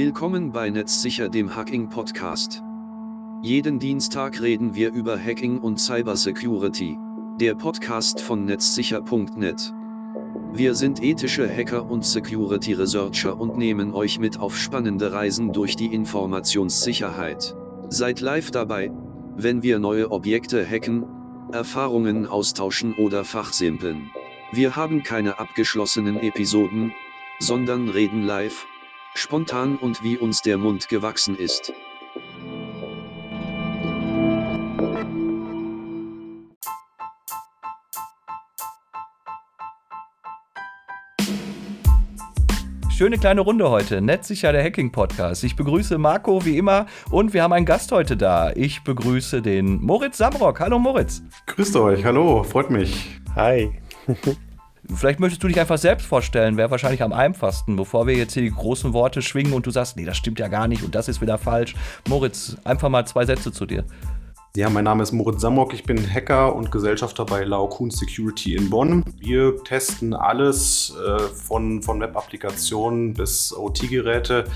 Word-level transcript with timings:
Willkommen 0.00 0.52
bei 0.52 0.70
Netzsicher, 0.70 1.28
dem 1.28 1.56
Hacking 1.56 1.88
Podcast. 1.88 2.62
Jeden 3.42 3.80
Dienstag 3.80 4.40
reden 4.40 4.76
wir 4.76 4.92
über 4.92 5.18
Hacking 5.18 5.58
und 5.58 5.80
Cybersecurity. 5.80 6.96
Der 7.40 7.56
Podcast 7.56 8.20
von 8.20 8.44
netzsicher.net. 8.44 9.74
Wir 10.52 10.76
sind 10.76 11.02
ethische 11.02 11.48
Hacker 11.48 11.90
und 11.90 12.04
Security 12.04 12.74
Researcher 12.74 13.40
und 13.40 13.58
nehmen 13.58 13.92
euch 13.92 14.20
mit 14.20 14.38
auf 14.38 14.56
spannende 14.56 15.10
Reisen 15.10 15.52
durch 15.52 15.74
die 15.74 15.92
Informationssicherheit. 15.92 17.56
Seid 17.88 18.20
live 18.20 18.52
dabei, 18.52 18.92
wenn 19.34 19.64
wir 19.64 19.80
neue 19.80 20.12
Objekte 20.12 20.64
hacken, 20.64 21.06
Erfahrungen 21.50 22.28
austauschen 22.28 22.94
oder 22.94 23.24
fachsimpeln. 23.24 24.12
Wir 24.52 24.76
haben 24.76 25.02
keine 25.02 25.40
abgeschlossenen 25.40 26.20
Episoden, 26.20 26.92
sondern 27.40 27.88
reden 27.88 28.22
live, 28.22 28.68
spontan 29.14 29.76
und 29.76 30.02
wie 30.02 30.16
uns 30.16 30.42
der 30.42 30.58
Mund 30.58 30.88
gewachsen 30.88 31.36
ist. 31.36 31.72
Schöne 42.98 43.16
kleine 43.16 43.42
Runde 43.42 43.70
heute. 43.70 44.00
Netzsicher 44.00 44.50
der 44.50 44.64
Hacking 44.64 44.90
Podcast. 44.90 45.44
Ich 45.44 45.54
begrüße 45.54 45.98
Marco 45.98 46.44
wie 46.44 46.58
immer 46.58 46.86
und 47.12 47.32
wir 47.32 47.44
haben 47.44 47.52
einen 47.52 47.64
Gast 47.64 47.92
heute 47.92 48.16
da. 48.16 48.50
Ich 48.56 48.82
begrüße 48.82 49.40
den 49.40 49.80
Moritz 49.80 50.18
Samrock. 50.18 50.58
Hallo 50.58 50.80
Moritz. 50.80 51.22
Grüßt 51.46 51.76
euch, 51.76 52.04
hallo, 52.04 52.42
freut 52.42 52.70
mich. 52.70 53.20
Hi. 53.36 53.70
Vielleicht 54.94 55.20
möchtest 55.20 55.42
du 55.42 55.48
dich 55.48 55.60
einfach 55.60 55.78
selbst 55.78 56.06
vorstellen, 56.06 56.56
wäre 56.56 56.70
wahrscheinlich 56.70 57.02
am 57.02 57.12
einfachsten, 57.12 57.76
bevor 57.76 58.06
wir 58.06 58.14
jetzt 58.14 58.32
hier 58.32 58.42
die 58.42 58.50
großen 58.50 58.92
Worte 58.92 59.20
schwingen 59.20 59.52
und 59.52 59.66
du 59.66 59.70
sagst, 59.70 59.96
nee, 59.96 60.04
das 60.04 60.16
stimmt 60.16 60.38
ja 60.38 60.48
gar 60.48 60.66
nicht 60.66 60.82
und 60.82 60.94
das 60.94 61.08
ist 61.08 61.20
wieder 61.20 61.36
falsch. 61.36 61.74
Moritz, 62.08 62.56
einfach 62.64 62.88
mal 62.88 63.06
zwei 63.06 63.26
Sätze 63.26 63.52
zu 63.52 63.66
dir. 63.66 63.84
Ja, 64.56 64.70
mein 64.70 64.84
Name 64.84 65.02
ist 65.02 65.12
Moritz 65.12 65.42
Samrock, 65.42 65.74
ich 65.74 65.84
bin 65.84 65.98
Hacker 66.12 66.56
und 66.56 66.72
Gesellschafter 66.72 67.26
bei 67.26 67.44
Laokun 67.44 67.90
Security 67.90 68.56
in 68.56 68.70
Bonn. 68.70 69.04
Wir 69.18 69.62
testen 69.62 70.14
alles 70.14 70.96
äh, 70.96 71.18
von, 71.18 71.82
von 71.82 72.00
Web-Applikationen 72.00 73.12
bis 73.12 73.54
OT-Geräte. 73.54 74.46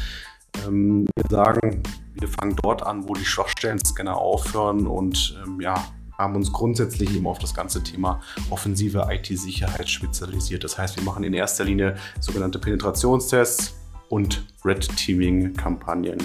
Ähm, 0.67 1.07
wir 1.15 1.25
sagen, 1.31 1.83
wir 2.15 2.29
fangen 2.29 2.57
dort 2.63 2.83
an, 2.83 3.07
wo 3.07 3.15
die 3.15 3.25
Schwachstellen-Scanner 3.25 4.17
aufhören 4.17 4.87
und 4.87 5.39
ähm, 5.45 5.61
ja, 5.61 5.75
haben 6.23 6.37
uns 6.37 6.53
grundsätzlich 6.53 7.15
eben 7.15 7.27
auf 7.27 7.39
das 7.39 7.55
ganze 7.55 7.83
Thema 7.83 8.21
offensive 8.51 9.09
IT-Sicherheit 9.11 9.89
spezialisiert. 9.89 10.65
Das 10.65 10.79
heißt, 10.79 10.97
wir 10.97 11.05
machen 11.05 11.25
in 11.25 11.35
erster 11.35 11.65
Linie 11.65 11.97
sogenannte 12.21 12.59
Penetrationstests 12.59 13.75
und 14.09 14.47
Red 14.65 14.89
Teaming-Kampagnen. 14.97 16.19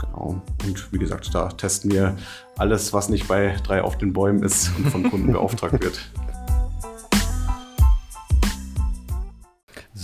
Genau. 0.00 0.42
Und 0.64 0.92
wie 0.92 0.98
gesagt, 0.98 1.34
da 1.34 1.48
testen 1.48 1.90
wir 1.92 2.16
alles, 2.56 2.92
was 2.92 3.08
nicht 3.08 3.28
bei 3.28 3.56
drei 3.64 3.82
auf 3.82 3.98
den 3.98 4.12
Bäumen 4.12 4.42
ist 4.42 4.70
und 4.76 4.90
von 4.90 5.10
Kunden 5.10 5.32
beauftragt 5.32 5.82
wird. 5.82 6.00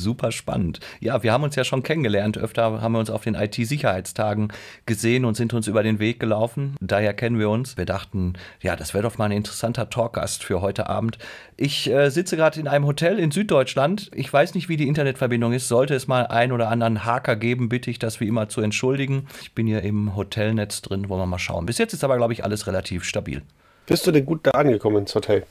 Super 0.09 0.33
spannend. 0.33 0.81
Ja, 1.01 1.23
wir 1.23 1.34
haben 1.34 1.45
uns 1.45 1.55
ja 1.55 1.64
schon 1.64 1.83
kennengelernt. 1.83 2.39
Öfter 2.39 2.81
haben 2.81 2.92
wir 2.92 2.98
uns 2.98 3.11
auf 3.11 3.25
den 3.25 3.34
IT-Sicherheitstagen 3.34 4.48
gesehen 4.87 5.27
und 5.27 5.34
sind 5.34 5.53
uns 5.53 5.67
über 5.67 5.83
den 5.83 5.98
Weg 5.98 6.19
gelaufen. 6.19 6.77
Daher 6.81 7.12
kennen 7.12 7.39
wir 7.39 7.50
uns. 7.50 7.77
Wir 7.77 7.84
dachten, 7.84 8.33
ja, 8.62 8.75
das 8.75 8.95
wäre 8.95 9.03
doch 9.03 9.19
mal 9.19 9.27
ein 9.27 9.33
interessanter 9.33 9.91
Talkgast 9.91 10.42
für 10.42 10.62
heute 10.62 10.89
Abend. 10.89 11.19
Ich 11.59 11.91
äh, 11.91 12.09
sitze 12.09 12.39
gerade 12.39 12.59
in 12.59 12.69
einem 12.69 12.87
Hotel 12.87 13.19
in 13.19 13.31
Süddeutschland. 13.31 14.11
Ich 14.15 14.33
weiß 14.33 14.55
nicht, 14.55 14.70
wie 14.70 14.78
die 14.78 14.89
Internetverbindung 14.89 15.53
ist. 15.53 15.69
Sollte 15.69 15.95
es 15.95 16.06
mal 16.09 16.27
einen 16.27 16.53
oder 16.53 16.70
anderen 16.70 17.05
Haker 17.05 17.37
geben, 17.37 17.69
bitte 17.69 17.91
ich 17.91 17.98
das 17.98 18.19
wie 18.19 18.28
immer 18.28 18.48
zu 18.48 18.62
entschuldigen. 18.62 19.27
Ich 19.43 19.53
bin 19.53 19.67
hier 19.67 19.83
im 19.83 20.17
Hotelnetz 20.17 20.81
drin, 20.81 21.11
wollen 21.11 21.20
wir 21.20 21.27
mal 21.27 21.38
schauen. 21.38 21.66
Bis 21.66 21.77
jetzt 21.77 21.93
ist 21.93 22.03
aber, 22.03 22.16
glaube 22.16 22.33
ich, 22.33 22.44
alles 22.44 22.66
relativ 22.66 23.04
stabil. 23.04 23.43
Bist 23.84 24.06
du 24.06 24.10
denn 24.10 24.25
gut 24.25 24.41
da 24.47 24.53
angekommen 24.53 24.97
ins 24.97 25.15
Hotel? 25.15 25.44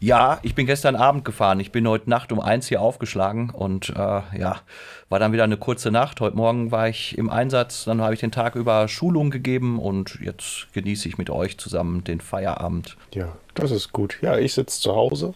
Ja, 0.00 0.38
ich 0.42 0.54
bin 0.54 0.66
gestern 0.66 0.94
Abend 0.94 1.24
gefahren. 1.24 1.58
Ich 1.58 1.72
bin 1.72 1.88
heute 1.88 2.08
Nacht 2.08 2.30
um 2.30 2.38
eins 2.38 2.68
hier 2.68 2.80
aufgeschlagen 2.80 3.50
und 3.50 3.90
äh, 3.90 3.94
ja, 3.94 4.60
war 5.08 5.18
dann 5.18 5.32
wieder 5.32 5.42
eine 5.42 5.56
kurze 5.56 5.90
Nacht. 5.90 6.20
Heute 6.20 6.36
Morgen 6.36 6.70
war 6.70 6.88
ich 6.88 7.18
im 7.18 7.28
Einsatz, 7.28 7.84
dann 7.84 8.00
habe 8.00 8.14
ich 8.14 8.20
den 8.20 8.30
Tag 8.30 8.54
über 8.54 8.86
Schulung 8.86 9.30
gegeben 9.30 9.80
und 9.80 10.18
jetzt 10.22 10.68
genieße 10.72 11.08
ich 11.08 11.18
mit 11.18 11.30
euch 11.30 11.58
zusammen 11.58 12.04
den 12.04 12.20
Feierabend. 12.20 12.96
Ja, 13.12 13.36
das 13.54 13.72
ist 13.72 13.92
gut. 13.92 14.18
Ja, 14.22 14.38
ich 14.38 14.54
sitze 14.54 14.80
zu 14.80 14.94
Hause, 14.94 15.34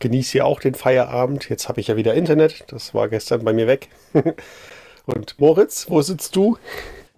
genieße 0.00 0.32
hier 0.32 0.46
auch 0.46 0.58
den 0.58 0.74
Feierabend. 0.74 1.48
Jetzt 1.48 1.68
habe 1.68 1.80
ich 1.80 1.86
ja 1.86 1.96
wieder 1.96 2.14
Internet. 2.14 2.64
Das 2.68 2.92
war 2.94 3.08
gestern 3.08 3.44
bei 3.44 3.52
mir 3.52 3.68
weg. 3.68 3.90
und 5.06 5.38
Moritz, 5.38 5.88
wo 5.88 6.02
sitzt 6.02 6.34
du? 6.34 6.58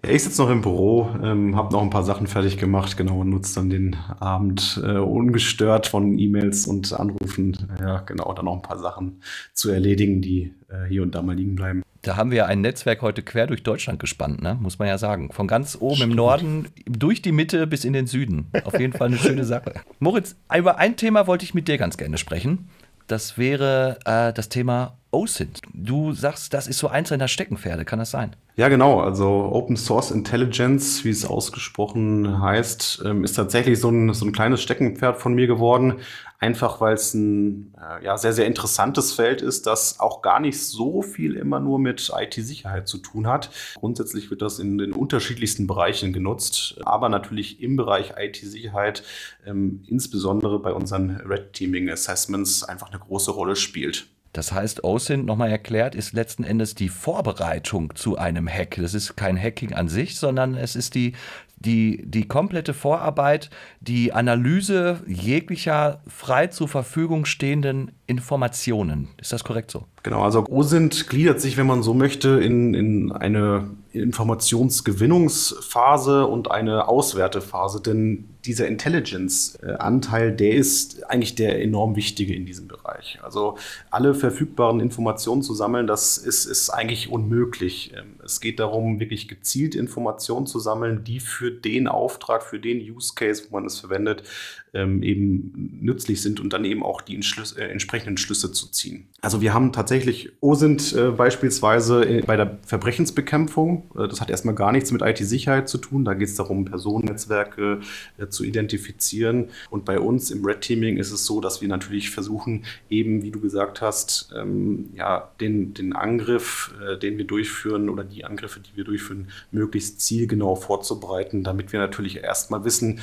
Ich 0.05 0.23
sitze 0.23 0.41
noch 0.41 0.49
im 0.49 0.61
Büro, 0.61 1.09
ähm, 1.23 1.55
habe 1.55 1.71
noch 1.71 1.81
ein 1.81 1.89
paar 1.89 2.03
Sachen 2.03 2.27
fertig 2.27 2.57
gemacht, 2.57 2.97
genau, 2.97 3.21
und 3.21 3.29
nutze 3.29 3.55
dann 3.55 3.69
den 3.69 3.95
Abend 4.19 4.81
äh, 4.83 4.97
ungestört 4.97 5.87
von 5.87 6.19
E-Mails 6.19 6.67
und 6.67 6.91
Anrufen, 6.91 7.69
ja, 7.79 8.01
genau, 8.01 8.33
dann 8.33 8.45
noch 8.45 8.55
ein 8.55 8.61
paar 8.61 8.79
Sachen 8.79 9.21
zu 9.53 9.71
erledigen, 9.71 10.21
die 10.21 10.53
äh, 10.67 10.89
hier 10.89 11.03
und 11.03 11.15
da 11.15 11.21
mal 11.21 11.37
liegen 11.37 11.55
bleiben. 11.55 11.83
Da 12.01 12.17
haben 12.17 12.31
wir 12.31 12.47
ein 12.47 12.59
Netzwerk 12.59 13.01
heute 13.01 13.23
quer 13.23 13.47
durch 13.47 13.63
Deutschland 13.63 13.97
gespannt, 13.97 14.41
ne? 14.41 14.57
muss 14.59 14.77
man 14.77 14.89
ja 14.89 14.97
sagen. 14.97 15.31
Von 15.31 15.47
ganz 15.47 15.77
oben 15.79 15.95
Stimmt. 15.95 16.11
im 16.11 16.17
Norden 16.17 16.67
durch 16.85 17.21
die 17.21 17.31
Mitte 17.31 17.65
bis 17.65 17.85
in 17.85 17.93
den 17.93 18.07
Süden. 18.07 18.47
Auf 18.65 18.77
jeden 18.77 18.91
Fall 18.91 19.07
eine 19.07 19.17
schöne 19.17 19.45
Sache. 19.45 19.73
Moritz, 19.99 20.35
über 20.53 20.79
ein 20.79 20.97
Thema 20.97 21.27
wollte 21.27 21.45
ich 21.45 21.53
mit 21.53 21.69
dir 21.69 21.77
ganz 21.77 21.95
gerne 21.95 22.17
sprechen. 22.17 22.67
Das 23.07 23.37
wäre 23.37 23.99
äh, 24.03 24.33
das 24.33 24.49
Thema 24.49 24.97
OSINT. 25.13 25.59
Du 25.73 26.13
sagst, 26.13 26.53
das 26.53 26.67
ist 26.67 26.79
so 26.79 26.87
eins 26.87 27.09
deiner 27.09 27.27
Steckenpferde, 27.27 27.85
kann 27.85 27.99
das 27.99 28.11
sein? 28.11 28.35
Ja, 28.55 28.69
genau. 28.69 28.99
Also 28.99 29.27
Open 29.27 29.77
Source 29.77 30.11
Intelligence, 30.11 31.03
wie 31.03 31.09
es 31.09 31.25
ausgesprochen 31.25 32.41
heißt, 32.41 33.01
ähm, 33.05 33.23
ist 33.23 33.33
tatsächlich 33.33 33.79
so 33.79 33.89
ein, 33.89 34.13
so 34.13 34.25
ein 34.25 34.31
kleines 34.31 34.61
Steckenpferd 34.61 35.19
von 35.19 35.33
mir 35.33 35.47
geworden. 35.47 35.95
Einfach 36.39 36.81
weil 36.81 36.95
es 36.95 37.13
ein 37.13 37.73
äh, 37.79 38.03
ja, 38.03 38.17
sehr, 38.17 38.33
sehr 38.33 38.45
interessantes 38.45 39.13
Feld 39.13 39.41
ist, 39.41 39.65
das 39.65 39.99
auch 39.99 40.21
gar 40.21 40.41
nicht 40.41 40.61
so 40.61 41.01
viel 41.01 41.35
immer 41.35 41.61
nur 41.61 41.79
mit 41.79 42.11
IT-Sicherheit 42.13 42.87
zu 42.87 42.97
tun 42.97 43.27
hat. 43.27 43.49
Grundsätzlich 43.75 44.29
wird 44.29 44.41
das 44.41 44.59
in 44.59 44.77
den 44.77 44.91
unterschiedlichsten 44.91 45.67
Bereichen 45.67 46.11
genutzt, 46.11 46.79
aber 46.83 47.07
natürlich 47.07 47.61
im 47.61 47.77
Bereich 47.77 48.15
IT-Sicherheit, 48.17 49.03
ähm, 49.45 49.83
insbesondere 49.87 50.59
bei 50.59 50.73
unseren 50.73 51.11
Red 51.21 51.53
Teaming 51.53 51.89
Assessments, 51.89 52.63
einfach 52.63 52.89
eine 52.89 52.99
große 52.99 53.31
Rolle 53.31 53.55
spielt. 53.55 54.07
Das 54.33 54.51
heißt, 54.51 54.83
OSINT, 54.83 55.25
nochmal 55.25 55.51
erklärt, 55.51 55.93
ist 55.93 56.13
letzten 56.13 56.43
Endes 56.43 56.73
die 56.73 56.89
Vorbereitung 56.89 57.95
zu 57.95 58.17
einem 58.17 58.49
Hack. 58.49 58.77
Das 58.79 58.95
ist 58.95 59.15
kein 59.15 59.39
Hacking 59.39 59.73
an 59.73 59.87
sich, 59.87 60.17
sondern 60.17 60.55
es 60.55 60.75
ist 60.75 60.95
die, 60.95 61.13
die, 61.55 62.03
die 62.03 62.27
komplette 62.27 62.73
Vorarbeit, 62.73 63.51
die 63.79 64.11
Analyse 64.11 65.01
jeglicher 65.07 66.01
frei 66.07 66.47
zur 66.47 66.67
Verfügung 66.67 67.25
stehenden 67.25 67.91
Informationen. 68.07 69.09
Ist 69.21 69.31
das 69.31 69.43
korrekt 69.43 69.69
so? 69.69 69.85
Genau, 70.03 70.21
also 70.21 70.45
OSINT 70.49 71.07
gliedert 71.07 71.39
sich, 71.39 71.55
wenn 71.55 71.65
man 71.65 71.81
so 71.81 71.93
möchte, 71.93 72.31
in, 72.31 72.73
in 72.73 73.13
eine 73.13 73.69
Informationsgewinnungsphase 73.93 76.27
und 76.27 76.51
eine 76.51 76.89
Auswertephase, 76.89 77.81
denn 77.81 78.25
dieser 78.43 78.67
Intelligence-Anteil, 78.67 80.33
der 80.33 80.55
ist 80.55 81.09
eigentlich 81.09 81.35
der 81.35 81.61
enorm 81.61 81.95
wichtige 81.95 82.35
in 82.35 82.45
diesem 82.45 82.67
Bereich. 82.67 83.17
Also 83.23 83.57
alle 83.91 84.13
verfügbaren 84.13 84.81
Informationen 84.81 85.41
zu 85.41 85.53
sammeln, 85.53 85.87
das 85.87 86.17
ist, 86.17 86.47
ist 86.47 86.69
eigentlich 86.69 87.09
unmöglich. 87.09 87.93
Ähm, 87.95 88.15
es 88.25 88.41
geht 88.41 88.59
darum, 88.59 88.99
wirklich 88.99 89.29
gezielt 89.29 89.73
Informationen 89.73 90.47
zu 90.47 90.59
sammeln, 90.59 91.05
die 91.05 91.21
für 91.21 91.51
den 91.51 91.87
Auftrag, 91.87 92.43
für 92.43 92.59
den 92.59 92.79
Use 92.79 93.13
Case, 93.15 93.43
wo 93.49 93.55
man 93.55 93.65
es 93.65 93.79
verwendet, 93.79 94.23
ähm, 94.73 95.03
eben 95.03 95.79
nützlich 95.81 96.21
sind 96.21 96.39
und 96.39 96.51
dann 96.51 96.65
eben 96.65 96.83
auch 96.83 97.01
die 97.01 97.15
Entschlüsse, 97.15 97.61
äh, 97.61 97.69
entsprechenden 97.69 98.17
Schlüsse 98.17 98.51
zu 98.51 98.67
ziehen. 98.71 99.07
Also 99.21 99.39
wir 99.39 99.53
haben 99.53 99.71
tatsächlich 99.71 100.31
OSINT 100.41 100.93
äh, 100.93 101.11
beispielsweise 101.11 102.03
äh, 102.03 102.21
bei 102.21 102.35
der 102.35 102.57
Verbrechensbekämpfung. 102.65 103.83
Äh, 103.95 104.07
das 104.07 104.19
hat 104.19 104.29
erstmal 104.29 104.55
gar 104.55 104.71
nichts 104.71 104.91
mit 104.91 105.01
IT-Sicherheit 105.01 105.69
zu 105.69 105.77
tun. 105.77 106.05
Da 106.05 106.15
geht 106.15 106.29
es 106.29 106.35
darum, 106.35 106.65
Personennetzwerke 106.65 107.81
äh, 108.17 108.27
zu 108.27 108.43
identifizieren. 108.43 109.49
Und 109.69 109.85
bei 109.85 109.99
uns 109.99 110.31
im 110.31 110.43
Red 110.43 110.61
Teaming 110.61 110.97
ist 110.97 111.11
es 111.11 111.25
so, 111.25 111.39
dass 111.39 111.61
wir 111.61 111.67
natürlich 111.67 112.09
versuchen, 112.09 112.65
eben, 112.89 113.21
wie 113.21 113.31
du 113.31 113.39
gesagt 113.39 113.81
hast, 113.81 114.33
ähm, 114.35 114.89
ja, 114.95 115.29
den, 115.39 115.73
den 115.75 115.93
Angriff, 115.93 116.73
äh, 116.81 116.97
den 116.97 117.17
wir 117.17 117.25
durchführen 117.25 117.89
oder 117.89 118.03
die 118.03 118.25
Angriffe, 118.25 118.59
die 118.59 118.75
wir 118.75 118.85
durchführen, 118.85 119.27
möglichst 119.51 120.01
zielgenau 120.01 120.55
vorzubereiten, 120.55 121.43
damit 121.43 121.71
wir 121.73 121.79
natürlich 121.79 122.17
erstmal 122.17 122.65
wissen, 122.65 123.01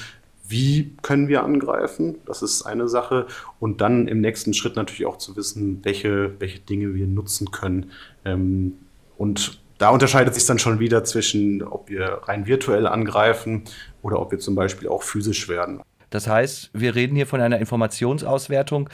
wie 0.51 0.97
können 1.03 1.29
wir 1.29 1.45
angreifen? 1.45 2.17
Das 2.27 2.43
ist 2.43 2.63
eine 2.63 2.89
Sache. 2.89 3.27
Und 3.59 3.81
dann 3.81 4.09
im 4.09 4.21
nächsten 4.21 4.53
Schritt 4.53 4.77
natürlich 4.77 5.07
auch 5.07 5.19
zu 5.19 5.37
wissen, 5.37 5.81
welche, 5.85 6.39
welche 6.41 6.59
Dinge 6.59 6.95
wir 6.95 7.07
nutzen 7.07 7.51
können. 7.51 7.91
Ähm, 8.25 8.75
und 9.17 9.61
da 9.79 9.91
unterscheidet 9.91 10.35
sich 10.35 10.45
dann 10.47 10.59
schon 10.59 10.79
wieder 10.79 11.05
zwischen, 11.05 11.63
ob 11.63 11.89
wir 11.89 12.21
rein 12.25 12.47
virtuell 12.47 12.87
angreifen 12.87 13.65
oder 14.03 14.21
ob 14.21 14.31
wir 14.31 14.39
zum 14.39 14.55
Beispiel 14.55 14.89
auch 14.89 15.03
physisch 15.03 15.49
werden. 15.49 15.81
Das 16.11 16.27
heißt, 16.27 16.71
wir 16.75 16.95
reden 16.95 17.15
hier 17.15 17.27
von 17.27 17.41
einer 17.41 17.59
Informationsauswertung. 17.59 18.91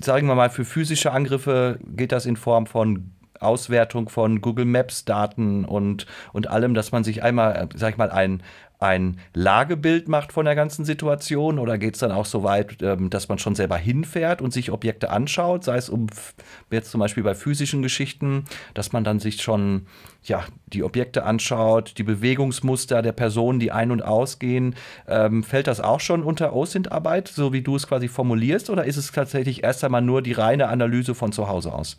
Sagen 0.00 0.28
wir 0.28 0.34
mal, 0.34 0.50
für 0.50 0.64
physische 0.64 1.10
Angriffe 1.12 1.78
geht 1.86 2.12
das 2.12 2.26
in 2.26 2.36
Form 2.36 2.66
von 2.66 3.10
Auswertung 3.40 4.08
von 4.08 4.40
Google 4.40 4.66
Maps 4.66 5.04
Daten 5.04 5.64
und, 5.64 6.06
und 6.32 6.48
allem, 6.48 6.74
dass 6.74 6.92
man 6.92 7.04
sich 7.04 7.22
einmal, 7.22 7.68
sag 7.74 7.90
ich 7.90 7.96
mal, 7.96 8.10
ein, 8.10 8.42
ein 8.82 9.18
Lagebild 9.32 10.08
macht 10.08 10.32
von 10.32 10.44
der 10.44 10.54
ganzen 10.54 10.84
Situation 10.84 11.58
oder 11.58 11.78
geht 11.78 11.94
es 11.94 12.00
dann 12.00 12.12
auch 12.12 12.26
so 12.26 12.42
weit, 12.42 12.82
ähm, 12.82 13.08
dass 13.10 13.28
man 13.28 13.38
schon 13.38 13.54
selber 13.54 13.76
hinfährt 13.76 14.42
und 14.42 14.52
sich 14.52 14.70
Objekte 14.70 15.10
anschaut, 15.10 15.64
sei 15.64 15.76
es 15.76 15.88
um 15.88 16.08
jetzt 16.70 16.90
zum 16.90 17.00
Beispiel 17.00 17.22
bei 17.22 17.34
physischen 17.34 17.82
Geschichten, 17.82 18.44
dass 18.74 18.92
man 18.92 19.04
dann 19.04 19.20
sich 19.20 19.40
schon 19.40 19.86
ja, 20.24 20.44
die 20.66 20.82
Objekte 20.82 21.24
anschaut, 21.24 21.94
die 21.98 22.02
Bewegungsmuster 22.02 23.02
der 23.02 23.12
Personen, 23.12 23.60
die 23.60 23.72
ein- 23.72 23.90
und 23.90 24.02
ausgehen. 24.02 24.74
Ähm, 25.08 25.42
fällt 25.42 25.66
das 25.66 25.80
auch 25.80 26.00
schon 26.00 26.22
unter 26.22 26.52
OSINT-Arbeit, 26.52 27.28
so 27.28 27.52
wie 27.52 27.62
du 27.62 27.76
es 27.76 27.86
quasi 27.86 28.08
formulierst, 28.08 28.70
oder 28.70 28.84
ist 28.84 28.96
es 28.96 29.10
tatsächlich 29.10 29.64
erst 29.64 29.82
einmal 29.84 30.02
nur 30.02 30.22
die 30.22 30.32
reine 30.32 30.68
Analyse 30.68 31.14
von 31.14 31.32
zu 31.32 31.48
Hause 31.48 31.72
aus? 31.72 31.96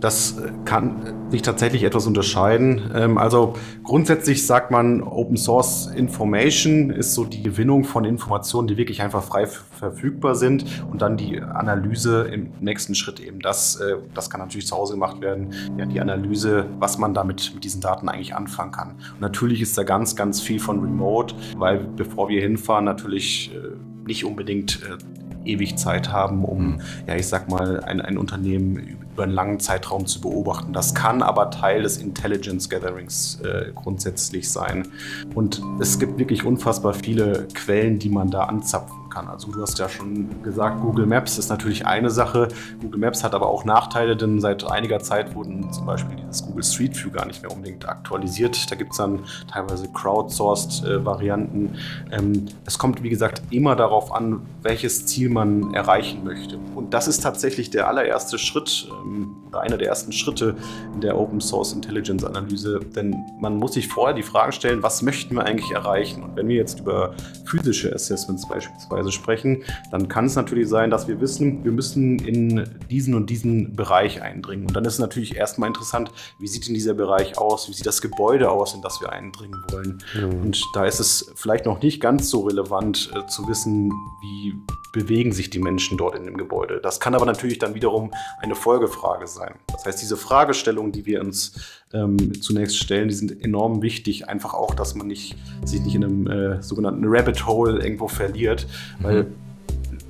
Das 0.00 0.36
kann 0.64 1.30
sich 1.30 1.42
tatsächlich 1.42 1.82
etwas 1.82 2.06
unterscheiden. 2.06 2.90
Ähm, 2.94 3.18
also 3.18 3.54
grundsätzlich 3.82 4.46
sagt 4.46 4.70
man, 4.70 5.02
Open 5.02 5.36
Source 5.36 5.88
Information 5.94 6.90
ist 6.90 7.14
so 7.14 7.24
die 7.24 7.42
Gewinnung 7.42 7.84
von 7.84 8.04
Informationen, 8.04 8.68
die 8.68 8.76
wirklich 8.76 9.02
einfach 9.02 9.22
frei 9.22 9.46
verfügbar 9.46 10.34
sind 10.34 10.64
und 10.90 11.02
dann 11.02 11.16
die 11.16 11.40
Analyse 11.40 12.22
im 12.22 12.50
nächsten 12.60 12.94
Schritt 12.94 13.20
eben. 13.20 13.40
Das, 13.40 13.76
äh, 13.76 13.96
das 14.14 14.30
kann 14.30 14.40
natürlich 14.40 14.66
zu 14.66 14.76
Hause 14.76 14.94
gemacht 14.94 15.20
werden. 15.20 15.52
Ja, 15.76 15.86
die 15.86 16.00
Analyse, 16.00 16.66
was 16.78 16.98
man 16.98 17.14
damit 17.14 17.52
mit 17.54 17.64
diesen 17.64 17.80
Daten 17.80 18.08
eigentlich 18.08 18.34
anfangen 18.34 18.72
kann. 18.72 18.90
Und 19.14 19.20
natürlich 19.20 19.60
ist 19.60 19.76
da 19.76 19.82
ganz, 19.82 20.16
ganz 20.16 20.40
viel 20.40 20.60
von 20.60 20.80
Remote, 20.80 21.34
weil 21.56 21.78
bevor 21.78 22.28
wir 22.28 22.40
hinfahren, 22.40 22.84
natürlich 22.84 23.52
äh, 23.54 23.76
nicht 24.06 24.24
unbedingt 24.24 24.80
äh, 24.82 24.96
ewig 25.44 25.76
Zeit 25.76 26.12
haben, 26.12 26.44
um, 26.44 26.72
mhm. 26.72 26.80
ja, 27.06 27.16
ich 27.16 27.26
sag 27.26 27.48
mal, 27.48 27.80
ein, 27.80 28.00
ein 28.00 28.18
Unternehmen 28.18 28.97
über 29.18 29.24
einen 29.24 29.32
langen 29.32 29.58
Zeitraum 29.58 30.06
zu 30.06 30.20
beobachten. 30.20 30.72
Das 30.72 30.94
kann 30.94 31.22
aber 31.22 31.50
Teil 31.50 31.82
des 31.82 31.96
Intelligence 31.96 32.68
Gatherings 32.68 33.40
äh, 33.40 33.72
grundsätzlich 33.74 34.48
sein. 34.48 34.86
Und 35.34 35.60
es 35.80 35.98
gibt 35.98 36.20
wirklich 36.20 36.44
unfassbar 36.44 36.94
viele 36.94 37.48
Quellen, 37.52 37.98
die 37.98 38.10
man 38.10 38.30
da 38.30 38.44
anzapfen 38.44 39.07
kann. 39.18 39.28
Also 39.28 39.50
du 39.50 39.60
hast 39.60 39.78
ja 39.78 39.88
schon 39.88 40.42
gesagt, 40.42 40.80
Google 40.80 41.06
Maps 41.06 41.38
ist 41.38 41.48
natürlich 41.48 41.86
eine 41.86 42.10
Sache. 42.10 42.48
Google 42.80 43.00
Maps 43.00 43.24
hat 43.24 43.34
aber 43.34 43.46
auch 43.46 43.64
Nachteile, 43.64 44.16
denn 44.16 44.40
seit 44.40 44.68
einiger 44.70 45.00
Zeit 45.00 45.34
wurden 45.34 45.72
zum 45.72 45.86
Beispiel 45.86 46.16
dieses 46.16 46.44
Google 46.44 46.62
Street 46.62 46.96
View 46.96 47.10
gar 47.10 47.26
nicht 47.26 47.42
mehr 47.42 47.50
unbedingt 47.50 47.88
aktualisiert. 47.88 48.70
Da 48.70 48.76
gibt 48.76 48.92
es 48.92 48.98
dann 48.98 49.20
teilweise 49.50 49.88
crowdsourced 49.92 50.84
äh. 50.84 50.98
Ähm, 52.10 52.46
es 52.64 52.78
kommt, 52.78 53.02
wie 53.02 53.10
gesagt, 53.10 53.42
immer 53.50 53.76
darauf 53.76 54.12
an, 54.12 54.40
welches 54.62 55.06
Ziel 55.06 55.30
man 55.30 55.74
erreichen 55.74 56.24
möchte. 56.24 56.58
Und 56.74 56.94
das 56.94 57.08
ist 57.08 57.22
tatsächlich 57.22 57.70
der 57.70 57.88
allererste 57.88 58.38
Schritt. 58.38 58.88
Ähm, 58.90 59.36
oder 59.48 59.62
einer 59.62 59.76
der 59.76 59.88
ersten 59.88 60.12
Schritte 60.12 60.54
in 60.94 61.00
der 61.00 61.18
Open 61.18 61.40
Source 61.40 61.72
Intelligence 61.72 62.24
Analyse, 62.24 62.80
denn 62.94 63.16
man 63.40 63.56
muss 63.56 63.74
sich 63.74 63.88
vorher 63.88 64.14
die 64.14 64.22
Fragen 64.22 64.52
stellen, 64.52 64.82
was 64.82 65.02
möchten 65.02 65.34
wir 65.34 65.44
eigentlich 65.44 65.70
erreichen? 65.70 66.22
Und 66.22 66.36
wenn 66.36 66.48
wir 66.48 66.56
jetzt 66.56 66.80
über 66.80 67.14
physische 67.44 67.92
Assessments 67.92 68.46
beispielsweise 68.46 69.07
sprechen, 69.12 69.62
dann 69.90 70.08
kann 70.08 70.26
es 70.26 70.36
natürlich 70.36 70.68
sein, 70.68 70.90
dass 70.90 71.08
wir 71.08 71.20
wissen, 71.20 71.64
wir 71.64 71.72
müssen 71.72 72.18
in 72.18 72.68
diesen 72.90 73.14
und 73.14 73.30
diesen 73.30 73.74
Bereich 73.74 74.22
eindringen. 74.22 74.66
Und 74.66 74.74
dann 74.74 74.84
ist 74.84 74.94
es 74.94 74.98
natürlich 74.98 75.36
erstmal 75.36 75.68
interessant, 75.68 76.10
wie 76.38 76.46
sieht 76.46 76.66
denn 76.66 76.74
dieser 76.74 76.94
Bereich 76.94 77.38
aus? 77.38 77.68
Wie 77.68 77.72
sieht 77.72 77.86
das 77.86 78.00
Gebäude 78.02 78.50
aus, 78.50 78.74
in 78.74 78.82
das 78.82 79.00
wir 79.00 79.12
eindringen 79.12 79.62
wollen? 79.70 79.98
Mhm. 80.14 80.42
Und 80.42 80.64
da 80.74 80.84
ist 80.84 81.00
es 81.00 81.32
vielleicht 81.34 81.66
noch 81.66 81.80
nicht 81.82 82.00
ganz 82.00 82.30
so 82.30 82.40
relevant 82.42 83.10
äh, 83.14 83.26
zu 83.26 83.48
wissen, 83.48 83.90
wie 84.20 84.54
bewegen 84.92 85.32
sich 85.32 85.50
die 85.50 85.58
Menschen 85.58 85.98
dort 85.98 86.16
in 86.16 86.24
dem 86.24 86.36
Gebäude. 86.36 86.80
Das 86.82 87.00
kann 87.00 87.14
aber 87.14 87.26
natürlich 87.26 87.58
dann 87.58 87.74
wiederum 87.74 88.10
eine 88.40 88.54
Folgefrage 88.54 89.26
sein. 89.26 89.54
Das 89.68 89.84
heißt, 89.84 90.00
diese 90.00 90.16
Fragestellungen, 90.16 90.92
die 90.92 91.06
wir 91.06 91.20
uns 91.20 91.82
ähm, 91.92 92.40
zunächst 92.40 92.78
stellen, 92.78 93.08
die 93.08 93.14
sind 93.14 93.44
enorm 93.44 93.82
wichtig. 93.82 94.28
Einfach 94.28 94.54
auch, 94.54 94.74
dass 94.74 94.94
man 94.94 95.06
nicht, 95.06 95.36
sich 95.64 95.80
nicht 95.80 95.94
in 95.94 96.04
einem 96.04 96.26
äh, 96.26 96.62
sogenannten 96.62 97.04
Rabbit 97.06 97.46
Hole 97.46 97.82
irgendwo 97.82 98.08
verliert, 98.08 98.66
mhm. 98.98 99.04
weil 99.04 99.26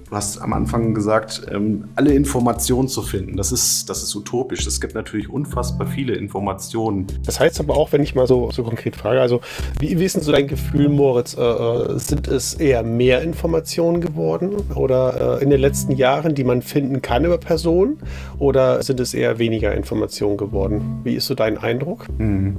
du 0.08 0.16
hast 0.16 0.38
am 0.38 0.52
Anfang 0.52 0.94
gesagt, 0.94 1.42
ähm, 1.50 1.84
alle 1.94 2.14
Informationen 2.14 2.88
zu 2.88 3.02
finden, 3.02 3.36
das 3.36 3.52
ist, 3.52 3.88
das 3.90 4.02
ist 4.02 4.14
utopisch. 4.14 4.66
Es 4.66 4.80
gibt 4.80 4.94
natürlich 4.94 5.28
unfassbar 5.28 5.86
viele 5.86 6.14
Informationen. 6.14 7.06
Das 7.24 7.40
heißt 7.40 7.60
aber 7.60 7.76
auch, 7.76 7.92
wenn 7.92 8.02
ich 8.02 8.14
mal 8.14 8.26
so, 8.26 8.50
so 8.50 8.62
konkret 8.62 8.96
frage, 8.96 9.20
also 9.20 9.40
wie, 9.80 9.98
wie 9.98 10.04
ist 10.04 10.16
denn 10.16 10.22
so 10.22 10.32
dein 10.32 10.46
Gefühl, 10.46 10.88
Moritz? 10.88 11.36
Äh, 11.36 11.42
äh 11.42 11.98
sind 11.98 12.28
es 12.28 12.54
eher 12.54 12.82
mehr 12.82 13.22
Informationen 13.22 14.00
geworden 14.00 14.56
oder 14.74 15.38
äh, 15.38 15.42
in 15.42 15.50
den 15.50 15.60
letzten 15.60 15.92
Jahren, 15.92 16.34
die 16.34 16.44
man 16.44 16.62
finden 16.62 17.02
kann 17.02 17.24
über 17.24 17.38
Personen 17.38 17.98
oder 18.38 18.82
sind 18.82 19.00
es 19.00 19.14
eher 19.14 19.38
weniger 19.38 19.74
Informationen 19.74 20.36
geworden? 20.36 21.00
Wie 21.04 21.14
ist 21.14 21.26
so 21.26 21.34
dein 21.34 21.58
Eindruck? 21.58 22.06
Mhm. 22.18 22.56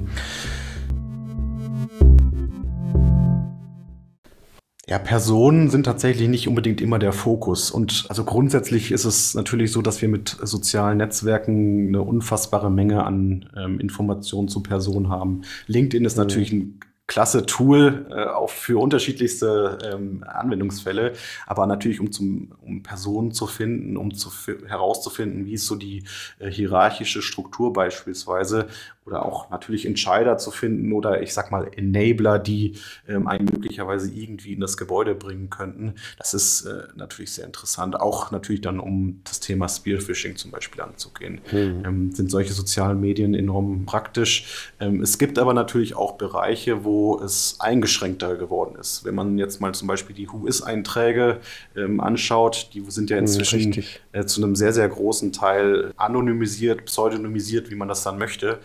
Ja, 4.90 4.98
Personen 4.98 5.70
sind 5.70 5.84
tatsächlich 5.84 6.28
nicht 6.28 6.48
unbedingt 6.48 6.80
immer 6.80 6.98
der 6.98 7.12
Fokus. 7.12 7.70
Und 7.70 8.06
also 8.08 8.24
grundsätzlich 8.24 8.90
ist 8.90 9.04
es 9.04 9.34
natürlich 9.34 9.70
so, 9.70 9.82
dass 9.82 10.02
wir 10.02 10.08
mit 10.08 10.36
sozialen 10.42 10.98
Netzwerken 10.98 11.86
eine 11.86 12.02
unfassbare 12.02 12.72
Menge 12.72 13.04
an 13.04 13.48
ähm, 13.56 13.78
Informationen 13.78 14.48
zu 14.48 14.64
Personen 14.64 15.08
haben. 15.08 15.42
LinkedIn 15.68 16.04
ist 16.04 16.16
mhm. 16.16 16.22
natürlich 16.24 16.50
ein 16.50 16.80
klasse 17.06 17.46
Tool 17.46 18.06
äh, 18.10 18.24
auch 18.24 18.50
für 18.50 18.80
unterschiedlichste 18.80 19.78
ähm, 19.92 20.24
Anwendungsfälle, 20.26 21.12
aber 21.46 21.66
natürlich 21.66 22.00
um 22.00 22.10
zum 22.10 22.52
um 22.60 22.82
Personen 22.82 23.32
zu 23.32 23.46
finden, 23.46 23.96
um 23.96 24.14
zu 24.14 24.30
herauszufinden, 24.66 25.44
wie 25.44 25.54
ist 25.54 25.66
so 25.66 25.74
die 25.74 26.04
äh, 26.38 26.50
hierarchische 26.50 27.20
Struktur 27.20 27.72
beispielsweise 27.72 28.68
oder 29.10 29.26
auch 29.26 29.50
natürlich 29.50 29.86
Entscheider 29.86 30.38
zu 30.38 30.50
finden 30.50 30.92
oder 30.92 31.20
ich 31.20 31.34
sag 31.34 31.50
mal 31.50 31.68
Enabler, 31.74 32.38
die 32.38 32.74
ähm, 33.08 33.26
einen 33.26 33.46
möglicherweise 33.46 34.10
irgendwie 34.12 34.52
in 34.52 34.60
das 34.60 34.76
Gebäude 34.76 35.14
bringen 35.16 35.50
könnten. 35.50 35.94
Das 36.16 36.32
ist 36.32 36.64
äh, 36.64 36.84
natürlich 36.94 37.32
sehr 37.32 37.44
interessant. 37.44 38.00
Auch 38.00 38.30
natürlich 38.30 38.60
dann, 38.60 38.78
um 38.78 39.20
das 39.24 39.40
Thema 39.40 39.68
Spearfishing 39.68 40.36
zum 40.36 40.52
Beispiel 40.52 40.80
anzugehen, 40.80 41.40
mhm. 41.50 41.82
ähm, 41.84 42.12
sind 42.12 42.30
solche 42.30 42.52
sozialen 42.52 43.00
Medien 43.00 43.34
enorm 43.34 43.84
praktisch. 43.84 44.70
Ähm, 44.78 45.00
es 45.02 45.18
gibt 45.18 45.38
aber 45.38 45.54
natürlich 45.54 45.96
auch 45.96 46.12
Bereiche, 46.12 46.84
wo 46.84 47.20
es 47.20 47.56
eingeschränkter 47.58 48.36
geworden 48.36 48.76
ist. 48.78 49.04
Wenn 49.04 49.16
man 49.16 49.38
jetzt 49.38 49.60
mal 49.60 49.74
zum 49.74 49.88
Beispiel 49.88 50.14
die 50.14 50.28
Who-Is-Einträge 50.30 51.40
ähm, 51.76 52.00
anschaut, 52.00 52.70
die 52.74 52.84
sind 52.88 53.10
ja 53.10 53.16
hm, 53.16 53.24
inzwischen 53.24 53.84
äh, 54.12 54.24
zu 54.24 54.42
einem 54.42 54.54
sehr, 54.54 54.72
sehr 54.72 54.88
großen 54.88 55.32
Teil 55.32 55.92
anonymisiert, 55.96 56.84
pseudonymisiert, 56.84 57.70
wie 57.70 57.74
man 57.74 57.88
das 57.88 58.04
dann 58.04 58.16
möchte. 58.16 58.60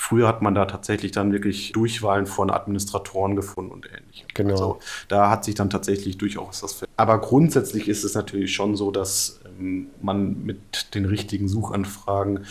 Früher 0.00 0.28
hat 0.28 0.42
man 0.42 0.54
da 0.54 0.64
tatsächlich 0.64 1.10
dann 1.10 1.32
wirklich 1.32 1.72
Durchwahlen 1.72 2.26
von 2.26 2.50
Administratoren 2.50 3.34
gefunden 3.34 3.72
und 3.72 3.86
ähnlichem. 3.86 4.28
Genau. 4.32 4.52
Also 4.52 4.78
da 5.08 5.28
hat 5.28 5.44
sich 5.44 5.56
dann 5.56 5.70
tatsächlich 5.70 6.16
durchaus 6.16 6.60
das. 6.60 6.84
Aber 6.96 7.20
grundsätzlich 7.20 7.88
ist 7.88 8.04
es 8.04 8.14
natürlich 8.14 8.54
schon 8.54 8.76
so, 8.76 8.92
dass 8.92 9.40
ähm, 9.58 9.88
man 10.00 10.44
mit 10.44 10.94
den 10.94 11.04
richtigen 11.04 11.48
Suchanfragen 11.48 12.44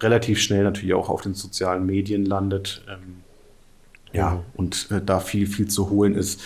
relativ 0.00 0.40
schnell 0.40 0.62
natürlich 0.62 0.92
auch 0.92 1.08
auf 1.08 1.22
den 1.22 1.32
sozialen 1.32 1.86
Medien 1.86 2.26
landet. 2.26 2.84
Ähm, 2.86 3.22
ja, 4.12 4.32
mhm. 4.34 4.40
und 4.56 4.90
äh, 4.90 5.00
da 5.02 5.20
viel, 5.20 5.46
viel 5.46 5.68
zu 5.68 5.88
holen 5.88 6.14
ist. 6.14 6.42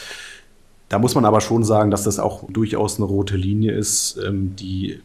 Da 0.88 1.00
muss 1.00 1.16
man 1.16 1.24
aber 1.24 1.40
schon 1.40 1.64
sagen, 1.64 1.90
dass 1.90 2.04
das 2.04 2.20
auch 2.20 2.44
durchaus 2.48 2.98
eine 2.98 3.06
rote 3.06 3.36
Linie 3.36 3.72
ist, 3.72 4.20
ähm, 4.24 4.54
die 4.54 5.02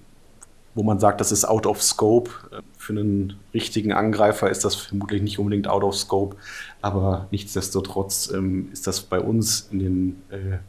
wo 0.79 0.83
man 0.83 0.97
sagt, 0.97 1.19
das 1.19 1.33
ist 1.33 1.43
out 1.43 1.65
of 1.65 1.83
scope. 1.83 2.31
Für 2.77 2.93
einen 2.93 3.33
richtigen 3.53 3.91
Angreifer 3.91 4.49
ist 4.49 4.63
das 4.63 4.75
vermutlich 4.75 5.21
nicht 5.21 5.37
unbedingt 5.37 5.67
out 5.67 5.83
of 5.83 5.93
scope, 5.93 6.37
aber 6.81 7.27
nichtsdestotrotz 7.31 8.31
ähm, 8.33 8.69
ist 8.71 8.87
das 8.87 9.01
bei 9.01 9.19
uns 9.19 9.67
in 9.71 9.79
den 9.79 10.21
äh, 10.29 10.59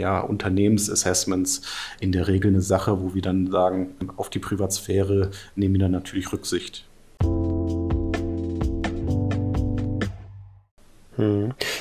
ja, 0.00 0.20
Unternehmensassessments 0.20 1.60
in 2.00 2.12
der 2.12 2.28
Regel 2.28 2.50
eine 2.50 2.62
Sache, 2.62 3.02
wo 3.02 3.14
wir 3.14 3.20
dann 3.20 3.50
sagen, 3.50 3.90
auf 4.16 4.30
die 4.30 4.38
Privatsphäre 4.38 5.32
nehmen 5.54 5.74
wir 5.74 5.80
dann 5.80 5.92
natürlich 5.92 6.32
Rücksicht. 6.32 6.87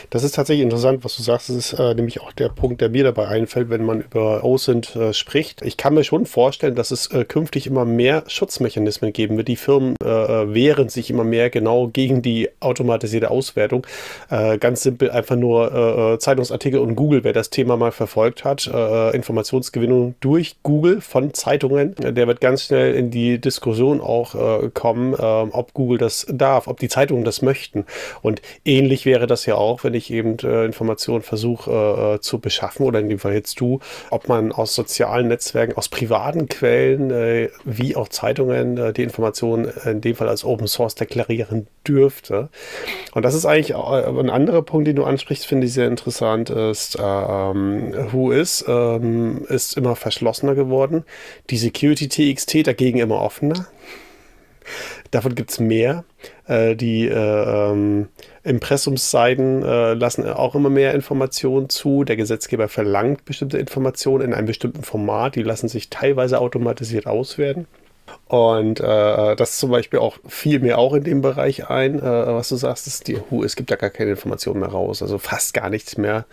Das 0.10 0.24
ist 0.24 0.36
tatsächlich 0.36 0.64
interessant, 0.64 1.04
was 1.04 1.16
du 1.16 1.22
sagst. 1.22 1.50
Das 1.50 1.56
ist 1.56 1.74
äh, 1.74 1.94
nämlich 1.94 2.22
auch 2.22 2.32
der 2.32 2.50
Punkt, 2.50 2.82
der 2.82 2.90
mir 2.90 3.04
dabei 3.04 3.28
einfällt, 3.28 3.70
wenn 3.70 3.86
man 3.86 4.02
über 4.02 4.44
OSINT 4.44 4.96
äh, 4.96 5.14
spricht. 5.14 5.62
Ich 5.62 5.78
kann 5.78 5.94
mir 5.94 6.04
schon 6.04 6.26
vorstellen, 6.26 6.76
dass 6.76 6.92
es 6.92 7.08
äh, 7.08 7.24
künftig 7.24 7.68
immer 7.68 7.86
mehr 7.86 8.24
Schutzmechanismen 8.28 9.14
geben 9.14 9.38
wird. 9.38 9.48
Die 9.48 9.56
Firmen 9.56 9.96
äh, 10.04 10.08
äh, 10.08 10.54
wehren 10.54 10.90
sich 10.90 11.10
immer 11.12 11.24
mehr 11.24 11.50
genau 11.50 11.88
gegen 11.88 12.22
die 12.22 12.50
automatisierte 12.60 13.30
Auswertung. 13.30 13.86
Äh, 14.30 14.58
ganz 14.58 14.82
simpel 14.82 15.12
einfach 15.12 15.36
nur 15.36 16.18
Zeitungsartikel 16.20 16.80
und 16.80 16.96
Google, 16.96 17.24
wer 17.24 17.34
das 17.34 17.50
Thema 17.50 17.78
mal 17.78 17.92
verfolgt 17.92 18.44
hat, 18.44 18.68
Informationsgewinnung 18.68 20.16
durch 20.20 20.56
Google 20.64 21.02
von 21.02 21.34
Zeitungen, 21.34 21.96
der 21.98 22.28
wird 22.28 22.42
ganz 22.42 22.64
schnell 22.64 22.96
in 22.96 23.12
die 23.12 23.40
Diskussion 23.40 24.02
auch 24.02 24.36
kommen, 24.74 25.14
ob 25.16 25.74
Google 25.74 25.98
das 25.98 26.26
darf, 26.30 26.68
ob 26.68 26.80
die 26.80 26.88
Zeitungen 26.88 27.24
das 27.24 27.42
möchten. 27.42 27.86
Und 28.22 28.42
ähnlich 28.66 29.06
wäre 29.06 29.27
das 29.28 29.46
ja 29.46 29.56
auch, 29.56 29.84
wenn 29.84 29.94
ich 29.94 30.12
eben 30.12 30.38
äh, 30.40 30.66
Informationen 30.66 31.22
versuche 31.22 31.72
äh, 31.72 32.16
äh, 32.16 32.20
zu 32.20 32.40
beschaffen, 32.40 32.86
oder 32.86 33.00
in 33.00 33.10
dem 33.10 33.20
Fall 33.20 33.34
jetzt 33.34 33.60
du, 33.60 33.80
ob 34.10 34.28
man 34.28 34.52
aus 34.52 34.76
sozialen 34.76 35.28
Netzwerken, 35.28 35.78
aus 35.78 35.90
privaten 35.90 36.48
Quellen, 36.48 37.12
äh, 37.12 37.50
wie 37.64 37.96
auch 37.96 38.08
Zeitungen, 38.08 38.78
äh, 38.78 38.94
die 38.94 39.04
Informationen 39.04 39.72
in 39.86 40.02
dem 40.02 40.16
Fall 40.16 40.30
als 40.30 40.44
Open 40.44 40.68
Source 40.68 40.96
deklarieren 40.96 41.68
dürfte. 41.88 42.50
Und 43.14 43.24
das 43.24 43.34
ist 43.34 43.46
eigentlich 43.46 43.76
ein 43.76 44.30
anderer 44.30 44.62
Punkt, 44.62 44.88
den 44.88 44.96
du 44.96 45.04
ansprichst, 45.04 45.46
finde 45.46 45.68
ich 45.68 45.74
sehr 45.74 45.88
interessant, 45.88 46.50
ist, 46.50 46.98
ähm, 47.00 47.94
Who 48.12 48.32
is 48.32 48.66
ähm, 48.68 49.46
ist 49.48 49.78
immer 49.78 49.96
verschlossener 49.96 50.56
geworden. 50.56 51.04
Die 51.50 51.58
Security 51.58 52.08
TXT 52.08 52.68
dagegen 52.68 53.00
immer 53.00 53.22
offener. 53.22 53.68
Davon 55.12 55.36
gibt 55.36 55.52
es 55.52 55.60
mehr. 55.60 56.04
Äh, 56.48 56.76
die 56.76 57.08
äh, 57.08 57.14
ähm, 57.14 58.10
Impressumsseiten 58.44 59.64
äh, 59.64 59.94
lassen 59.94 60.28
auch 60.30 60.56
immer 60.56 60.70
mehr 60.70 60.94
Informationen 60.94 61.70
zu. 61.70 62.04
Der 62.04 62.16
Gesetzgeber 62.16 62.68
verlangt 62.68 63.26
bestimmte 63.26 63.58
Informationen 63.58 64.26
in 64.26 64.34
einem 64.34 64.48
bestimmten 64.48 64.84
Format. 64.84 65.36
Die 65.36 65.44
lassen 65.44 65.68
sich 65.68 65.90
teilweise 65.90 66.40
automatisiert 66.40 67.08
auswerten. 67.08 67.68
Und 68.28 68.82
äh, 68.82 69.36
das 69.38 69.58
zum 69.58 69.72
Beispiel 69.72 70.00
auch 70.00 70.18
fiel 70.28 70.60
mir 70.60 70.78
auch 70.78 70.94
in 70.94 71.04
dem 71.04 71.22
Bereich 71.22 71.70
ein, 71.70 72.00
äh, 72.00 72.02
was 72.02 72.50
du 72.50 72.58
sagst, 72.58 72.86
ist 72.86 73.08
die, 73.08 73.18
hu, 73.18 73.42
es 73.44 73.56
gibt 73.56 73.70
ja 73.72 73.78
gar 73.78 73.90
keine 73.90 74.12
Informationen 74.12 74.60
mehr 74.60 74.70
raus, 74.70 75.02
also 75.02 75.18
fast 75.18 75.54
gar 75.54 75.70
nichts 75.70 75.98
mehr. 75.98 76.26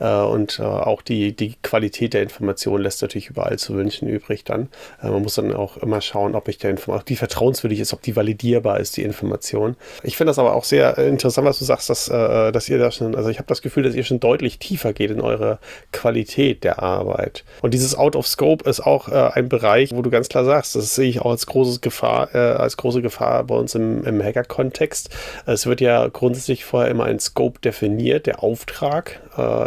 Äh, 0.00 0.20
und 0.20 0.58
äh, 0.58 0.62
auch 0.62 1.02
die, 1.02 1.36
die 1.36 1.54
Qualität 1.62 2.14
der 2.14 2.22
Information 2.22 2.80
lässt 2.80 3.02
natürlich 3.02 3.28
überall 3.28 3.58
zu 3.58 3.74
wünschen 3.74 4.08
übrig 4.08 4.44
dann. 4.44 4.68
Äh, 5.02 5.10
man 5.10 5.22
muss 5.22 5.34
dann 5.34 5.52
auch 5.52 5.76
immer 5.76 6.00
schauen, 6.00 6.34
ob 6.34 6.48
ich 6.48 6.56
der 6.56 6.70
Information, 6.70 7.04
die 7.08 7.16
vertrauenswürdig 7.16 7.80
ist, 7.80 7.92
ob 7.92 8.00
die 8.00 8.16
validierbar 8.16 8.80
ist, 8.80 8.96
die 8.96 9.02
Information. 9.02 9.76
Ich 10.02 10.16
finde 10.16 10.30
das 10.30 10.38
aber 10.38 10.54
auch 10.54 10.64
sehr 10.64 10.96
interessant, 10.96 11.46
was 11.46 11.58
du 11.58 11.66
sagst, 11.66 11.90
dass, 11.90 12.08
äh, 12.08 12.52
dass 12.52 12.70
ihr 12.70 12.78
da 12.78 12.90
schon, 12.90 13.14
also 13.14 13.28
ich 13.28 13.36
habe 13.36 13.48
das 13.48 13.60
Gefühl, 13.60 13.82
dass 13.82 13.94
ihr 13.94 14.04
schon 14.04 14.18
deutlich 14.18 14.58
tiefer 14.58 14.94
geht 14.94 15.10
in 15.10 15.20
eure 15.20 15.58
Qualität 15.92 16.64
der 16.64 16.82
Arbeit. 16.82 17.44
Und 17.60 17.74
dieses 17.74 17.94
Out 17.94 18.16
of 18.16 18.26
Scope 18.26 18.68
ist 18.68 18.80
auch 18.80 19.08
äh, 19.08 19.30
ein 19.34 19.50
Bereich, 19.50 19.94
wo 19.94 20.00
du 20.00 20.08
ganz 20.08 20.30
klar 20.30 20.46
sagst, 20.46 20.74
das 20.74 20.94
sehe 20.94 21.08
ich 21.10 21.20
auch 21.20 21.33
als 21.34 21.46
großes 21.46 21.80
Gefahr, 21.80 22.34
äh, 22.34 22.38
als 22.38 22.76
große 22.76 23.02
Gefahr 23.02 23.44
bei 23.44 23.54
uns 23.54 23.74
im, 23.74 24.04
im 24.04 24.22
Hacker-Kontext. 24.22 25.10
Es 25.46 25.66
wird 25.66 25.80
ja 25.80 26.08
grundsätzlich 26.08 26.64
vorher 26.64 26.90
immer 26.90 27.04
ein 27.04 27.18
Scope 27.18 27.60
definiert, 27.60 28.26
der 28.26 28.42
Auftrag, 28.42 29.20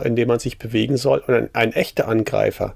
in 0.03 0.15
dem 0.15 0.27
man 0.27 0.39
sich 0.39 0.57
bewegen 0.57 0.97
soll. 0.97 1.24
Und 1.27 1.33
ein, 1.33 1.50
ein 1.53 1.74
echter 1.74 2.07
Angreifer, 2.07 2.75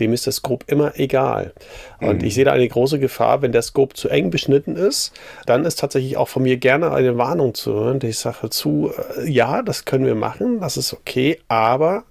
dem 0.00 0.12
ist 0.12 0.26
das 0.26 0.36
Scope 0.36 0.64
immer 0.68 0.98
egal. 0.98 1.52
Und 2.00 2.22
mhm. 2.22 2.24
ich 2.24 2.34
sehe 2.34 2.44
da 2.44 2.52
eine 2.52 2.66
große 2.66 2.98
Gefahr, 2.98 3.42
wenn 3.42 3.52
der 3.52 3.62
Scope 3.62 3.94
zu 3.94 4.08
eng 4.08 4.30
beschnitten 4.30 4.76
ist, 4.76 5.12
dann 5.46 5.64
ist 5.64 5.78
tatsächlich 5.78 6.16
auch 6.16 6.28
von 6.28 6.42
mir 6.42 6.56
gerne 6.56 6.92
eine 6.92 7.16
Warnung 7.18 7.54
zu 7.54 7.74
hören, 7.74 8.00
die 8.00 8.08
ich 8.08 8.18
sage 8.18 8.50
zu, 8.50 8.92
äh, 9.18 9.30
ja, 9.30 9.62
das 9.62 9.84
können 9.84 10.06
wir 10.06 10.14
machen, 10.14 10.60
das 10.60 10.76
ist 10.76 10.92
okay, 10.92 11.38
aber 11.48 12.04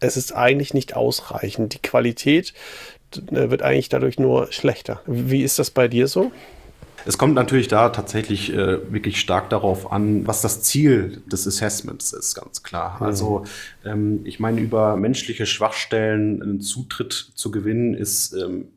es 0.00 0.16
ist 0.16 0.32
eigentlich 0.32 0.74
nicht 0.74 0.94
ausreichend. 0.94 1.74
Die 1.74 1.82
Qualität 1.82 2.50
äh, 2.50 2.97
wird 3.12 3.62
eigentlich 3.62 3.88
dadurch 3.88 4.18
nur 4.18 4.52
schlechter. 4.52 5.00
Wie 5.06 5.42
ist 5.42 5.58
das 5.58 5.70
bei 5.70 5.88
dir 5.88 6.08
so? 6.08 6.32
Es 7.06 7.16
kommt 7.16 7.34
natürlich 7.34 7.68
da 7.68 7.88
tatsächlich 7.88 8.52
äh, 8.52 8.92
wirklich 8.92 9.20
stark 9.20 9.48
darauf 9.50 9.92
an, 9.92 10.26
was 10.26 10.42
das 10.42 10.62
Ziel 10.62 11.22
des 11.26 11.46
Assessments 11.46 12.12
ist, 12.12 12.34
ganz 12.34 12.62
klar. 12.62 12.96
Mhm. 13.00 13.06
Also 13.06 13.44
ähm, 13.84 14.20
ich 14.24 14.40
meine, 14.40 14.60
über 14.60 14.96
menschliche 14.96 15.46
Schwachstellen 15.46 16.42
einen 16.42 16.60
Zutritt 16.60 17.32
zu 17.34 17.50
gewinnen, 17.50 17.94
ist 17.94 18.34
ähm, 18.34 18.68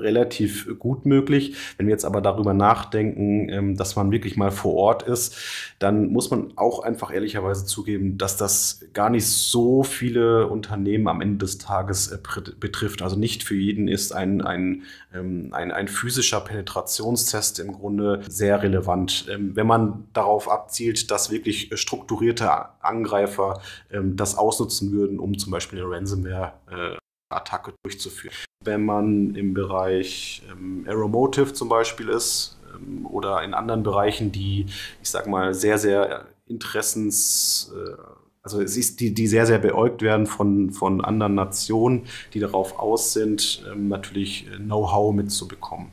relativ 0.00 0.78
gut 0.78 1.06
möglich. 1.06 1.56
Wenn 1.76 1.86
wir 1.86 1.92
jetzt 1.92 2.04
aber 2.04 2.20
darüber 2.20 2.54
nachdenken, 2.54 3.48
ähm, 3.48 3.76
dass 3.76 3.96
man 3.96 4.10
wirklich 4.10 4.36
mal 4.36 4.50
vor 4.50 4.74
Ort 4.74 5.02
ist, 5.02 5.36
dann 5.78 6.12
muss 6.12 6.30
man 6.30 6.52
auch 6.56 6.80
einfach 6.80 7.12
ehrlicherweise 7.12 7.66
zugeben, 7.66 8.18
dass 8.18 8.36
das 8.36 8.84
gar 8.92 9.10
nicht 9.10 9.26
so 9.26 9.82
viele 9.82 10.46
Unternehmen 10.48 11.08
am 11.08 11.20
Ende 11.20 11.38
des 11.38 11.58
Tages 11.58 12.12
äh, 12.12 12.18
betrifft. 12.58 13.02
Also 13.02 13.16
nicht 13.16 13.42
für 13.42 13.54
jeden 13.54 13.88
ist 13.88 14.12
ein, 14.12 14.40
ein, 14.42 14.82
ähm, 15.14 15.48
ein, 15.52 15.70
ein 15.70 15.88
physischer 15.88 16.40
Penetrationstest 16.40 17.58
im 17.58 17.72
Grunde 17.72 18.22
sehr 18.28 18.62
relevant. 18.62 19.26
Ähm, 19.30 19.54
wenn 19.54 19.66
man 19.66 20.04
darauf 20.12 20.50
abzielt, 20.50 21.10
dass 21.10 21.30
wirklich 21.30 21.70
strukturierte 21.74 22.50
Angreifer 22.80 23.60
das 23.90 24.36
ausnutzen 24.36 24.92
würden, 24.92 25.18
um 25.18 25.38
zum 25.38 25.52
Beispiel 25.52 25.80
eine 25.80 25.90
Ransomware 25.90 26.52
äh, 26.70 27.01
Attacke 27.34 27.72
durchzuführen. 27.82 28.34
Wenn 28.64 28.84
man 28.84 29.34
im 29.34 29.54
Bereich 29.54 30.42
ähm, 30.50 30.84
Aeromotive 30.86 31.52
zum 31.52 31.68
Beispiel 31.68 32.08
ist 32.08 32.58
ähm, 32.74 33.06
oder 33.06 33.42
in 33.42 33.54
anderen 33.54 33.82
Bereichen, 33.82 34.32
die, 34.32 34.66
ich 35.02 35.10
sag 35.10 35.26
mal, 35.26 35.54
sehr, 35.54 35.78
sehr 35.78 36.26
Interessens, 36.46 37.72
äh, 37.74 37.96
also 38.42 38.60
es 38.60 38.76
ist, 38.76 39.00
die, 39.00 39.14
die 39.14 39.26
sehr, 39.26 39.46
sehr 39.46 39.58
beäugt 39.58 40.02
werden 40.02 40.26
von, 40.26 40.70
von 40.70 41.00
anderen 41.00 41.34
Nationen, 41.34 42.06
die 42.34 42.40
darauf 42.40 42.78
aus 42.78 43.12
sind, 43.12 43.64
ähm, 43.72 43.88
natürlich 43.88 44.46
Know-how 44.58 45.14
mitzubekommen. 45.14 45.88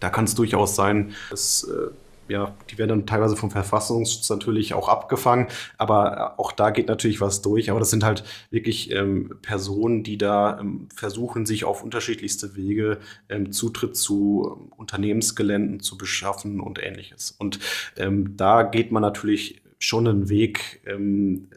Da 0.00 0.10
kann 0.10 0.24
es 0.24 0.34
durchaus 0.34 0.76
sein, 0.76 1.14
dass 1.30 1.64
äh, 1.64 1.90
ja, 2.28 2.56
die 2.70 2.78
werden 2.78 2.90
dann 2.90 3.06
teilweise 3.06 3.36
vom 3.36 3.50
Verfassungsschutz 3.50 4.28
natürlich 4.30 4.74
auch 4.74 4.88
abgefangen, 4.88 5.48
aber 5.76 6.38
auch 6.38 6.52
da 6.52 6.70
geht 6.70 6.88
natürlich 6.88 7.20
was 7.20 7.42
durch. 7.42 7.70
Aber 7.70 7.80
das 7.80 7.90
sind 7.90 8.04
halt 8.04 8.24
wirklich 8.50 8.90
ähm, 8.92 9.38
Personen, 9.42 10.02
die 10.02 10.18
da 10.18 10.60
ähm, 10.60 10.88
versuchen, 10.94 11.46
sich 11.46 11.64
auf 11.64 11.82
unterschiedlichste 11.82 12.56
Wege 12.56 12.98
ähm, 13.28 13.52
Zutritt 13.52 13.96
zu 13.96 14.58
ähm, 14.58 14.72
Unternehmensgeländen 14.76 15.80
zu 15.80 15.98
beschaffen 15.98 16.60
und 16.60 16.82
ähnliches. 16.82 17.32
Und 17.32 17.58
ähm, 17.96 18.36
da 18.36 18.62
geht 18.62 18.92
man 18.92 19.02
natürlich 19.02 19.62
schon 19.78 20.06
einen 20.06 20.28
Weg, 20.28 20.80
ähm, 20.86 21.48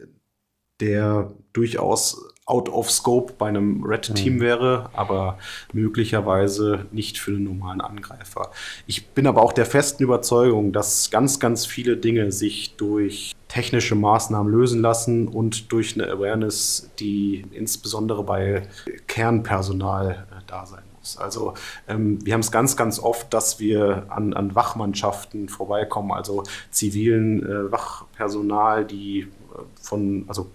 der 0.80 1.32
durchaus 1.52 2.31
out 2.44 2.68
of 2.68 2.90
scope 2.90 3.34
bei 3.38 3.48
einem 3.48 3.84
Red 3.84 4.14
Team 4.14 4.36
mhm. 4.36 4.40
wäre, 4.40 4.90
aber 4.94 5.38
möglicherweise 5.72 6.86
nicht 6.90 7.18
für 7.18 7.30
einen 7.30 7.44
normalen 7.44 7.80
Angreifer. 7.80 8.50
Ich 8.86 9.08
bin 9.08 9.26
aber 9.26 9.42
auch 9.42 9.52
der 9.52 9.66
festen 9.66 10.02
Überzeugung, 10.02 10.72
dass 10.72 11.10
ganz, 11.10 11.38
ganz 11.38 11.66
viele 11.66 11.96
Dinge 11.96 12.32
sich 12.32 12.74
durch 12.76 13.34
technische 13.48 13.94
Maßnahmen 13.94 14.50
lösen 14.50 14.80
lassen 14.80 15.28
und 15.28 15.70
durch 15.72 15.94
eine 15.94 16.10
Awareness, 16.10 16.90
die 16.98 17.44
insbesondere 17.52 18.24
bei 18.24 18.66
Kernpersonal 19.06 20.26
äh, 20.30 20.40
da 20.46 20.66
sein 20.66 20.82
muss. 20.98 21.16
Also 21.18 21.54
ähm, 21.86 22.24
wir 22.24 22.32
haben 22.34 22.40
es 22.40 22.50
ganz, 22.50 22.76
ganz 22.76 22.98
oft, 22.98 23.32
dass 23.32 23.60
wir 23.60 24.06
an, 24.08 24.32
an 24.32 24.54
Wachmannschaften 24.54 25.48
vorbeikommen, 25.48 26.12
also 26.12 26.44
zivilen 26.70 27.44
äh, 27.44 27.70
Wachpersonal, 27.70 28.84
die 28.84 29.20
äh, 29.20 29.26
von, 29.80 30.24
also 30.28 30.50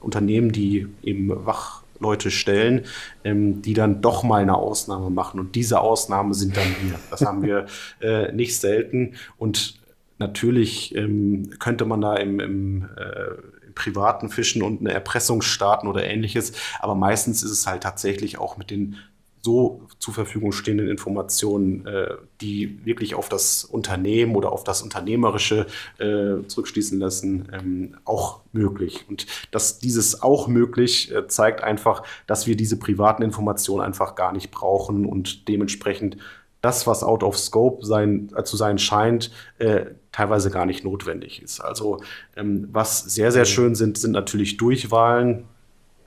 Unternehmen, 0.00 0.52
die 0.52 0.86
eben 1.02 1.30
Wachleute 1.46 2.30
stellen, 2.30 2.84
ähm, 3.24 3.62
die 3.62 3.74
dann 3.74 4.00
doch 4.00 4.22
mal 4.22 4.42
eine 4.42 4.56
Ausnahme 4.56 5.10
machen. 5.10 5.40
Und 5.40 5.54
diese 5.54 5.80
Ausnahme 5.80 6.34
sind 6.34 6.56
dann 6.56 6.68
wir. 6.82 6.98
Das 7.10 7.22
haben 7.22 7.42
wir 7.42 7.66
äh, 8.00 8.32
nicht 8.32 8.58
selten. 8.58 9.14
Und 9.36 9.78
natürlich 10.18 10.94
ähm, 10.94 11.50
könnte 11.58 11.84
man 11.84 12.00
da 12.00 12.16
im, 12.16 12.40
im, 12.40 12.88
äh, 12.96 13.66
im 13.66 13.74
privaten 13.74 14.28
Fischen 14.28 14.62
und 14.62 14.80
eine 14.80 14.92
Erpressung 14.92 15.42
starten 15.42 15.86
oder 15.86 16.04
ähnliches. 16.04 16.52
Aber 16.80 16.94
meistens 16.94 17.42
ist 17.42 17.50
es 17.50 17.66
halt 17.66 17.82
tatsächlich 17.82 18.38
auch 18.38 18.56
mit 18.56 18.70
den 18.70 18.96
so 19.42 19.82
zur 19.98 20.14
Verfügung 20.14 20.52
stehenden 20.52 20.88
Informationen, 20.88 21.86
äh, 21.86 22.16
die 22.40 22.84
wirklich 22.84 23.14
auf 23.14 23.28
das 23.28 23.64
Unternehmen 23.64 24.36
oder 24.36 24.52
auf 24.52 24.64
das 24.64 24.82
Unternehmerische 24.82 25.66
äh, 25.98 26.46
zurückschließen 26.46 26.98
lassen, 26.98 27.48
ähm, 27.52 27.96
auch 28.04 28.40
möglich. 28.52 29.04
Und 29.08 29.26
dass 29.50 29.78
dieses 29.78 30.22
auch 30.22 30.48
möglich 30.48 31.14
äh, 31.14 31.26
zeigt 31.28 31.62
einfach, 31.62 32.02
dass 32.26 32.46
wir 32.46 32.56
diese 32.56 32.78
privaten 32.78 33.22
Informationen 33.22 33.84
einfach 33.84 34.14
gar 34.14 34.32
nicht 34.32 34.50
brauchen 34.50 35.06
und 35.06 35.48
dementsprechend 35.48 36.16
das, 36.60 36.86
was 36.86 37.04
out 37.04 37.22
of 37.22 37.38
scope 37.38 37.84
sein, 37.86 38.30
äh, 38.36 38.42
zu 38.42 38.56
sein 38.56 38.78
scheint, 38.78 39.30
äh, 39.58 39.86
teilweise 40.12 40.50
gar 40.50 40.66
nicht 40.66 40.84
notwendig 40.84 41.42
ist. 41.42 41.60
Also 41.60 42.00
ähm, 42.36 42.68
was 42.72 43.00
sehr, 43.00 43.30
sehr 43.30 43.44
schön 43.44 43.74
sind, 43.74 43.98
sind 43.98 44.12
natürlich 44.12 44.56
Durchwahlen 44.56 45.44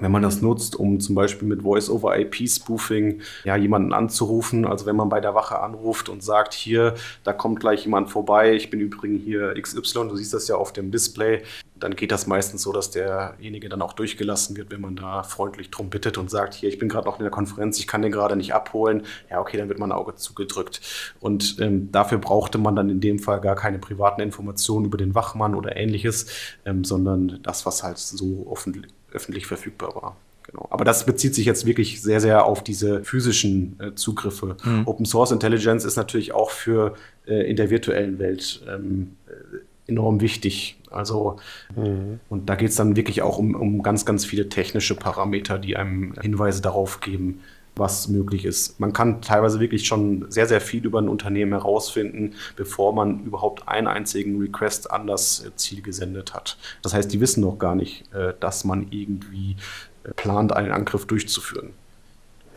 wenn 0.01 0.11
man 0.11 0.21
das 0.21 0.41
nutzt, 0.41 0.75
um 0.75 0.99
zum 0.99 1.15
Beispiel 1.15 1.47
mit 1.47 1.61
Voice-over-IP-Spoofing 1.61 3.21
ja, 3.43 3.55
jemanden 3.55 3.93
anzurufen. 3.93 4.65
Also 4.65 4.85
wenn 4.85 4.95
man 4.95 5.09
bei 5.09 5.21
der 5.21 5.35
Wache 5.35 5.59
anruft 5.59 6.09
und 6.09 6.23
sagt, 6.23 6.53
hier, 6.53 6.95
da 7.23 7.33
kommt 7.33 7.59
gleich 7.59 7.85
jemand 7.85 8.09
vorbei, 8.09 8.53
ich 8.53 8.69
bin 8.69 8.79
übrigens 8.79 9.23
hier 9.23 9.53
XY, 9.59 10.09
du 10.09 10.15
siehst 10.15 10.33
das 10.33 10.47
ja 10.47 10.55
auf 10.55 10.73
dem 10.73 10.91
Display, 10.91 11.43
dann 11.81 11.95
geht 11.95 12.11
das 12.11 12.27
meistens 12.27 12.61
so, 12.61 12.71
dass 12.71 12.91
derjenige 12.91 13.67
dann 13.67 13.81
auch 13.81 13.93
durchgelassen 13.93 14.55
wird, 14.55 14.71
wenn 14.71 14.81
man 14.81 14.95
da 14.95 15.23
freundlich 15.23 15.71
drum 15.71 15.89
bittet 15.89 16.17
und 16.17 16.29
sagt, 16.29 16.53
hier, 16.53 16.69
ich 16.69 16.77
bin 16.77 16.89
gerade 16.89 17.07
noch 17.07 17.17
in 17.17 17.23
der 17.23 17.31
Konferenz, 17.31 17.79
ich 17.79 17.87
kann 17.87 18.01
den 18.01 18.11
gerade 18.11 18.35
nicht 18.35 18.53
abholen. 18.53 19.03
Ja, 19.29 19.39
okay, 19.39 19.57
dann 19.57 19.67
wird 19.67 19.79
mein 19.79 19.91
Auge 19.91 20.15
zugedrückt. 20.15 20.81
Und 21.19 21.57
ähm, 21.59 21.91
dafür 21.91 22.19
brauchte 22.19 22.57
man 22.57 22.75
dann 22.75 22.89
in 22.89 23.01
dem 23.01 23.19
Fall 23.19 23.41
gar 23.41 23.55
keine 23.55 23.79
privaten 23.79 24.21
Informationen 24.21 24.85
über 24.85 24.97
den 24.97 25.15
Wachmann 25.15 25.55
oder 25.55 25.75
ähnliches, 25.75 26.27
ähm, 26.65 26.83
sondern 26.83 27.39
das, 27.43 27.65
was 27.65 27.83
halt 27.83 27.97
so 27.97 28.45
offen 28.47 28.85
öffentlich 29.11 29.45
verfügbar 29.45 29.95
war. 29.95 30.17
Genau. 30.43 30.67
Aber 30.69 30.83
das 30.85 31.05
bezieht 31.05 31.35
sich 31.35 31.45
jetzt 31.45 31.65
wirklich 31.65 32.01
sehr, 32.01 32.19
sehr 32.19 32.45
auf 32.45 32.63
diese 32.63 33.03
physischen 33.03 33.79
äh, 33.79 33.95
Zugriffe. 33.95 34.57
Mhm. 34.63 34.87
Open 34.87 35.05
Source 35.05 35.31
Intelligence 35.31 35.85
ist 35.85 35.97
natürlich 35.97 36.33
auch 36.33 36.49
für 36.49 36.95
äh, 37.27 37.49
in 37.49 37.55
der 37.55 37.69
virtuellen 37.69 38.17
Welt 38.19 38.61
ähm, 38.67 39.17
enorm 39.87 40.21
wichtig. 40.21 40.77
Also, 40.89 41.37
mhm. 41.75 42.19
und 42.29 42.49
da 42.49 42.55
geht 42.55 42.69
es 42.69 42.75
dann 42.75 42.95
wirklich 42.95 43.21
auch 43.21 43.37
um, 43.37 43.55
um 43.55 43.83
ganz, 43.83 44.05
ganz 44.05 44.25
viele 44.25 44.49
technische 44.49 44.95
Parameter, 44.95 45.57
die 45.57 45.77
einem 45.77 46.13
Hinweise 46.19 46.61
darauf 46.61 46.99
geben, 46.99 47.41
was 47.75 48.07
möglich 48.07 48.45
ist. 48.45 48.79
Man 48.79 48.93
kann 48.93 49.21
teilweise 49.21 49.59
wirklich 49.59 49.87
schon 49.87 50.29
sehr, 50.29 50.47
sehr 50.47 50.61
viel 50.61 50.85
über 50.85 50.99
ein 50.99 51.09
Unternehmen 51.09 51.53
herausfinden, 51.53 52.33
bevor 52.55 52.93
man 52.93 53.23
überhaupt 53.23 53.67
einen 53.67 53.87
einzigen 53.87 54.39
Request 54.39 54.91
an 54.91 55.07
das 55.07 55.49
Ziel 55.55 55.81
gesendet 55.81 56.33
hat. 56.33 56.57
Das 56.81 56.93
heißt, 56.93 57.11
die 57.11 57.19
wissen 57.21 57.41
noch 57.41 57.57
gar 57.57 57.75
nicht, 57.75 58.13
äh, 58.13 58.33
dass 58.39 58.65
man 58.65 58.87
irgendwie 58.91 59.55
äh, 60.03 60.13
plant, 60.13 60.53
einen 60.53 60.71
Angriff 60.71 61.05
durchzuführen. 61.05 61.73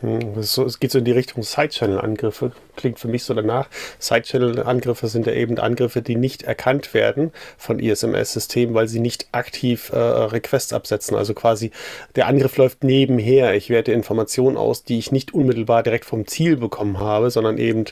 Hm, 0.01 0.37
es 0.37 0.79
geht 0.79 0.91
so 0.91 0.99
in 0.99 1.05
die 1.05 1.11
Richtung 1.11 1.43
Side-Channel-Angriffe. 1.43 2.51
Klingt 2.75 2.99
für 2.99 3.07
mich 3.07 3.23
so 3.23 3.33
danach. 3.33 3.69
Side-Channel-Angriffe 3.99 5.07
sind 5.07 5.25
ja 5.25 5.33
eben 5.33 5.57
Angriffe, 5.57 6.01
die 6.01 6.15
nicht 6.15 6.43
erkannt 6.43 6.93
werden 6.93 7.31
von 7.57 7.79
ISMS-Systemen, 7.79 8.75
weil 8.75 8.87
sie 8.87 8.99
nicht 8.99 9.27
aktiv 9.31 9.91
äh, 9.93 9.97
Requests 9.97 10.73
absetzen. 10.73 11.15
Also 11.15 11.33
quasi 11.33 11.71
der 12.15 12.27
Angriff 12.27 12.57
läuft 12.57 12.83
nebenher. 12.83 13.55
Ich 13.55 13.69
werte 13.69 13.93
Informationen 13.93 14.57
aus, 14.57 14.83
die 14.83 14.99
ich 14.99 15.11
nicht 15.11 15.33
unmittelbar 15.33 15.81
direkt 15.83 16.05
vom 16.05 16.27
Ziel 16.27 16.57
bekommen 16.57 16.99
habe, 16.99 17.31
sondern 17.31 17.57
eben 17.57 17.85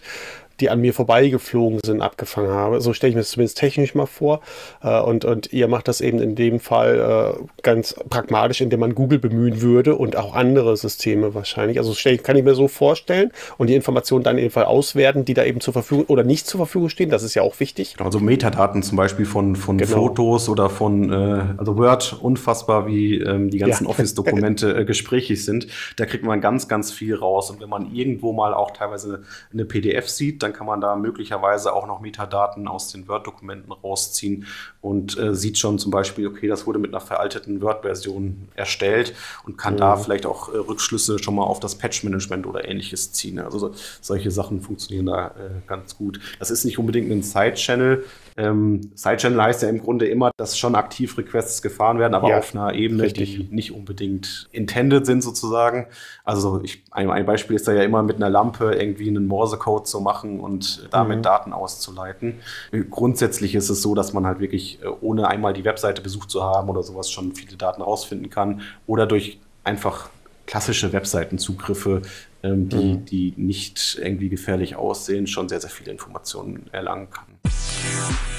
die 0.60 0.70
an 0.70 0.82
mir 0.82 0.94
vorbeigeflogen 0.94 1.80
sind, 1.84 2.02
abgefangen 2.02 2.52
habe. 2.52 2.82
So 2.82 2.94
stelle 2.94 3.10
ich 3.10 3.16
mir 3.16 3.22
das 3.22 3.32
zumindest 3.32 3.58
technisch 3.58 3.96
mal 3.96 4.06
vor. 4.06 4.42
Äh, 4.82 5.00
und, 5.02 5.26
und 5.26 5.52
ihr 5.54 5.68
macht 5.68 5.88
das 5.88 6.02
eben 6.02 6.20
in 6.20 6.36
dem 6.36 6.60
Fall 6.60 7.38
äh, 7.40 7.62
ganz 7.62 7.96
pragmatisch, 8.10 8.62
indem 8.62 8.82
man 8.82 8.96
Google 8.96 9.20
bemühen 9.20 9.62
würde 9.62 9.96
und 9.96 10.16
auch 10.16 10.36
andere 10.36 10.78
Systeme 10.78 11.34
wahrscheinlich. 11.34 11.78
Also 11.80 11.94
kann 12.24 12.36
ich 12.36 12.44
mir 12.44 12.56
so 12.56 12.68
vorstellen 12.68 13.32
und 13.58 13.68
die 13.68 13.76
Informationen 13.76 14.24
dann 14.24 14.38
in 14.38 14.46
dem 14.46 14.52
Fall 14.52 14.66
auswerten, 14.66 15.26
die 15.26 15.34
da 15.34 15.44
eben 15.44 15.62
zur 15.62 15.74
Verfügung 15.74 16.06
oder 16.06 16.24
nicht 16.24 16.48
zur 16.48 16.60
Verfügung 16.60 16.90
stehen. 16.90 17.10
Das 17.10 17.24
ist 17.24 17.34
ja 17.34 17.42
auch 17.42 17.60
wichtig. 17.60 17.96
Also 18.00 18.20
Metadaten 18.20 18.84
zum 18.84 18.98
Beispiel 18.98 19.26
von, 19.26 19.56
von 19.56 19.78
genau. 19.78 19.92
Fotos 19.92 20.50
oder 20.50 20.70
von, 20.70 21.12
äh, 21.12 21.56
also 21.58 21.78
Word, 21.78 22.18
unfassbar, 22.22 22.88
wie 22.88 23.20
ähm, 23.20 23.50
die 23.50 23.58
ganzen 23.58 23.86
ja. 23.86 23.90
Office-Dokumente 23.90 24.86
gesprächig 24.94 25.44
sind. 25.46 25.68
Da 25.96 26.06
kriegt 26.06 26.24
man 26.24 26.42
ganz, 26.42 26.68
ganz 26.68 26.92
viel 26.92 27.16
raus. 27.16 27.50
Und 27.50 27.62
wenn 27.62 27.70
man 27.70 27.94
irgendwo 27.94 28.34
mal 28.34 28.54
auch 28.54 28.72
teilweise 28.72 29.24
eine 29.52 29.66
PDF 29.66 30.08
sieht, 30.10 30.43
dann 30.44 30.54
kann 30.54 30.68
man 30.68 30.82
da 30.82 30.96
möglicherweise 30.96 31.74
auch 31.74 31.88
noch 31.88 32.02
Metadaten 32.02 32.68
aus 32.68 32.92
den 32.92 33.08
Word-Dokumenten 33.08 33.72
rausziehen 33.72 34.46
und 34.82 35.18
äh, 35.18 35.34
sieht 35.34 35.58
schon 35.58 35.80
zum 35.80 35.92
Beispiel, 35.92 36.28
okay, 36.28 36.48
das 36.48 36.68
wurde 36.68 36.80
mit 36.80 36.94
einer 36.94 37.02
veralteten 37.02 37.62
Word-Version 37.62 38.50
erstellt 38.56 39.16
und 39.46 39.58
kann 39.58 39.76
mhm. 39.76 39.80
da 39.80 39.96
vielleicht 39.96 40.26
auch 40.26 40.54
äh, 40.54 40.58
Rückschlüsse 40.58 41.20
schon 41.20 41.36
mal 41.36 41.44
auf 41.44 41.60
das 41.60 41.76
Patch-Management 41.76 42.46
oder 42.46 42.68
ähnliches 42.68 43.12
ziehen. 43.14 43.40
Also 43.40 43.58
so, 43.58 43.72
solche 44.02 44.30
Sachen 44.30 44.62
funktionieren 44.62 45.08
da 45.08 45.28
äh, 45.28 45.32
ganz 45.68 45.98
gut. 45.98 46.20
Das 46.40 46.52
ist 46.52 46.66
nicht 46.66 46.78
unbedingt 46.78 47.10
ein 47.12 47.24
Side-Channel, 47.24 48.04
ähm, 48.38 48.82
Sidechannel 48.96 49.42
heißt 49.42 49.64
ja 49.64 49.70
im 49.70 49.80
Grunde 49.80 50.08
immer, 50.08 50.32
dass 50.38 50.58
schon 50.58 50.76
aktiv 50.76 51.18
Requests 51.18 51.62
gefahren 51.62 52.00
werden, 52.00 52.14
aber 52.14 52.30
ja, 52.30 52.40
auf 52.40 52.56
einer 52.56 52.74
Ebene, 52.74 53.04
richtig. 53.04 53.36
die 53.36 53.56
nicht 53.56 53.72
unbedingt 53.74 54.50
intended 54.52 55.06
sind 55.06 55.22
sozusagen. 55.22 55.88
Also 56.24 56.62
ich, 56.64 56.84
ein, 56.92 57.10
ein, 57.10 57.26
Beispiel 57.26 57.56
ist 57.56 57.68
da 57.68 57.74
ja 57.74 57.84
immer 57.84 58.04
mit 58.04 58.16
einer 58.18 58.30
Lampe 58.30 58.74
irgendwie 58.74 59.08
einen 59.08 59.28
Morse-Code 59.28 59.84
zu 59.84 60.02
machen 60.02 60.40
und 60.40 60.88
damit 60.92 61.20
mhm. 61.20 61.24
Daten 61.24 61.54
auszuleiten. 61.54 62.40
Grundsätzlich 62.90 63.56
ist 63.56 63.70
es 63.70 63.82
so, 63.82 63.96
dass 63.96 64.14
man 64.14 64.26
halt 64.26 64.40
wirklich, 64.40 64.82
äh, 64.82 64.88
ohne 65.02 65.28
einmal 65.28 65.54
die 65.54 65.66
Webseite 65.66 66.02
besucht 66.02 66.32
zu 66.32 66.44
haben 66.44 66.70
oder 66.70 66.84
sowas, 66.84 67.12
schon 67.12 67.34
viele 67.34 67.58
Daten 67.58 67.82
rausfinden 67.82 68.30
kann 68.30 68.62
oder 68.88 69.06
durch 69.06 69.40
einfach 69.64 70.10
klassische 70.46 70.92
Webseitenzugriffe, 70.92 72.02
ähm, 72.44 72.70
die, 72.70 72.76
mhm. 72.76 73.06
die 73.06 73.34
nicht 73.38 73.98
irgendwie 74.02 74.30
gefährlich 74.30 74.76
aussehen, 74.76 75.28
schon 75.28 75.48
sehr, 75.50 75.62
sehr 75.62 75.70
viele 75.70 75.92
Informationen 75.92 76.68
erlangen 76.72 77.10
kann. 77.10 77.26
Peace. 77.94 78.33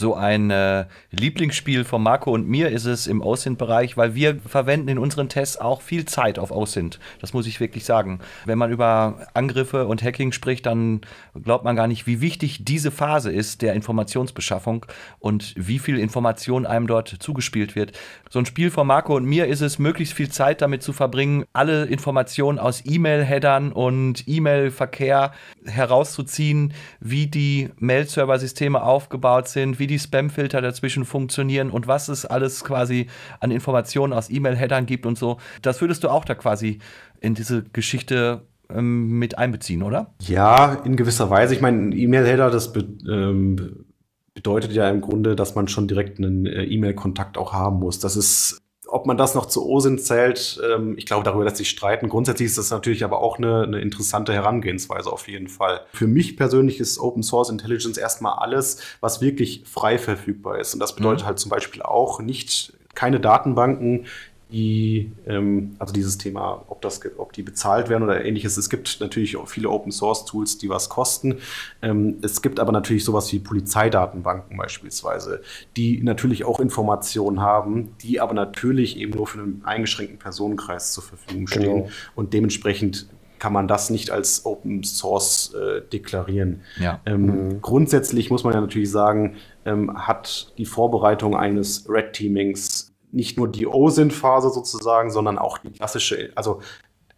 So 0.00 0.14
ein 0.14 0.50
äh, 0.50 0.86
Lieblingsspiel 1.10 1.84
von 1.84 2.02
Marco 2.02 2.32
und 2.32 2.48
mir 2.48 2.70
ist 2.70 2.86
es 2.86 3.06
im 3.06 3.20
OSINT-Bereich, 3.20 3.98
weil 3.98 4.14
wir 4.14 4.40
verwenden 4.40 4.88
in 4.88 4.98
unseren 4.98 5.28
Tests 5.28 5.58
auch 5.58 5.82
viel 5.82 6.06
Zeit 6.06 6.38
auf 6.38 6.52
OSINT. 6.52 6.98
Das 7.20 7.34
muss 7.34 7.46
ich 7.46 7.60
wirklich 7.60 7.84
sagen. 7.84 8.20
Wenn 8.46 8.56
man 8.56 8.70
über 8.70 9.26
Angriffe 9.34 9.86
und 9.86 10.02
Hacking 10.02 10.32
spricht, 10.32 10.64
dann 10.64 11.02
glaubt 11.44 11.64
man 11.64 11.76
gar 11.76 11.86
nicht, 11.86 12.06
wie 12.06 12.22
wichtig 12.22 12.64
diese 12.64 12.90
Phase 12.90 13.30
ist 13.30 13.60
der 13.60 13.74
Informationsbeschaffung 13.74 14.86
und 15.18 15.52
wie 15.58 15.78
viel 15.78 15.98
Information 15.98 16.64
einem 16.64 16.86
dort 16.86 17.08
zugespielt 17.20 17.76
wird. 17.76 17.92
So 18.30 18.38
ein 18.38 18.46
Spiel 18.46 18.70
von 18.70 18.86
Marco 18.86 19.14
und 19.14 19.26
mir 19.26 19.48
ist 19.48 19.60
es, 19.60 19.78
möglichst 19.78 20.14
viel 20.14 20.30
Zeit 20.30 20.62
damit 20.62 20.82
zu 20.82 20.94
verbringen, 20.94 21.44
alle 21.52 21.84
Informationen 21.84 22.58
aus 22.58 22.82
E-Mail-Headern 22.86 23.70
und 23.70 24.26
E-Mail-Verkehr 24.26 25.32
herauszuziehen, 25.66 26.72
wie 27.00 27.26
die 27.26 27.68
Mail-Server-Systeme 27.76 28.82
aufgebaut 28.82 29.48
sind, 29.48 29.78
wie 29.78 29.89
die 29.90 29.98
Spam-Filter 29.98 30.62
dazwischen 30.62 31.04
funktionieren 31.04 31.70
und 31.70 31.86
was 31.86 32.08
es 32.08 32.24
alles 32.24 32.64
quasi 32.64 33.08
an 33.40 33.50
Informationen 33.50 34.12
aus 34.12 34.30
E-Mail-Headern 34.30 34.86
gibt 34.86 35.04
und 35.04 35.18
so. 35.18 35.38
Das 35.62 35.80
würdest 35.80 36.04
du 36.04 36.08
auch 36.08 36.24
da 36.24 36.34
quasi 36.34 36.78
in 37.20 37.34
diese 37.34 37.64
Geschichte 37.72 38.42
ähm, 38.70 39.18
mit 39.18 39.36
einbeziehen, 39.36 39.82
oder? 39.82 40.14
Ja, 40.20 40.74
in 40.84 40.96
gewisser 40.96 41.28
Weise. 41.28 41.54
Ich 41.54 41.60
meine, 41.60 41.94
E-Mail-Header, 41.94 42.50
das 42.50 42.72
be 42.72 42.86
ähm, 43.08 43.84
bedeutet 44.32 44.72
ja 44.72 44.88
im 44.88 45.00
Grunde, 45.00 45.34
dass 45.36 45.54
man 45.54 45.68
schon 45.68 45.88
direkt 45.88 46.18
einen 46.18 46.46
äh, 46.46 46.64
E-Mail-Kontakt 46.64 47.36
auch 47.36 47.52
haben 47.52 47.80
muss. 47.80 47.98
Das 47.98 48.16
ist 48.16 48.59
ob 48.90 49.06
man 49.06 49.16
das 49.16 49.34
noch 49.34 49.46
zu 49.46 49.66
OSIN 49.66 49.98
zählt, 49.98 50.60
ähm, 50.68 50.94
ich 50.98 51.06
glaube, 51.06 51.24
darüber 51.24 51.44
lässt 51.44 51.56
sich 51.56 51.70
streiten. 51.70 52.08
Grundsätzlich 52.08 52.46
ist 52.46 52.58
das 52.58 52.70
natürlich 52.70 53.04
aber 53.04 53.20
auch 53.20 53.38
eine, 53.38 53.62
eine, 53.62 53.80
interessante 53.80 54.32
Herangehensweise 54.32 55.10
auf 55.10 55.28
jeden 55.28 55.48
Fall. 55.48 55.80
Für 55.92 56.06
mich 56.06 56.36
persönlich 56.36 56.80
ist 56.80 56.98
Open 56.98 57.22
Source 57.22 57.50
Intelligence 57.50 57.96
erstmal 57.96 58.38
alles, 58.38 58.80
was 59.00 59.20
wirklich 59.20 59.62
frei 59.64 59.98
verfügbar 59.98 60.58
ist. 60.58 60.74
Und 60.74 60.80
das 60.80 60.96
bedeutet 60.96 61.22
mhm. 61.22 61.26
halt 61.26 61.38
zum 61.38 61.50
Beispiel 61.50 61.82
auch 61.82 62.20
nicht 62.20 62.72
keine 62.94 63.20
Datenbanken, 63.20 64.06
die, 64.50 65.12
ähm, 65.26 65.76
also 65.78 65.92
dieses 65.92 66.18
Thema, 66.18 66.64
ob, 66.68 66.82
das, 66.82 67.00
ob 67.18 67.32
die 67.32 67.42
bezahlt 67.42 67.88
werden 67.88 68.02
oder 68.02 68.24
ähnliches. 68.24 68.56
Es 68.56 68.70
gibt 68.70 69.00
natürlich 69.00 69.36
auch 69.36 69.48
viele 69.48 69.68
Open 69.70 69.92
Source 69.92 70.24
Tools, 70.24 70.58
die 70.58 70.68
was 70.68 70.88
kosten. 70.88 71.38
Ähm, 71.82 72.18
es 72.22 72.42
gibt 72.42 72.60
aber 72.60 72.72
natürlich 72.72 73.04
sowas 73.04 73.32
wie 73.32 73.38
Polizeidatenbanken 73.38 74.56
beispielsweise, 74.56 75.42
die 75.76 76.02
natürlich 76.02 76.44
auch 76.44 76.60
Informationen 76.60 77.40
haben, 77.40 77.96
die 78.02 78.20
aber 78.20 78.34
natürlich 78.34 78.96
eben 78.98 79.12
nur 79.12 79.26
für 79.26 79.40
einen 79.40 79.62
eingeschränkten 79.64 80.18
Personenkreis 80.18 80.92
zur 80.92 81.04
Verfügung 81.04 81.46
stehen. 81.46 81.62
Genau. 81.62 81.88
Und 82.14 82.34
dementsprechend 82.34 83.08
kann 83.40 83.52
man 83.52 83.66
das 83.66 83.90
nicht 83.90 84.10
als 84.10 84.44
Open 84.44 84.84
Source 84.84 85.54
äh, 85.54 85.80
deklarieren. 85.80 86.60
Ja. 86.78 87.00
Ähm, 87.06 87.26
mhm. 87.26 87.62
Grundsätzlich 87.62 88.30
muss 88.30 88.44
man 88.44 88.52
ja 88.52 88.60
natürlich 88.60 88.90
sagen, 88.90 89.36
ähm, 89.64 90.06
hat 90.06 90.52
die 90.58 90.66
Vorbereitung 90.66 91.34
eines 91.34 91.88
Red 91.88 92.12
Teamings 92.12 92.89
nicht 93.12 93.36
nur 93.36 93.48
die 93.48 93.66
OSINT-Phase 93.66 94.50
sozusagen, 94.50 95.10
sondern 95.10 95.38
auch 95.38 95.58
die 95.58 95.70
klassische, 95.70 96.30
also 96.34 96.60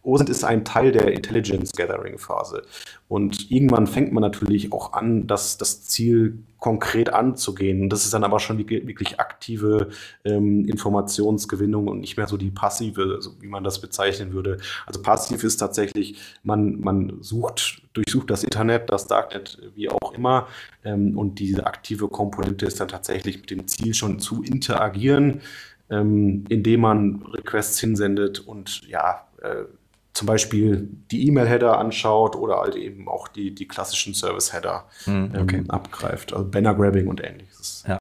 OSINT 0.03 0.29
ist 0.29 0.43
ein 0.43 0.65
Teil 0.65 0.91
der 0.91 1.13
Intelligence 1.13 1.71
Gathering 1.71 2.17
Phase. 2.17 2.63
Und 3.07 3.49
irgendwann 3.51 3.87
fängt 3.87 4.11
man 4.11 4.21
natürlich 4.21 4.73
auch 4.73 4.93
an, 4.93 5.27
das, 5.27 5.57
das 5.57 5.83
Ziel 5.83 6.39
konkret 6.59 7.13
anzugehen. 7.13 7.89
Das 7.89 8.05
ist 8.05 8.13
dann 8.13 8.23
aber 8.23 8.39
schon 8.39 8.57
wirklich 8.57 9.19
aktive 9.19 9.89
ähm, 10.23 10.65
Informationsgewinnung 10.65 11.87
und 11.87 11.99
nicht 11.99 12.17
mehr 12.17 12.27
so 12.27 12.37
die 12.37 12.51
passive, 12.51 13.17
so 13.21 13.31
wie 13.41 13.47
man 13.47 13.63
das 13.63 13.79
bezeichnen 13.79 14.33
würde. 14.33 14.57
Also 14.85 15.01
passiv 15.01 15.43
ist 15.43 15.57
tatsächlich, 15.57 16.17
man, 16.43 16.79
man 16.79 17.17
sucht, 17.21 17.81
durchsucht 17.93 18.29
das 18.29 18.43
Internet, 18.43 18.89
das 18.89 19.07
Darknet, 19.07 19.61
wie 19.75 19.89
auch 19.89 20.13
immer. 20.13 20.47
Ähm, 20.83 21.17
und 21.17 21.39
diese 21.39 21.65
aktive 21.65 22.07
Komponente 22.07 22.65
ist 22.65 22.79
dann 22.79 22.87
tatsächlich 22.87 23.39
mit 23.39 23.51
dem 23.51 23.67
Ziel 23.67 23.93
schon 23.93 24.19
zu 24.19 24.43
interagieren 24.43 25.41
ähm, 25.89 26.45
indem 26.49 26.81
man 26.81 27.23
Requests 27.23 27.79
hinsendet 27.79 28.39
und 28.39 28.87
ja, 28.87 29.27
äh, 29.41 29.63
zum 30.13 30.27
Beispiel 30.27 30.89
die 31.11 31.27
E-Mail-Header 31.27 31.77
anschaut 31.77 32.35
oder 32.35 32.57
halt 32.57 32.75
eben 32.75 33.07
auch 33.07 33.27
die, 33.27 33.53
die 33.53 33.67
klassischen 33.67 34.13
Service-Header 34.13 34.85
hm, 35.05 35.31
okay. 35.39 35.57
ähm, 35.57 35.69
abgreift, 35.71 36.33
also 36.33 36.47
Banner-Grabbing 36.49 37.07
und 37.07 37.23
ähnliches. 37.23 37.83
Ja. 37.87 37.97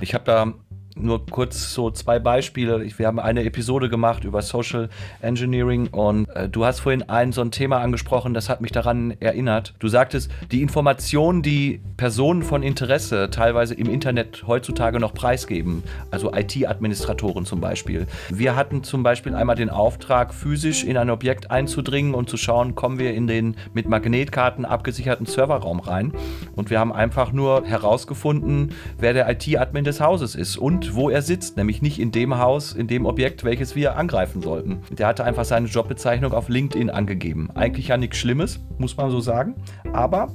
Ich 0.00 0.14
habe 0.14 0.24
da 0.24 0.54
nur 1.02 1.26
kurz 1.26 1.72
so 1.72 1.90
zwei 1.90 2.18
Beispiele. 2.18 2.86
Wir 2.96 3.06
haben 3.06 3.18
eine 3.18 3.44
Episode 3.44 3.88
gemacht 3.88 4.24
über 4.24 4.42
Social 4.42 4.88
Engineering 5.20 5.88
und 5.88 6.28
äh, 6.30 6.48
du 6.48 6.64
hast 6.64 6.80
vorhin 6.80 7.02
ein 7.08 7.32
so 7.32 7.40
ein 7.40 7.50
Thema 7.50 7.78
angesprochen, 7.78 8.34
das 8.34 8.48
hat 8.48 8.60
mich 8.60 8.72
daran 8.72 9.14
erinnert. 9.20 9.74
Du 9.78 9.88
sagtest, 9.88 10.30
die 10.50 10.62
Informationen, 10.62 11.42
die 11.42 11.80
Personen 11.96 12.42
von 12.42 12.62
Interesse 12.62 13.30
teilweise 13.30 13.74
im 13.74 13.88
Internet 13.88 14.44
heutzutage 14.46 15.00
noch 15.00 15.14
preisgeben, 15.14 15.82
also 16.10 16.32
IT-Administratoren 16.32 17.44
zum 17.44 17.60
Beispiel. 17.60 18.06
Wir 18.30 18.56
hatten 18.56 18.82
zum 18.84 19.02
Beispiel 19.02 19.34
einmal 19.34 19.56
den 19.56 19.70
Auftrag, 19.70 20.34
physisch 20.34 20.84
in 20.84 20.96
ein 20.96 21.10
Objekt 21.10 21.50
einzudringen 21.50 22.14
und 22.14 22.28
zu 22.28 22.36
schauen, 22.36 22.74
kommen 22.74 22.98
wir 22.98 23.14
in 23.14 23.26
den 23.26 23.56
mit 23.74 23.88
Magnetkarten 23.88 24.64
abgesicherten 24.64 25.26
Serverraum 25.26 25.80
rein. 25.80 26.12
Und 26.54 26.70
wir 26.70 26.78
haben 26.78 26.92
einfach 26.92 27.32
nur 27.32 27.64
herausgefunden, 27.64 28.74
wer 28.98 29.12
der 29.12 29.28
IT-Admin 29.30 29.84
des 29.84 30.00
Hauses 30.00 30.34
ist 30.34 30.56
und 30.56 30.91
wo 30.94 31.10
er 31.10 31.22
sitzt, 31.22 31.56
nämlich 31.56 31.82
nicht 31.82 31.98
in 31.98 32.12
dem 32.12 32.38
Haus, 32.38 32.72
in 32.72 32.86
dem 32.86 33.06
Objekt, 33.06 33.44
welches 33.44 33.74
wir 33.74 33.96
angreifen 33.96 34.42
sollten. 34.42 34.82
Der 34.90 35.06
hatte 35.06 35.24
einfach 35.24 35.44
seine 35.44 35.66
Jobbezeichnung 35.66 36.32
auf 36.32 36.48
LinkedIn 36.48 36.90
angegeben. 36.90 37.50
Eigentlich 37.54 37.88
ja 37.88 37.96
nichts 37.96 38.18
Schlimmes, 38.18 38.60
muss 38.78 38.96
man 38.96 39.10
so 39.10 39.20
sagen, 39.20 39.54
aber 39.92 40.28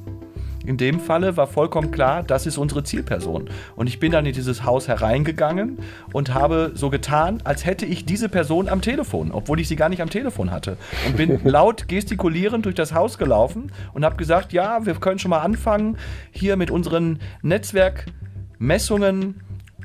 in 0.68 0.76
dem 0.76 1.00
Falle 1.00 1.38
war 1.38 1.48
vollkommen 1.48 1.92
klar, 1.92 2.24
das 2.24 2.46
ist 2.46 2.58
unsere 2.58 2.84
Zielperson. 2.84 3.50
Und 3.78 3.88
ich 3.88 4.00
bin 4.00 4.12
dann 4.12 4.26
in 4.26 4.34
dieses 4.34 4.66
Haus 4.66 4.90
hereingegangen 4.90 5.78
und 6.12 6.34
habe 6.34 6.72
so 6.74 6.90
getan, 6.90 7.40
als 7.46 7.66
hätte 7.66 7.86
ich 7.86 8.06
diese 8.06 8.28
Person 8.28 8.68
am 8.68 8.82
Telefon, 8.82 9.32
obwohl 9.32 9.62
ich 9.62 9.70
sie 9.70 9.78
gar 9.78 9.88
nicht 9.88 10.02
am 10.02 10.10
Telefon 10.10 10.52
hatte. 10.52 10.76
Und 11.08 11.16
bin 11.16 11.40
laut 11.50 11.88
gestikulierend 11.88 12.66
durch 12.66 12.76
das 12.76 12.94
Haus 12.94 13.18
gelaufen 13.18 13.72
und 13.94 14.04
habe 14.04 14.18
gesagt, 14.18 14.52
ja, 14.52 14.86
wir 14.86 14.96
können 14.96 15.20
schon 15.20 15.30
mal 15.30 15.40
anfangen 15.40 15.98
hier 16.32 16.58
mit 16.58 16.70
unseren 16.70 17.20
Netzwerkmessungen 17.44 19.36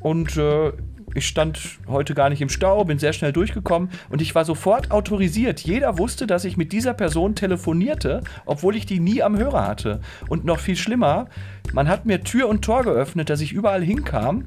und 0.02 0.36
äh, 0.36 0.72
ich 1.14 1.26
stand 1.26 1.78
heute 1.86 2.14
gar 2.14 2.30
nicht 2.30 2.40
im 2.40 2.48
Stau, 2.48 2.84
bin 2.84 2.98
sehr 2.98 3.12
schnell 3.12 3.32
durchgekommen 3.32 3.90
und 4.08 4.22
ich 4.22 4.34
war 4.34 4.44
sofort 4.44 4.90
autorisiert. 4.90 5.60
Jeder 5.60 5.98
wusste, 5.98 6.26
dass 6.26 6.44
ich 6.44 6.56
mit 6.56 6.72
dieser 6.72 6.94
Person 6.94 7.34
telefonierte, 7.34 8.22
obwohl 8.46 8.76
ich 8.76 8.86
die 8.86 9.00
nie 9.00 9.22
am 9.22 9.36
Hörer 9.36 9.66
hatte. 9.66 10.00
Und 10.28 10.44
noch 10.44 10.58
viel 10.58 10.76
schlimmer, 10.76 11.28
man 11.72 11.88
hat 11.88 12.04
mir 12.04 12.22
Tür 12.22 12.48
und 12.48 12.62
Tor 12.62 12.82
geöffnet, 12.82 13.30
dass 13.30 13.40
ich 13.40 13.52
überall 13.52 13.82
hinkam, 13.82 14.44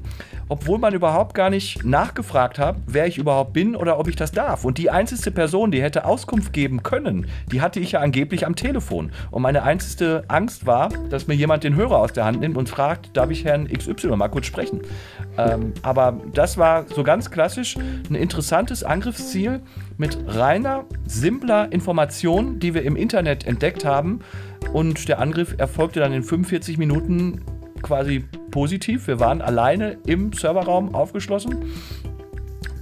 obwohl 0.48 0.78
man 0.78 0.94
überhaupt 0.94 1.34
gar 1.34 1.50
nicht 1.50 1.84
nachgefragt 1.84 2.58
hat, 2.58 2.76
wer 2.86 3.06
ich 3.06 3.18
überhaupt 3.18 3.52
bin 3.52 3.74
oder 3.74 3.98
ob 3.98 4.06
ich 4.06 4.14
das 4.14 4.30
darf. 4.30 4.64
Und 4.64 4.78
die 4.78 4.90
einzige 4.90 5.32
Person, 5.32 5.72
die 5.72 5.82
hätte 5.82 6.04
Auskunft 6.04 6.52
geben 6.52 6.84
können, 6.84 7.26
die 7.50 7.60
hatte 7.60 7.80
ich 7.80 7.92
ja 7.92 8.00
angeblich 8.00 8.46
am 8.46 8.54
Telefon. 8.54 9.10
Und 9.32 9.42
meine 9.42 9.64
einzige 9.64 10.24
Angst 10.28 10.66
war, 10.66 10.88
dass 11.10 11.26
mir 11.26 11.34
jemand 11.34 11.64
den 11.64 11.74
Hörer 11.74 11.98
aus 11.98 12.12
der 12.12 12.24
Hand 12.24 12.40
nimmt 12.40 12.56
und 12.56 12.68
fragt, 12.68 13.16
darf 13.16 13.30
ich 13.30 13.44
Herrn 13.44 13.66
XY 13.66 14.16
mal 14.16 14.28
kurz 14.28 14.46
sprechen. 14.46 14.82
Ähm, 15.36 15.72
aber 15.82 16.20
das 16.32 16.58
war 16.58 16.86
so 16.88 17.02
ganz 17.02 17.30
klassisch 17.30 17.76
ein 17.76 18.14
interessantes 18.14 18.84
Angriffsziel 18.84 19.60
mit 19.98 20.18
reiner, 20.26 20.84
simpler 21.06 21.72
Information, 21.72 22.58
die 22.58 22.74
wir 22.74 22.82
im 22.82 22.96
Internet 22.96 23.46
entdeckt 23.46 23.84
haben 23.84 24.20
und 24.72 25.08
der 25.08 25.20
Angriff 25.20 25.54
erfolgte 25.58 26.00
dann 26.00 26.12
in 26.12 26.22
45 26.22 26.78
Minuten 26.78 27.42
quasi 27.82 28.24
positiv. 28.50 29.06
Wir 29.06 29.20
waren 29.20 29.40
alleine 29.40 29.98
im 30.06 30.32
Serverraum 30.32 30.94
aufgeschlossen. 30.94 31.64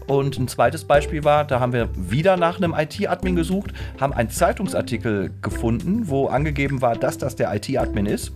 Und 0.06 0.38
ein 0.38 0.48
zweites 0.48 0.84
Beispiel 0.84 1.24
war, 1.24 1.46
da 1.46 1.60
haben 1.60 1.72
wir 1.72 1.88
wieder 1.96 2.36
nach 2.36 2.58
einem 2.58 2.74
IT-Admin 2.76 3.36
gesucht, 3.36 3.72
haben 3.98 4.12
einen 4.12 4.28
Zeitungsartikel 4.28 5.30
gefunden, 5.40 6.08
wo 6.08 6.26
angegeben 6.26 6.82
war, 6.82 6.94
dass 6.94 7.16
das 7.16 7.36
der 7.36 7.54
IT-Admin 7.54 8.06
ist 8.06 8.32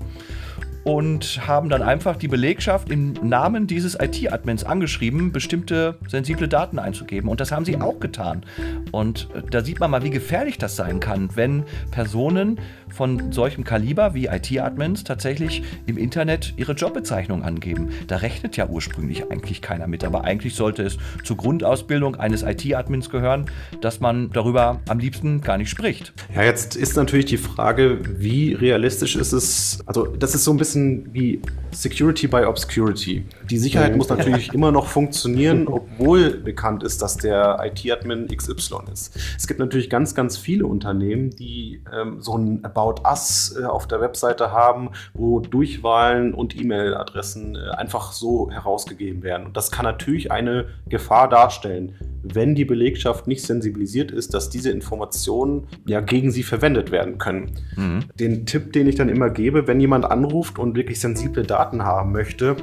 und 0.89 1.47
haben 1.47 1.69
dann 1.69 1.83
einfach 1.83 2.17
die 2.17 2.29
Belegschaft 2.29 2.91
im 2.91 3.13
Namen 3.13 3.67
dieses 3.67 3.95
IT-Admins 4.01 4.65
angeschrieben, 4.65 5.33
bestimmte 5.33 5.97
sensible 6.09 6.49
Daten 6.49 6.79
einzugeben. 6.79 7.29
Und 7.29 7.41
das 7.41 7.53
haben 7.53 7.67
sie 7.67 7.79
auch 7.79 8.01
getan. 8.01 8.43
Und 8.91 9.29
äh, 9.35 9.43
da 9.51 9.63
sieht 9.63 9.81
man 9.81 9.91
mal, 9.91 10.03
wie 10.03 10.09
gefährlich 10.09 10.57
das 10.57 10.77
sein 10.77 10.99
kann, 10.99 11.29
wenn 11.35 11.65
Personen 11.91 12.59
von 12.91 13.33
solchem 13.33 13.65
Kaliber 13.65 14.15
wie 14.15 14.27
IT-Admins 14.27 15.05
tatsächlich 15.05 15.63
im 15.87 15.97
Internet 15.97 16.55
ihre 16.57 16.73
Jobbezeichnung 16.73 17.43
angeben. 17.43 17.91
Da 18.07 18.17
rechnet 18.17 18.57
ja 18.57 18.69
ursprünglich 18.69 19.31
eigentlich 19.31 19.63
keiner 19.63 19.87
mit, 19.87 20.05
aber 20.05 20.25
eigentlich 20.25 20.55
sollte 20.55 20.83
es 20.83 20.99
zur 21.25 21.37
Grundausbildung 21.37 22.17
eines 22.17 22.43
IT-Admins 22.43 23.11
gehören, 23.11 23.47
dass 23.81 24.01
man 24.01 24.31
darüber 24.33 24.81
am 24.89 24.99
liebsten 24.99 25.41
gar 25.41 25.59
nicht 25.59 25.71
spricht. 25.71 26.13
Ja, 26.35 26.43
jetzt 26.43 26.77
ist 26.77 26.97
natürlich 26.97 27.27
die 27.27 27.37
Frage, 27.37 27.99
wie 28.19 28.55
realistisch 28.55 29.17
ist 29.17 29.33
es, 29.33 29.81
also 29.87 30.07
das 30.07 30.35
ist 30.35 30.45
so 30.45 30.53
ein 30.53 30.57
bisschen 30.57 31.13
wie 31.13 31.41
Security 31.73 32.27
by 32.27 32.45
Obscurity. 32.45 33.25
Die 33.51 33.59
Sicherheit 33.59 33.97
muss 33.97 34.09
natürlich 34.09 34.53
immer 34.55 34.73
noch 34.73 34.87
funktionieren, 34.87 35.69
obwohl 35.69 36.31
bekannt 36.39 36.83
ist, 36.83 37.03
dass 37.03 37.17
der 37.17 37.59
IT-Admin 37.65 38.29
XY 38.29 38.77
ist. 38.93 39.17
Es 39.37 39.47
gibt 39.47 39.61
natürlich 39.61 39.91
ganz, 39.91 40.15
ganz 40.15 40.37
viele 40.37 40.67
Unternehmen, 40.67 41.31
die 41.31 41.83
ähm, 41.93 42.21
so 42.21 42.37
ein 42.37 42.65
About 42.65 43.03
Us 43.09 43.57
äh, 43.59 43.65
auf 43.65 43.87
der 43.87 44.01
Webseite 44.01 44.53
haben, 44.53 44.91
wo 45.15 45.41
Durchwahlen 45.41 46.35
und 46.35 46.59
E-Mail-Adressen 46.59 47.57
äh, 47.57 47.71
einfach 47.77 48.13
so 48.13 48.51
herausgegeben 48.51 49.23
werden. 49.23 49.47
Und 49.47 49.57
das 49.57 49.71
kann 49.71 49.85
natürlich 49.85 50.31
eine 50.31 50.67
Gefahr 50.89 51.29
darstellen, 51.29 51.95
wenn 52.23 52.55
die 52.55 52.65
Belegschaft 52.65 53.27
nicht 53.27 53.43
sensibilisiert 53.43 54.11
ist, 54.11 54.35
dass 54.35 54.51
diese 54.51 54.71
Informationen 54.71 55.69
ja 55.87 56.01
gegen 56.01 56.31
sie 56.31 56.43
verwendet 56.43 56.91
werden 56.91 57.19
können. 57.19 57.53
Mhm. 57.77 58.05
Den 58.19 58.47
Tipp, 58.47 58.73
den 58.73 58.87
ich 58.87 58.97
dann 58.97 59.09
immer 59.09 59.31
gebe, 59.31 59.67
wenn 59.67 59.81
jemand 59.81 60.05
anruft 60.05 60.59
und 60.59 60.77
wirklich 60.77 61.01
sensible 61.01 61.45
Daten 61.45 61.85
haben 61.85 62.13
möchte, 62.13 62.57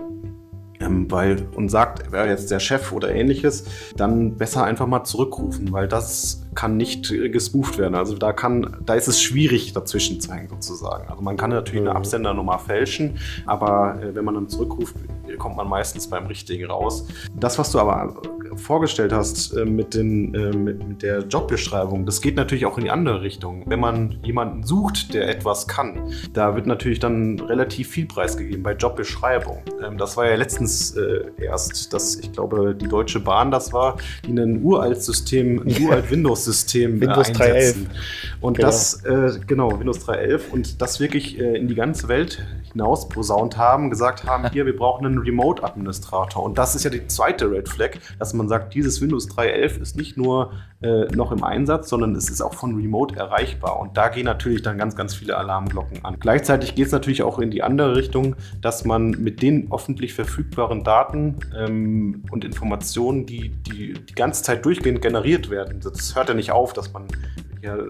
ähm, 0.85 1.11
weil 1.11 1.47
und 1.55 1.69
sagt, 1.69 2.11
wäre 2.11 2.27
jetzt 2.27 2.51
der 2.51 2.59
Chef 2.59 2.91
oder 2.91 3.13
ähnliches, 3.13 3.65
dann 3.95 4.35
besser 4.35 4.63
einfach 4.63 4.87
mal 4.87 5.03
zurückrufen, 5.03 5.71
weil 5.71 5.87
das 5.87 6.44
kann 6.55 6.77
nicht 6.77 7.11
äh, 7.11 7.29
gespooft 7.29 7.77
werden. 7.77 7.95
Also 7.95 8.15
da 8.17 8.33
kann, 8.33 8.77
da 8.85 8.95
ist 8.95 9.07
es 9.07 9.21
schwierig 9.21 9.73
dazwischen 9.73 10.19
zu 10.19 10.33
hängen 10.33 10.49
sozusagen. 10.49 11.07
Also 11.09 11.21
man 11.21 11.37
kann 11.37 11.51
natürlich 11.51 11.81
eine 11.81 11.91
mhm. 11.91 11.97
Absendernummer 11.97 12.59
fälschen, 12.59 13.19
aber 13.45 14.01
äh, 14.01 14.15
wenn 14.15 14.25
man 14.25 14.35
dann 14.35 14.49
zurückruft, 14.49 14.95
kommt 15.37 15.57
man 15.57 15.67
meistens 15.67 16.07
beim 16.07 16.25
Richtigen 16.27 16.65
raus. 16.65 17.07
Das, 17.35 17.59
was 17.59 17.71
du 17.71 17.79
aber 17.79 18.15
vorgestellt 18.55 19.11
hast 19.11 19.53
äh, 19.53 19.65
mit, 19.65 19.93
den, 19.93 20.33
äh, 20.33 20.55
mit, 20.55 20.87
mit, 20.87 21.01
der 21.01 21.19
Jobbeschreibung, 21.19 22.05
das 22.05 22.21
geht 22.21 22.35
natürlich 22.35 22.65
auch 22.65 22.77
in 22.77 22.85
die 22.85 22.89
andere 22.89 23.21
Richtung. 23.21 23.63
Wenn 23.67 23.79
man 23.79 24.19
jemanden 24.23 24.63
sucht, 24.63 25.13
der 25.13 25.29
etwas 25.29 25.67
kann, 25.67 26.11
da 26.33 26.55
wird 26.55 26.67
natürlich 26.67 26.99
dann 26.99 27.39
relativ 27.39 27.89
viel 27.89 28.05
preisgegeben 28.05 28.63
bei 28.63 28.73
Jobbeschreibung. 28.73 29.61
Ähm, 29.83 29.97
das 29.97 30.17
war 30.17 30.27
ja 30.29 30.35
letztens 30.35 30.95
äh, 30.95 31.25
erst, 31.37 31.93
dass 31.93 32.15
ich 32.15 32.31
glaube, 32.31 32.75
die 32.75 32.87
Deutsche 32.87 33.19
Bahn 33.19 33.51
das 33.51 33.73
war, 33.73 33.97
die 34.25 34.31
ein 34.31 34.63
uralt 34.63 35.01
System, 35.01 35.61
ein 35.61 35.83
uralt 35.83 36.09
Windows-System 36.45 37.01
Windows 37.01 37.29
einsetzen. 37.29 37.87
3.11. 37.87 38.41
Und 38.41 38.57
genau. 38.57 38.67
das, 38.67 39.03
äh, 39.05 39.39
genau, 39.45 39.79
Windows 39.79 40.07
3.11 40.07 40.49
und 40.51 40.81
das 40.81 40.99
wirklich 40.99 41.39
äh, 41.39 41.57
in 41.57 41.67
die 41.67 41.75
ganze 41.75 42.07
Welt 42.07 42.45
hinaus 42.71 43.09
posaunt 43.09 43.57
haben, 43.57 43.89
gesagt 43.89 44.25
haben, 44.25 44.49
hier, 44.51 44.65
wir 44.65 44.75
brauchen 44.75 45.05
einen 45.05 45.19
Remote-Administrator. 45.19 46.43
Und 46.43 46.57
das 46.57 46.75
ist 46.75 46.83
ja 46.83 46.89
die 46.89 47.07
zweite 47.07 47.49
Red 47.49 47.69
Flag, 47.69 47.91
dass 48.19 48.33
man 48.33 48.47
sagt, 48.47 48.73
dieses 48.73 49.01
Windows 49.01 49.29
3.11 49.29 49.81
ist 49.81 49.97
nicht 49.97 50.17
nur 50.17 50.51
äh, 50.81 51.05
noch 51.15 51.31
im 51.31 51.43
Einsatz, 51.43 51.89
sondern 51.89 52.15
es 52.15 52.29
ist 52.29 52.41
auch 52.41 52.53
von 52.53 52.75
Remote 52.75 53.15
erreichbar. 53.15 53.79
Und 53.79 53.97
da 53.97 54.09
gehen 54.09 54.25
natürlich 54.25 54.61
dann 54.61 54.77
ganz, 54.77 54.95
ganz 54.95 55.15
viele 55.15 55.37
Alarmglocken 55.37 56.03
an. 56.03 56.17
Gleichzeitig 56.19 56.75
geht 56.75 56.87
es 56.87 56.91
natürlich 56.91 57.23
auch 57.23 57.39
in 57.39 57.49
die 57.49 57.63
andere 57.63 57.95
Richtung, 57.95 58.35
dass 58.61 58.85
man 58.85 59.11
mit 59.11 59.41
den 59.41 59.71
öffentlich 59.71 60.13
verfügbaren 60.13 60.83
Daten 60.83 61.39
ähm, 61.57 62.23
und 62.29 62.45
Informationen, 62.45 63.25
die, 63.25 63.49
die 63.49 63.93
die 63.93 64.15
ganze 64.15 64.43
Zeit 64.43 64.65
durchgehend 64.65 65.01
generiert 65.01 65.49
werden, 65.49 65.79
das 65.81 66.15
hört 66.15 66.29
ja 66.29 66.34
nicht 66.35 66.51
auf, 66.51 66.73
dass 66.73 66.93
man 66.93 67.07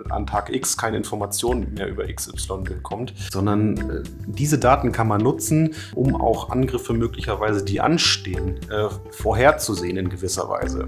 an 0.10 0.26
Tag 0.26 0.54
X 0.54 0.78
keine 0.78 0.98
Informationen 0.98 1.74
mehr 1.74 1.88
über 1.88 2.06
XY 2.06 2.64
bekommt, 2.64 3.14
sondern 3.32 3.78
äh, 3.78 4.04
diese 4.26 4.58
Daten 4.58 4.92
kann 4.92 5.08
man 5.08 5.22
nutzen, 5.22 5.76
um 5.94 6.16
auch 6.16 6.50
Angriffe 6.50 6.94
möglicherweise, 6.94 7.64
die 7.64 7.82
anstehen, 7.82 8.60
äh, 8.70 8.88
vorherzusehen 9.12 9.98
in 9.98 10.10
gewisser 10.10 10.50
Weise. 10.50 10.88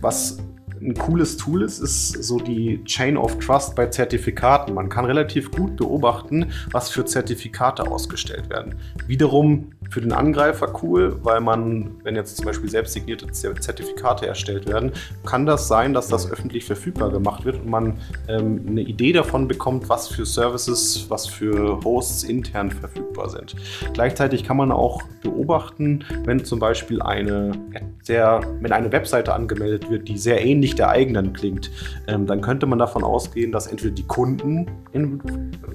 Was 0.00 0.38
ein 0.80 0.94
cooles 0.94 1.36
Tool 1.36 1.62
ist, 1.62 1.78
ist 1.78 2.24
so 2.24 2.38
die 2.38 2.82
Chain 2.84 3.16
of 3.16 3.38
Trust 3.38 3.74
bei 3.76 3.86
Zertifikaten. 3.86 4.74
Man 4.74 4.88
kann 4.88 5.04
relativ 5.04 5.50
gut 5.50 5.76
beobachten, 5.76 6.52
was 6.72 6.88
für 6.88 7.04
Zertifikate 7.04 7.86
ausgestellt 7.86 8.48
werden. 8.48 8.76
Wiederum 9.06 9.72
für 9.90 10.00
den 10.00 10.12
Angreifer 10.12 10.72
cool, 10.82 11.16
weil 11.22 11.40
man, 11.40 11.96
wenn 12.04 12.14
jetzt 12.14 12.36
zum 12.36 12.46
Beispiel 12.46 12.70
selbst 12.70 12.92
signierte 12.92 13.26
Zertifikate 13.30 14.26
erstellt 14.26 14.68
werden, 14.68 14.92
kann 15.26 15.46
das 15.46 15.66
sein, 15.66 15.92
dass 15.92 16.08
das 16.08 16.30
öffentlich 16.30 16.64
verfügbar 16.64 17.10
gemacht 17.10 17.44
wird 17.44 17.56
und 17.56 17.68
man 17.68 17.98
ähm, 18.28 18.64
eine 18.68 18.82
Idee 18.82 19.12
davon 19.12 19.48
bekommt, 19.48 19.88
was 19.88 20.08
für 20.08 20.24
Services, 20.24 21.06
was 21.08 21.26
für 21.26 21.80
Hosts 21.84 22.22
intern 22.22 22.70
verfügbar 22.70 23.28
sind. 23.30 23.56
Gleichzeitig 23.92 24.44
kann 24.44 24.56
man 24.56 24.70
auch 24.70 25.02
beobachten, 25.22 26.04
wenn 26.24 26.44
zum 26.44 26.60
Beispiel 26.60 27.02
eine 27.02 27.52
sehr, 28.02 28.40
wenn 28.60 28.72
eine 28.72 28.92
Webseite 28.92 29.34
angemeldet 29.34 29.90
wird, 29.90 30.08
die 30.08 30.18
sehr 30.18 30.44
ähnlich 30.44 30.76
der 30.76 30.90
eigenen 30.90 31.32
klingt, 31.32 31.70
ähm, 32.06 32.26
dann 32.26 32.40
könnte 32.40 32.66
man 32.66 32.78
davon 32.78 33.02
ausgehen, 33.02 33.50
dass 33.50 33.66
entweder 33.66 33.94
die 33.94 34.06
Kunden 34.06 34.66
in 34.92 35.20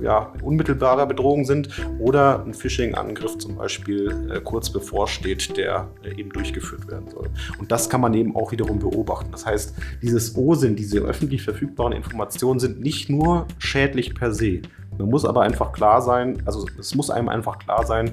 ja, 0.01 0.31
unmittelbarer 0.41 1.05
Bedrohung 1.05 1.45
sind 1.45 1.69
oder 1.99 2.43
ein 2.45 2.53
Phishing-Angriff 2.53 3.37
zum 3.37 3.55
Beispiel 3.57 4.04
äh, 4.07 4.41
kurz 4.43 4.69
bevorsteht, 4.69 5.57
der 5.57 5.87
äh, 6.03 6.19
eben 6.19 6.29
durchgeführt 6.31 6.87
werden 6.89 7.09
soll. 7.09 7.29
Und 7.59 7.71
das 7.71 7.89
kann 7.89 8.01
man 8.01 8.13
eben 8.13 8.35
auch 8.35 8.51
wiederum 8.51 8.79
beobachten. 8.79 9.31
Das 9.31 9.45
heißt, 9.45 9.75
dieses 10.01 10.35
OSINT, 10.35 10.79
diese 10.79 10.99
öffentlich 10.99 11.43
verfügbaren 11.43 11.93
Informationen 11.93 12.59
sind 12.59 12.81
nicht 12.81 13.09
nur 13.09 13.47
schädlich 13.57 14.15
per 14.15 14.33
se. 14.33 14.61
Man 14.97 15.09
muss 15.09 15.25
aber 15.25 15.41
einfach 15.41 15.73
klar 15.73 16.01
sein, 16.01 16.41
also 16.45 16.65
es 16.79 16.95
muss 16.95 17.09
einem 17.09 17.29
einfach 17.29 17.59
klar 17.59 17.85
sein, 17.85 18.11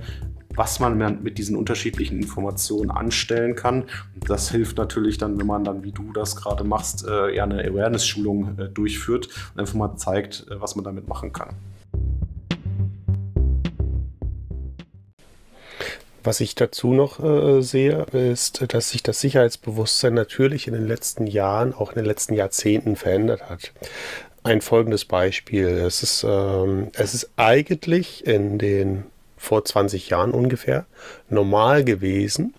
was 0.55 0.81
man 0.81 1.23
mit 1.23 1.39
diesen 1.39 1.57
unterschiedlichen 1.57 2.19
Informationen 2.19 2.91
anstellen 2.91 3.55
kann. 3.55 3.83
Und 4.15 4.29
das 4.29 4.51
hilft 4.51 4.77
natürlich 4.79 5.19
dann, 5.19 5.39
wenn 5.39 5.47
man 5.47 5.65
dann, 5.65 5.83
wie 5.83 5.93
du 5.93 6.13
das 6.13 6.37
gerade 6.37 6.65
machst, 6.65 7.07
äh, 7.07 7.35
eher 7.35 7.45
eine 7.45 7.65
Awareness-Schulung 7.65 8.59
äh, 8.59 8.69
durchführt 8.69 9.29
und 9.55 9.61
einfach 9.61 9.75
mal 9.75 9.97
zeigt, 9.97 10.47
äh, 10.51 10.61
was 10.61 10.77
man 10.77 10.85
damit 10.85 11.09
machen 11.09 11.33
kann. 11.33 11.55
Was 16.25 16.41
ich 16.41 16.55
dazu 16.55 16.95
noch 16.95 17.23
äh, 17.23 17.63
sehe, 17.63 18.07
ist, 18.13 18.65
dass 18.73 18.91
sich 18.91 19.03
das 19.03 19.21
Sicherheitsbewusstsein 19.21 20.15
natürlich 20.15 20.69
in 20.69 20.75
den 20.75 20.87
letzten 20.87 21.27
Jahren, 21.27 21.75
auch 21.75 21.91
in 21.91 21.97
den 21.97 22.05
letzten 22.05 22.35
Jahrzehnten 22.35 22.97
verändert 22.97 23.49
hat. 23.49 23.73
Ein 24.45 24.61
folgendes 24.61 25.05
Beispiel. 25.05 25.67
Es 25.67 26.03
ist, 26.03 26.25
ähm, 26.25 26.89
es 26.95 27.15
ist 27.15 27.31
eigentlich 27.37 28.27
in 28.27 28.59
den 28.59 29.05
vor 29.37 29.65
20 29.65 30.09
Jahren 30.09 30.31
ungefähr 30.31 30.87
normal 31.29 31.85
gewesen, 31.85 32.55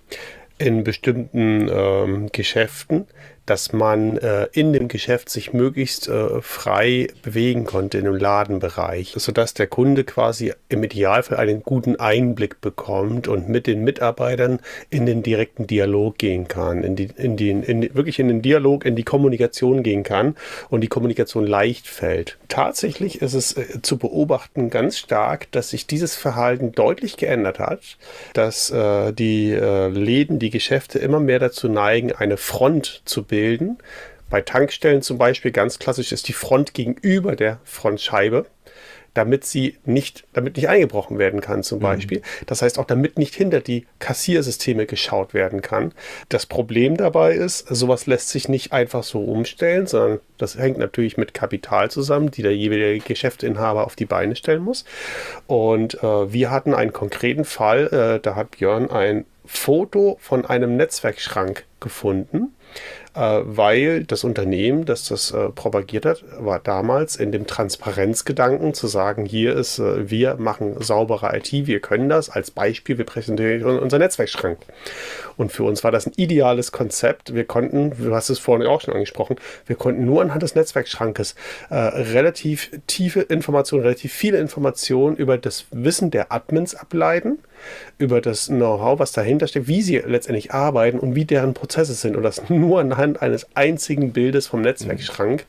in 0.58 0.84
bestimmten 0.84 1.70
ähm, 1.72 2.30
Geschäften 2.32 3.08
dass 3.46 3.74
man 3.74 4.18
äh, 4.18 4.48
in 4.54 4.72
dem 4.72 4.88
Geschäft 4.88 5.30
sich 5.30 5.54
möglichst 5.54 6.08
äh, 6.08 6.42
frei 6.42 7.08
bewegen 7.22 7.66
konnte 7.66 7.98
in 7.98 8.06
dem 8.06 8.16
Ladenbereich, 8.16 9.14
sodass 9.18 9.54
der 9.54 9.68
Kunde 9.68 10.04
quasi 10.06 10.54
im 10.70 10.84
Idealfall 10.84 11.38
einen 11.38 11.64
guten 11.64 11.98
Einblick 11.98 12.62
bekommt 12.62 13.28
und 13.28 13.50
mit 13.50 13.68
den 13.68 13.84
Mitarbeitern 13.84 14.60
in 14.90 15.06
den 15.06 15.24
direkten 15.24 15.68
Dialog 15.68 16.18
gehen 16.18 16.48
kann, 16.48 16.84
in 16.84 16.96
die, 16.96 17.10
in 17.18 17.36
die, 17.36 17.50
in, 17.50 17.94
wirklich 17.94 18.20
in 18.20 18.30
den 18.30 18.42
Dialog, 18.42 18.86
in 18.86 18.96
die 18.96 19.04
Kommunikation 19.04 19.84
gehen 19.84 20.04
kann 20.04 20.36
und 20.70 20.82
die 20.82 20.88
Kommunikation 20.88 21.46
leicht 21.46 21.88
fällt. 21.88 22.38
Tatsächlich 22.48 23.22
ist 23.22 23.34
es 23.34 23.58
äh, 23.58 23.82
zu 23.82 23.98
beobachten 23.98 24.70
ganz 24.70 24.98
stark, 24.98 25.52
dass 25.52 25.72
sich 25.72 25.86
dieses 25.86 26.16
Verhalten 26.16 26.72
deutlich 26.72 27.18
geändert 27.18 27.60
hat, 27.60 27.98
dass 28.34 28.72
äh, 28.72 29.12
die 29.12 29.52
äh, 29.52 29.90
Läden, 29.90 30.40
die 30.40 30.50
Geschäfte 30.50 31.00
immer 31.00 31.20
mehr 31.20 31.40
dazu 31.40 31.68
neigen, 31.68 32.14
eine 32.14 32.38
Front 32.38 33.02
zu 33.04 33.24
bilden 33.24 33.33
bilden. 33.34 33.80
Bei 34.30 34.42
Tankstellen 34.42 35.02
zum 35.02 35.18
Beispiel 35.18 35.52
ganz 35.52 35.80
klassisch 35.80 36.12
ist 36.12 36.28
die 36.28 36.34
Front 36.34 36.76
gegenüber 36.76 37.36
der 37.36 37.60
Frontscheibe, 37.64 38.46
damit 39.16 39.44
sie 39.44 39.78
nicht, 39.86 40.26
damit 40.34 40.56
nicht 40.56 40.70
eingebrochen 40.70 41.18
werden 41.18 41.42
kann 41.42 41.64
zum 41.64 41.80
mhm. 41.80 41.84
Beispiel. 41.84 42.20
Mhm. 42.20 42.46
Das 42.46 42.62
heißt 42.62 42.78
auch, 42.78 42.86
damit 42.86 43.18
nicht 43.18 43.34
hinter 43.34 43.60
die 43.60 43.88
Kassiersysteme 43.98 44.86
geschaut 44.86 45.34
werden 45.34 45.64
kann. 45.64 45.94
Das 46.30 46.46
Problem 46.46 46.96
dabei 46.96 47.34
ist, 47.34 47.68
sowas 47.68 48.06
lässt 48.06 48.30
sich 48.30 48.48
nicht 48.50 48.72
einfach 48.72 49.04
so 49.04 49.24
umstellen, 49.24 49.88
sondern 49.88 50.20
das 50.38 50.60
hängt 50.60 50.78
natürlich 50.78 51.18
mit 51.18 51.34
Kapital 51.34 51.90
zusammen, 51.90 52.30
die 52.30 52.44
der 52.44 52.56
jeweilige 52.56 53.04
Geschäftsinhaber 53.04 53.84
auf 53.84 53.96
die 53.96 54.06
Beine 54.06 54.36
stellen 54.36 54.62
muss. 54.62 54.86
Und 55.48 55.96
äh, 56.04 56.32
wir 56.32 56.52
hatten 56.52 56.76
einen 56.76 56.94
konkreten 56.94 57.46
Fall, 57.46 57.88
äh, 57.88 58.20
da 58.20 58.36
hat 58.36 58.52
Björn 58.52 58.92
ein 58.92 59.26
Foto 59.44 60.18
von 60.22 60.46
einem 60.46 60.78
Netzwerkschrank 60.78 61.66
gefunden 61.80 62.54
weil 63.46 64.04
das 64.04 64.24
Unternehmen, 64.24 64.86
das 64.86 65.08
das 65.08 65.32
äh, 65.32 65.50
propagiert 65.50 66.06
hat, 66.06 66.24
war 66.40 66.60
damals 66.60 67.16
in 67.16 67.32
dem 67.32 67.46
Transparenzgedanken 67.46 68.74
zu 68.74 68.88
sagen, 68.88 69.26
hier 69.26 69.56
ist, 69.56 69.80
äh, 69.80 70.10
wir 70.10 70.36
machen 70.36 70.82
saubere 70.82 71.36
IT, 71.38 71.52
wir 71.68 71.80
können 71.80 72.10
das. 72.10 72.30
Als 72.30 72.50
Beispiel, 72.52 72.98
wir 72.98 73.06
präsentieren 73.06 73.80
unser 73.80 74.00
Netzwerkschrank. 74.00 74.58
Und 75.38 75.52
für 75.52 75.64
uns 75.64 75.84
war 75.84 75.92
das 75.92 76.08
ein 76.08 76.14
ideales 76.16 76.72
Konzept. 76.72 77.36
Wir 77.36 77.46
konnten, 77.46 77.92
du 77.98 78.16
hast 78.16 78.30
es 78.30 78.40
vorhin 78.40 78.68
auch 78.68 78.82
schon 78.82 78.94
angesprochen, 78.94 79.36
wir 79.68 79.76
konnten 79.76 80.06
nur 80.06 80.22
anhand 80.22 80.42
des 80.42 80.56
Netzwerkschrankes 80.56 81.36
äh, 81.70 81.76
relativ 81.76 82.72
tiefe 82.88 83.22
Informationen, 83.22 83.84
relativ 83.84 84.14
viele 84.14 84.40
Informationen 84.40 85.16
über 85.16 85.38
das 85.38 85.66
Wissen 85.72 86.12
der 86.12 86.32
Admins 86.32 86.76
ableiten 86.76 87.40
über 87.98 88.22
das 88.22 88.48
Know-how, 88.48 89.00
was 89.00 89.12
dahinter 89.12 89.48
steht, 89.48 89.68
wie 89.68 89.82
sie 89.82 89.98
letztendlich 89.98 90.52
arbeiten 90.54 91.00
und 91.00 91.16
wie 91.16 91.26
deren 91.26 91.54
Prozesse 91.54 91.94
sind. 91.94 92.16
Und 92.16 92.24
das 92.24 92.50
nur 92.50 92.80
anhand 92.80 93.22
eines 93.22 93.48
einzigen 93.56 94.14
Bildes 94.14 94.48
vom 94.48 94.62
Netzwerkschrank. 94.62 95.46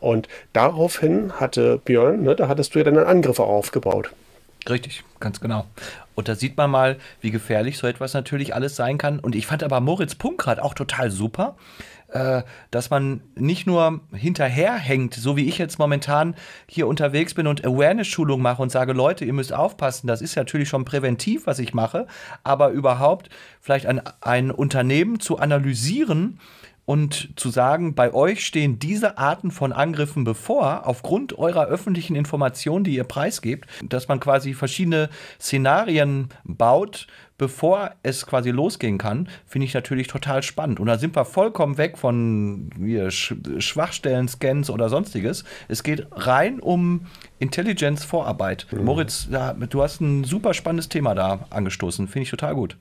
Und 0.00 0.28
daraufhin 0.52 1.32
hatte 1.40 1.80
Björn, 1.84 2.22
ne, 2.22 2.34
da 2.34 2.48
hattest 2.48 2.74
du 2.74 2.78
ja 2.78 2.84
dann 2.84 2.98
einen 2.98 3.06
Angriff 3.06 3.40
aufgebaut. 3.40 4.10
Richtig, 4.68 5.04
ganz 5.20 5.40
genau. 5.40 5.66
Und 6.14 6.28
da 6.28 6.34
sieht 6.34 6.56
man 6.56 6.70
mal, 6.70 6.98
wie 7.20 7.30
gefährlich 7.30 7.78
so 7.78 7.86
etwas 7.86 8.12
natürlich 8.12 8.54
alles 8.54 8.76
sein 8.76 8.98
kann. 8.98 9.18
Und 9.18 9.34
ich 9.34 9.46
fand 9.46 9.62
aber 9.62 9.80
Moritz 9.80 10.14
Punkt 10.14 10.38
gerade 10.38 10.62
auch 10.62 10.74
total 10.74 11.10
super, 11.10 11.56
äh, 12.08 12.42
dass 12.70 12.90
man 12.90 13.22
nicht 13.36 13.66
nur 13.66 14.00
hinterherhängt, 14.12 15.14
so 15.14 15.36
wie 15.36 15.48
ich 15.48 15.58
jetzt 15.58 15.78
momentan 15.78 16.34
hier 16.66 16.88
unterwegs 16.88 17.34
bin 17.34 17.46
und 17.46 17.64
Awareness-Schulung 17.64 18.42
mache 18.42 18.60
und 18.60 18.70
sage, 18.70 18.92
Leute, 18.92 19.24
ihr 19.24 19.32
müsst 19.32 19.52
aufpassen, 19.52 20.08
das 20.08 20.20
ist 20.20 20.36
natürlich 20.36 20.68
schon 20.68 20.84
präventiv, 20.84 21.46
was 21.46 21.58
ich 21.58 21.72
mache, 21.72 22.06
aber 22.42 22.70
überhaupt 22.70 23.30
vielleicht 23.60 23.86
ein, 23.86 24.02
ein 24.20 24.50
Unternehmen 24.50 25.20
zu 25.20 25.38
analysieren, 25.38 26.38
und 26.90 27.28
zu 27.36 27.50
sagen, 27.50 27.94
bei 27.94 28.12
euch 28.12 28.44
stehen 28.44 28.80
diese 28.80 29.16
Arten 29.16 29.52
von 29.52 29.72
Angriffen 29.72 30.24
bevor, 30.24 30.88
aufgrund 30.88 31.38
eurer 31.38 31.66
öffentlichen 31.66 32.16
Informationen, 32.16 32.82
die 32.82 32.96
ihr 32.96 33.04
preisgebt, 33.04 33.68
dass 33.88 34.08
man 34.08 34.18
quasi 34.18 34.54
verschiedene 34.54 35.08
Szenarien 35.38 36.30
baut, 36.42 37.06
bevor 37.38 37.92
es 38.02 38.26
quasi 38.26 38.50
losgehen 38.50 38.98
kann, 38.98 39.28
finde 39.46 39.66
ich 39.66 39.74
natürlich 39.74 40.08
total 40.08 40.42
spannend. 40.42 40.80
Und 40.80 40.88
da 40.88 40.98
sind 40.98 41.14
wir 41.14 41.24
vollkommen 41.24 41.78
weg 41.78 41.96
von 41.96 42.70
Sch 43.08 43.36
Schwachstellen-Scans 43.58 44.68
oder 44.68 44.88
sonstiges. 44.88 45.44
Es 45.68 45.84
geht 45.84 46.08
rein 46.10 46.58
um 46.58 47.06
Intelligence-Vorarbeit. 47.38 48.66
Mhm. 48.72 48.84
Moritz, 48.84 49.28
du 49.30 49.80
hast 49.80 50.00
ein 50.00 50.24
super 50.24 50.54
spannendes 50.54 50.88
Thema 50.88 51.14
da 51.14 51.46
angestoßen. 51.50 52.08
Finde 52.08 52.24
ich 52.24 52.30
total 52.30 52.56
gut. 52.56 52.76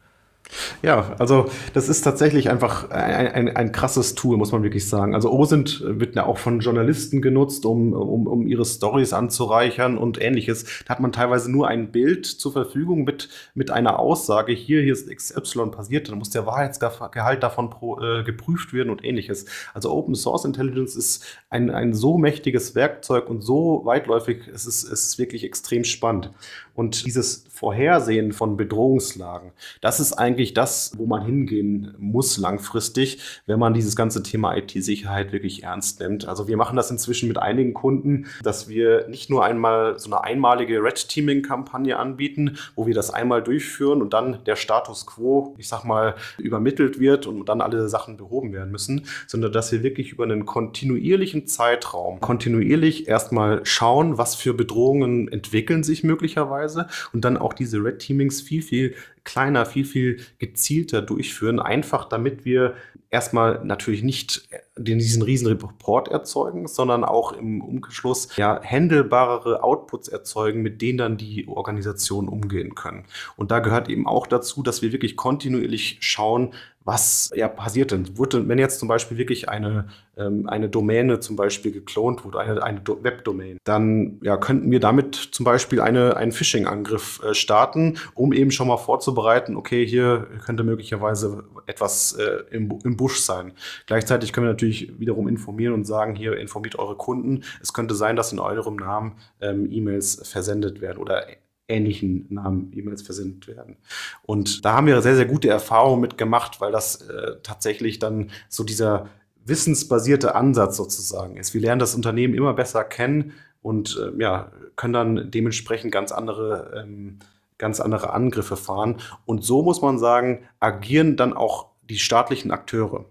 Ja, 0.81 1.15
also 1.19 1.49
das 1.73 1.89
ist 1.89 2.01
tatsächlich 2.01 2.49
einfach 2.49 2.89
ein, 2.89 3.27
ein, 3.27 3.55
ein 3.55 3.71
krasses 3.71 4.15
Tool, 4.15 4.37
muss 4.37 4.51
man 4.51 4.63
wirklich 4.63 4.89
sagen. 4.89 5.13
Also 5.13 5.31
OSINT 5.31 5.83
wird 5.85 6.15
ja 6.15 6.25
auch 6.25 6.37
von 6.39 6.59
Journalisten 6.59 7.21
genutzt, 7.21 7.65
um, 7.65 7.93
um, 7.93 8.25
um 8.25 8.47
ihre 8.47 8.65
Stories 8.65 9.13
anzureichern 9.13 9.97
und 9.97 10.19
ähnliches. 10.21 10.65
Da 10.85 10.91
hat 10.91 11.01
man 11.01 11.11
teilweise 11.11 11.51
nur 11.51 11.67
ein 11.67 11.91
Bild 11.91 12.25
zur 12.25 12.51
Verfügung 12.51 13.03
mit, 13.03 13.29
mit 13.53 13.69
einer 13.69 13.99
Aussage, 13.99 14.51
hier, 14.51 14.81
hier 14.81 14.93
ist 14.93 15.09
XY 15.09 15.67
passiert, 15.71 16.09
dann 16.09 16.17
muss 16.17 16.31
der 16.31 16.45
Wahrheitsgehalt 16.45 17.43
davon 17.43 17.69
pro, 17.69 17.99
äh, 17.99 18.23
geprüft 18.23 18.73
werden 18.73 18.89
und 18.89 19.03
ähnliches. 19.03 19.45
Also 19.73 19.91
Open 19.91 20.15
Source 20.15 20.45
Intelligence 20.45 20.95
ist 20.95 21.25
ein, 21.49 21.69
ein 21.69 21.93
so 21.93 22.17
mächtiges 22.17 22.73
Werkzeug 22.73 23.29
und 23.29 23.41
so 23.41 23.81
weitläufig, 23.85 24.47
es 24.47 24.65
ist, 24.65 24.83
es 24.83 25.07
ist 25.07 25.19
wirklich 25.19 25.43
extrem 25.43 25.83
spannend. 25.83 26.31
Und 26.79 27.05
dieses 27.05 27.43
Vorhersehen 27.49 28.31
von 28.31 28.55
Bedrohungslagen, 28.55 29.51
das 29.81 29.99
ist 29.99 30.13
eigentlich 30.13 30.53
das, 30.53 30.93
wo 30.95 31.07
man 31.07 31.25
hingehen 31.25 31.93
muss 31.97 32.37
langfristig, 32.37 33.19
wenn 33.47 33.59
man 33.59 33.73
dieses 33.73 33.97
ganze 33.97 34.23
Thema 34.23 34.55
IT-Sicherheit 34.55 35.33
wirklich 35.33 35.63
ernst 35.63 35.99
nimmt. 35.99 36.25
Also 36.25 36.47
wir 36.47 36.55
machen 36.55 36.77
das 36.77 36.89
inzwischen 36.89 37.27
mit 37.27 37.37
einigen 37.37 37.73
Kunden, 37.73 38.27
dass 38.43 38.69
wir 38.69 39.09
nicht 39.09 39.29
nur 39.29 39.43
einmal 39.43 39.99
so 39.99 40.09
eine 40.09 40.23
einmalige 40.23 40.81
Red 40.81 41.09
Teaming-Kampagne 41.09 41.97
anbieten, 41.97 42.57
wo 42.77 42.87
wir 42.87 42.93
das 42.93 43.13
einmal 43.13 43.43
durchführen 43.43 44.01
und 44.01 44.13
dann 44.13 44.41
der 44.45 44.55
Status 44.55 45.05
quo, 45.05 45.55
ich 45.57 45.67
sag 45.67 45.83
mal, 45.83 46.15
übermittelt 46.37 46.97
wird 47.01 47.27
und 47.27 47.49
dann 47.49 47.59
alle 47.59 47.89
Sachen 47.89 48.15
behoben 48.15 48.53
werden 48.53 48.71
müssen, 48.71 49.05
sondern 49.27 49.51
dass 49.51 49.73
wir 49.73 49.83
wirklich 49.83 50.13
über 50.13 50.23
einen 50.23 50.45
kontinuierlichen 50.45 51.45
Zeitraum 51.45 52.21
kontinuierlich 52.21 53.09
erstmal 53.09 53.65
schauen, 53.65 54.17
was 54.17 54.35
für 54.35 54.53
Bedrohungen 54.53 55.27
entwickeln 55.27 55.83
sich 55.83 56.05
möglicherweise 56.05 56.68
und 57.13 57.25
dann 57.25 57.37
auch 57.37 57.53
diese 57.53 57.77
Red 57.83 57.99
Teamings 57.99 58.41
viel, 58.41 58.61
viel 58.61 58.95
kleiner, 59.23 59.65
viel, 59.65 59.85
viel 59.85 60.21
gezielter 60.39 61.01
durchführen, 61.01 61.59
einfach 61.59 62.05
damit 62.05 62.45
wir 62.45 62.73
erstmal 63.11 63.63
natürlich 63.63 64.03
nicht 64.03 64.47
diesen 64.77 65.21
riesen 65.21 65.47
Report 65.47 66.07
erzeugen, 66.07 66.67
sondern 66.67 67.03
auch 67.03 67.33
im 67.33 67.61
Umgeschluss 67.61 68.29
ja 68.37 68.61
handelbarere 68.63 69.63
Outputs 69.63 70.07
erzeugen, 70.07 70.61
mit 70.61 70.81
denen 70.81 70.97
dann 70.97 71.17
die 71.17 71.47
Organisationen 71.47 72.27
umgehen 72.27 72.75
können. 72.75 73.05
Und 73.35 73.51
da 73.51 73.59
gehört 73.59 73.89
eben 73.89 74.07
auch 74.07 74.27
dazu, 74.27 74.63
dass 74.63 74.81
wir 74.81 74.91
wirklich 74.91 75.15
kontinuierlich 75.15 75.97
schauen, 76.01 76.53
was 76.89 77.29
ja 77.35 77.47
passiert 77.47 77.91
denn? 77.91 78.17
Wurde, 78.17 78.47
wenn 78.47 78.57
jetzt 78.57 78.79
zum 78.79 78.87
Beispiel 78.87 79.19
wirklich 79.19 79.47
eine, 79.47 79.89
ähm, 80.17 80.49
eine 80.49 80.69
Domäne 80.69 81.19
zum 81.19 81.35
Beispiel 81.35 81.71
geklont 81.71 82.25
wurde, 82.25 82.39
eine, 82.39 82.63
eine 82.63 82.81
Webdomain, 82.83 83.59
dann 83.63 84.19
ja, 84.23 84.37
könnten 84.37 84.71
wir 84.71 84.79
damit 84.79 85.15
zum 85.15 85.43
Beispiel 85.43 85.81
eine, 85.81 86.17
einen 86.17 86.31
Phishing-Angriff 86.31 87.21
äh, 87.23 87.35
starten, 87.35 87.99
um 88.15 88.33
eben 88.33 88.49
schon 88.49 88.67
mal 88.67 88.77
vorzubereiten, 88.77 89.55
okay, 89.55 89.85
hier 89.85 90.27
könnte 90.43 90.63
möglicherweise 90.63 91.43
etwas 91.67 92.13
äh, 92.13 92.43
im, 92.49 92.79
im 92.83 92.97
Busch 92.97 93.19
sein. 93.19 93.53
Gleichzeitig 93.85 94.33
können 94.33 94.47
wir 94.47 94.53
natürlich 94.53 94.99
wiederum 94.99 95.27
informieren 95.27 95.75
und 95.75 95.85
sagen, 95.85 96.15
hier 96.15 96.37
informiert 96.37 96.79
eure 96.79 96.95
Kunden. 96.95 97.43
Es 97.61 97.71
könnte 97.71 97.93
sein, 97.93 98.15
dass 98.15 98.33
in 98.33 98.39
eurem 98.39 98.77
Namen 98.77 99.13
ähm, 99.41 99.67
E-Mails 99.71 100.27
versendet 100.27 100.81
werden 100.81 100.97
oder 100.97 101.27
ähnlichen 101.69 102.25
Namen 102.29 102.71
E-Mails 102.75 103.01
versendet 103.01 103.47
werden. 103.47 103.77
Und 104.23 104.65
da 104.65 104.73
haben 104.73 104.87
wir 104.87 105.01
sehr, 105.01 105.15
sehr 105.15 105.25
gute 105.25 105.49
Erfahrungen 105.49 106.01
mit 106.01 106.17
gemacht, 106.17 106.59
weil 106.59 106.71
das 106.71 107.01
äh, 107.01 107.35
tatsächlich 107.43 107.99
dann 107.99 108.31
so 108.49 108.63
dieser 108.63 109.07
wissensbasierte 109.45 110.35
Ansatz 110.35 110.77
sozusagen 110.77 111.37
ist. 111.37 111.53
Wir 111.53 111.61
lernen 111.61 111.79
das 111.79 111.95
Unternehmen 111.95 112.33
immer 112.33 112.53
besser 112.53 112.83
kennen 112.83 113.33
und 113.61 113.97
äh, 113.97 114.21
ja, 114.21 114.51
können 114.75 114.93
dann 114.93 115.31
dementsprechend 115.31 115.91
ganz 115.91 116.11
andere, 116.11 116.83
ähm, 116.83 117.19
ganz 117.57 117.79
andere 117.79 118.13
Angriffe 118.13 118.55
fahren. 118.55 118.97
Und 119.25 119.43
so 119.43 119.61
muss 119.61 119.81
man 119.81 119.99
sagen, 119.99 120.43
agieren 120.59 121.17
dann 121.17 121.33
auch 121.33 121.68
die 121.89 121.99
staatlichen 121.99 122.51
Akteure. 122.51 123.05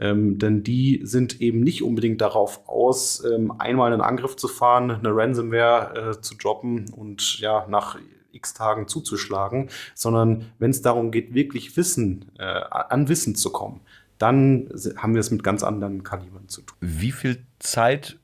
Ähm, 0.00 0.38
denn 0.38 0.62
die 0.62 1.00
sind 1.04 1.40
eben 1.40 1.60
nicht 1.60 1.82
unbedingt 1.82 2.20
darauf 2.20 2.68
aus, 2.68 3.24
ähm, 3.24 3.52
einmal 3.58 3.92
einen 3.92 4.02
Angriff 4.02 4.36
zu 4.36 4.48
fahren, 4.48 4.90
eine 4.90 5.14
Ransomware 5.14 6.10
äh, 6.10 6.20
zu 6.20 6.34
droppen 6.34 6.90
und 6.90 7.38
ja, 7.38 7.66
nach 7.68 7.96
x 8.32 8.52
Tagen 8.52 8.88
zuzuschlagen, 8.88 9.70
sondern 9.94 10.52
wenn 10.58 10.70
es 10.70 10.82
darum 10.82 11.10
geht, 11.12 11.34
wirklich 11.34 11.76
Wissen, 11.76 12.32
äh, 12.38 12.42
an 12.42 13.08
Wissen 13.08 13.36
zu 13.36 13.50
kommen, 13.50 13.80
dann 14.18 14.68
haben 14.96 15.14
wir 15.14 15.20
es 15.20 15.30
mit 15.30 15.44
ganz 15.44 15.62
anderen 15.62 16.02
Kalibern 16.02 16.48
zu 16.48 16.62
tun. 16.62 16.76
Wie 16.80 17.12
viel 17.12 17.44
Zeit 17.58 18.18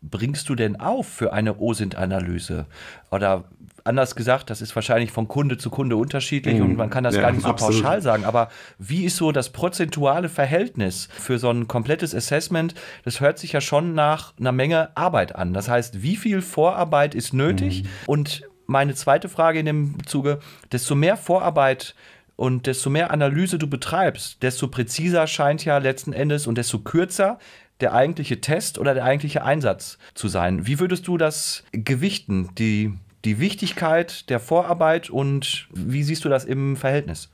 bringst 0.00 0.48
du 0.48 0.54
denn 0.54 0.80
auf 0.80 1.08
für 1.08 1.32
eine 1.32 1.58
OSINT-Analyse? 1.58 2.66
Oder 3.10 3.44
anders 3.88 4.14
gesagt, 4.14 4.50
das 4.50 4.60
ist 4.60 4.74
wahrscheinlich 4.76 5.10
von 5.10 5.26
Kunde 5.26 5.58
zu 5.58 5.70
Kunde 5.70 5.96
unterschiedlich 5.96 6.60
mm, 6.60 6.62
und 6.62 6.76
man 6.76 6.90
kann 6.90 7.02
das 7.02 7.16
ja, 7.16 7.22
gar 7.22 7.32
nicht 7.32 7.42
so 7.42 7.48
absolut. 7.48 7.82
pauschal 7.82 8.02
sagen. 8.02 8.24
Aber 8.24 8.48
wie 8.78 9.04
ist 9.04 9.16
so 9.16 9.32
das 9.32 9.50
prozentuale 9.50 10.28
Verhältnis 10.28 11.08
für 11.12 11.38
so 11.38 11.50
ein 11.50 11.66
komplettes 11.66 12.14
Assessment? 12.14 12.74
Das 13.04 13.20
hört 13.20 13.38
sich 13.38 13.52
ja 13.52 13.60
schon 13.60 13.94
nach 13.94 14.34
einer 14.38 14.52
Menge 14.52 14.96
Arbeit 14.96 15.34
an. 15.34 15.54
Das 15.54 15.68
heißt, 15.68 16.02
wie 16.02 16.16
viel 16.16 16.42
Vorarbeit 16.42 17.14
ist 17.14 17.32
nötig? 17.32 17.82
Mm. 17.82 17.86
Und 18.06 18.42
meine 18.66 18.94
zweite 18.94 19.28
Frage 19.28 19.58
in 19.58 19.66
dem 19.66 20.06
Zuge, 20.06 20.38
desto 20.70 20.94
mehr 20.94 21.16
Vorarbeit 21.16 21.94
und 22.36 22.66
desto 22.66 22.90
mehr 22.90 23.10
Analyse 23.10 23.58
du 23.58 23.66
betreibst, 23.66 24.42
desto 24.42 24.68
präziser 24.68 25.26
scheint 25.26 25.64
ja 25.64 25.78
letzten 25.78 26.12
Endes 26.12 26.46
und 26.46 26.56
desto 26.56 26.78
kürzer 26.78 27.38
der 27.80 27.94
eigentliche 27.94 28.40
Test 28.40 28.78
oder 28.78 28.94
der 28.94 29.04
eigentliche 29.04 29.44
Einsatz 29.44 29.98
zu 30.14 30.28
sein. 30.28 30.66
Wie 30.66 30.80
würdest 30.80 31.06
du 31.08 31.16
das 31.16 31.64
gewichten, 31.72 32.50
die, 32.56 32.92
die 33.24 33.40
Wichtigkeit 33.40 34.28
der 34.30 34.40
Vorarbeit 34.40 35.10
und 35.10 35.68
wie 35.72 36.02
siehst 36.02 36.24
du 36.24 36.28
das 36.28 36.44
im 36.44 36.76
Verhältnis? 36.76 37.30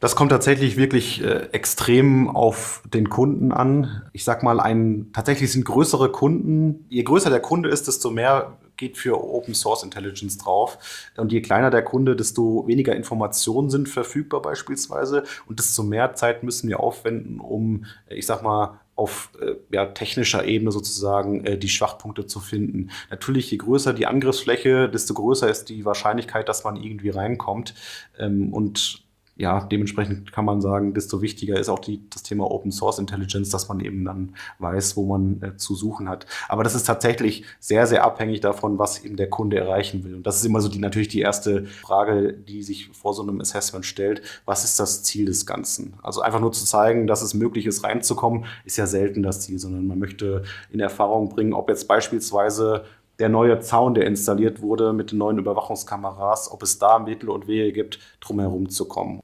Das 0.00 0.16
kommt 0.16 0.30
tatsächlich 0.30 0.78
wirklich 0.78 1.22
äh, 1.22 1.48
extrem 1.52 2.28
auf 2.34 2.82
den 2.86 3.10
Kunden 3.10 3.52
an. 3.52 4.02
Ich 4.14 4.24
sag 4.24 4.42
mal, 4.42 4.58
ein, 4.58 5.10
tatsächlich 5.12 5.52
sind 5.52 5.66
größere 5.66 6.10
Kunden, 6.10 6.86
je 6.88 7.02
größer 7.02 7.28
der 7.28 7.40
Kunde 7.40 7.68
ist, 7.68 7.86
desto 7.86 8.10
mehr 8.10 8.56
geht 8.78 8.96
für 8.96 9.22
Open 9.22 9.54
Source 9.54 9.82
Intelligence 9.82 10.38
drauf. 10.38 10.78
Und 11.18 11.32
je 11.32 11.42
kleiner 11.42 11.70
der 11.70 11.82
Kunde, 11.82 12.16
desto 12.16 12.66
weniger 12.66 12.96
Informationen 12.96 13.68
sind 13.68 13.90
verfügbar 13.90 14.40
beispielsweise 14.40 15.24
und 15.46 15.58
desto 15.58 15.82
mehr 15.82 16.14
Zeit 16.14 16.42
müssen 16.42 16.70
wir 16.70 16.80
aufwenden, 16.80 17.38
um, 17.38 17.84
ich 18.08 18.24
sag 18.24 18.42
mal, 18.42 18.80
auf 19.00 19.30
äh, 19.40 19.54
ja, 19.74 19.86
technischer 19.86 20.44
Ebene 20.44 20.70
sozusagen 20.70 21.42
äh, 21.46 21.56
die 21.56 21.70
Schwachpunkte 21.70 22.26
zu 22.26 22.38
finden. 22.38 22.90
Natürlich, 23.08 23.50
je 23.50 23.56
größer 23.56 23.94
die 23.94 24.06
Angriffsfläche, 24.06 24.90
desto 24.90 25.14
größer 25.14 25.48
ist 25.48 25.70
die 25.70 25.86
Wahrscheinlichkeit, 25.86 26.50
dass 26.50 26.64
man 26.64 26.76
irgendwie 26.76 27.08
reinkommt. 27.08 27.74
Ähm, 28.18 28.52
und 28.52 29.02
ja, 29.40 29.60
dementsprechend 29.60 30.32
kann 30.32 30.44
man 30.44 30.60
sagen, 30.60 30.92
desto 30.92 31.22
wichtiger 31.22 31.58
ist 31.58 31.70
auch 31.70 31.78
die, 31.78 32.02
das 32.10 32.22
Thema 32.22 32.50
Open 32.50 32.70
Source 32.70 32.98
Intelligence, 32.98 33.48
dass 33.48 33.70
man 33.70 33.80
eben 33.80 34.04
dann 34.04 34.34
weiß, 34.58 34.98
wo 34.98 35.06
man 35.06 35.40
äh, 35.42 35.56
zu 35.56 35.74
suchen 35.74 36.10
hat. 36.10 36.26
Aber 36.48 36.62
das 36.62 36.74
ist 36.74 36.86
tatsächlich 36.86 37.44
sehr, 37.58 37.86
sehr 37.86 38.04
abhängig 38.04 38.40
davon, 38.40 38.78
was 38.78 39.02
eben 39.02 39.16
der 39.16 39.30
Kunde 39.30 39.56
erreichen 39.56 40.04
will. 40.04 40.14
Und 40.14 40.26
das 40.26 40.36
ist 40.36 40.44
immer 40.44 40.60
so 40.60 40.68
die, 40.68 40.78
natürlich 40.78 41.08
die 41.08 41.22
erste 41.22 41.64
Frage, 41.64 42.34
die 42.34 42.62
sich 42.62 42.88
vor 42.88 43.14
so 43.14 43.22
einem 43.22 43.40
Assessment 43.40 43.86
stellt. 43.86 44.20
Was 44.44 44.64
ist 44.64 44.78
das 44.78 45.04
Ziel 45.04 45.24
des 45.24 45.46
Ganzen? 45.46 45.94
Also 46.02 46.20
einfach 46.20 46.40
nur 46.40 46.52
zu 46.52 46.66
zeigen, 46.66 47.06
dass 47.06 47.22
es 47.22 47.32
möglich 47.32 47.64
ist, 47.64 47.82
reinzukommen, 47.82 48.44
ist 48.66 48.76
ja 48.76 48.86
selten 48.86 49.22
das 49.22 49.40
Ziel, 49.40 49.58
sondern 49.58 49.86
man 49.86 49.98
möchte 49.98 50.42
in 50.70 50.80
Erfahrung 50.80 51.30
bringen, 51.30 51.54
ob 51.54 51.70
jetzt 51.70 51.88
beispielsweise 51.88 52.84
der 53.18 53.30
neue 53.30 53.58
Zaun, 53.60 53.94
der 53.94 54.06
installiert 54.06 54.60
wurde 54.60 54.92
mit 54.92 55.12
den 55.12 55.18
neuen 55.18 55.38
Überwachungskameras, 55.38 56.52
ob 56.52 56.62
es 56.62 56.78
da 56.78 56.98
Mittel 56.98 57.30
und 57.30 57.46
Wege 57.46 57.72
gibt, 57.72 58.00
drumherum 58.20 58.68
zu 58.68 58.86
kommen 58.86 59.20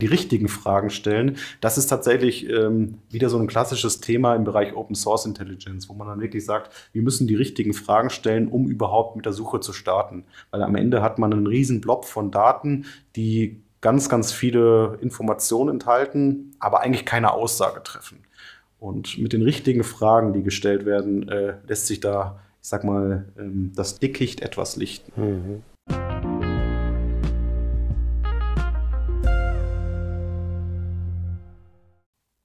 die 0.00 0.06
richtigen 0.06 0.48
Fragen 0.48 0.90
stellen. 0.90 1.36
Das 1.60 1.78
ist 1.78 1.86
tatsächlich 1.86 2.48
ähm, 2.48 2.98
wieder 3.10 3.30
so 3.30 3.38
ein 3.38 3.46
klassisches 3.46 4.00
Thema 4.00 4.34
im 4.34 4.44
Bereich 4.44 4.74
Open 4.74 4.94
Source 4.94 5.26
Intelligence, 5.26 5.88
wo 5.88 5.94
man 5.94 6.08
dann 6.08 6.20
wirklich 6.20 6.44
sagt, 6.44 6.72
wir 6.92 7.02
müssen 7.02 7.26
die 7.26 7.34
richtigen 7.34 7.72
Fragen 7.72 8.10
stellen, 8.10 8.48
um 8.48 8.68
überhaupt 8.68 9.16
mit 9.16 9.26
der 9.26 9.32
Suche 9.32 9.60
zu 9.60 9.72
starten. 9.72 10.24
Weil 10.50 10.62
am 10.62 10.76
Ende 10.76 11.02
hat 11.02 11.18
man 11.18 11.32
einen 11.32 11.46
riesen 11.46 11.80
Blob 11.80 12.04
von 12.04 12.30
Daten, 12.30 12.84
die 13.16 13.62
ganz, 13.80 14.08
ganz 14.08 14.32
viele 14.32 14.98
Informationen 15.00 15.70
enthalten, 15.70 16.52
aber 16.58 16.80
eigentlich 16.82 17.06
keine 17.06 17.32
Aussage 17.32 17.82
treffen. 17.82 18.24
Und 18.78 19.18
mit 19.18 19.32
den 19.32 19.42
richtigen 19.42 19.84
Fragen, 19.84 20.32
die 20.32 20.42
gestellt 20.42 20.84
werden, 20.84 21.28
äh, 21.28 21.54
lässt 21.66 21.86
sich 21.86 22.00
da, 22.00 22.40
ich 22.62 22.68
sag 22.68 22.84
mal, 22.84 23.26
ähm, 23.38 23.72
das 23.74 23.98
Dickicht 23.98 24.42
etwas 24.42 24.76
lichten. 24.76 25.12
Mhm. 25.16 26.35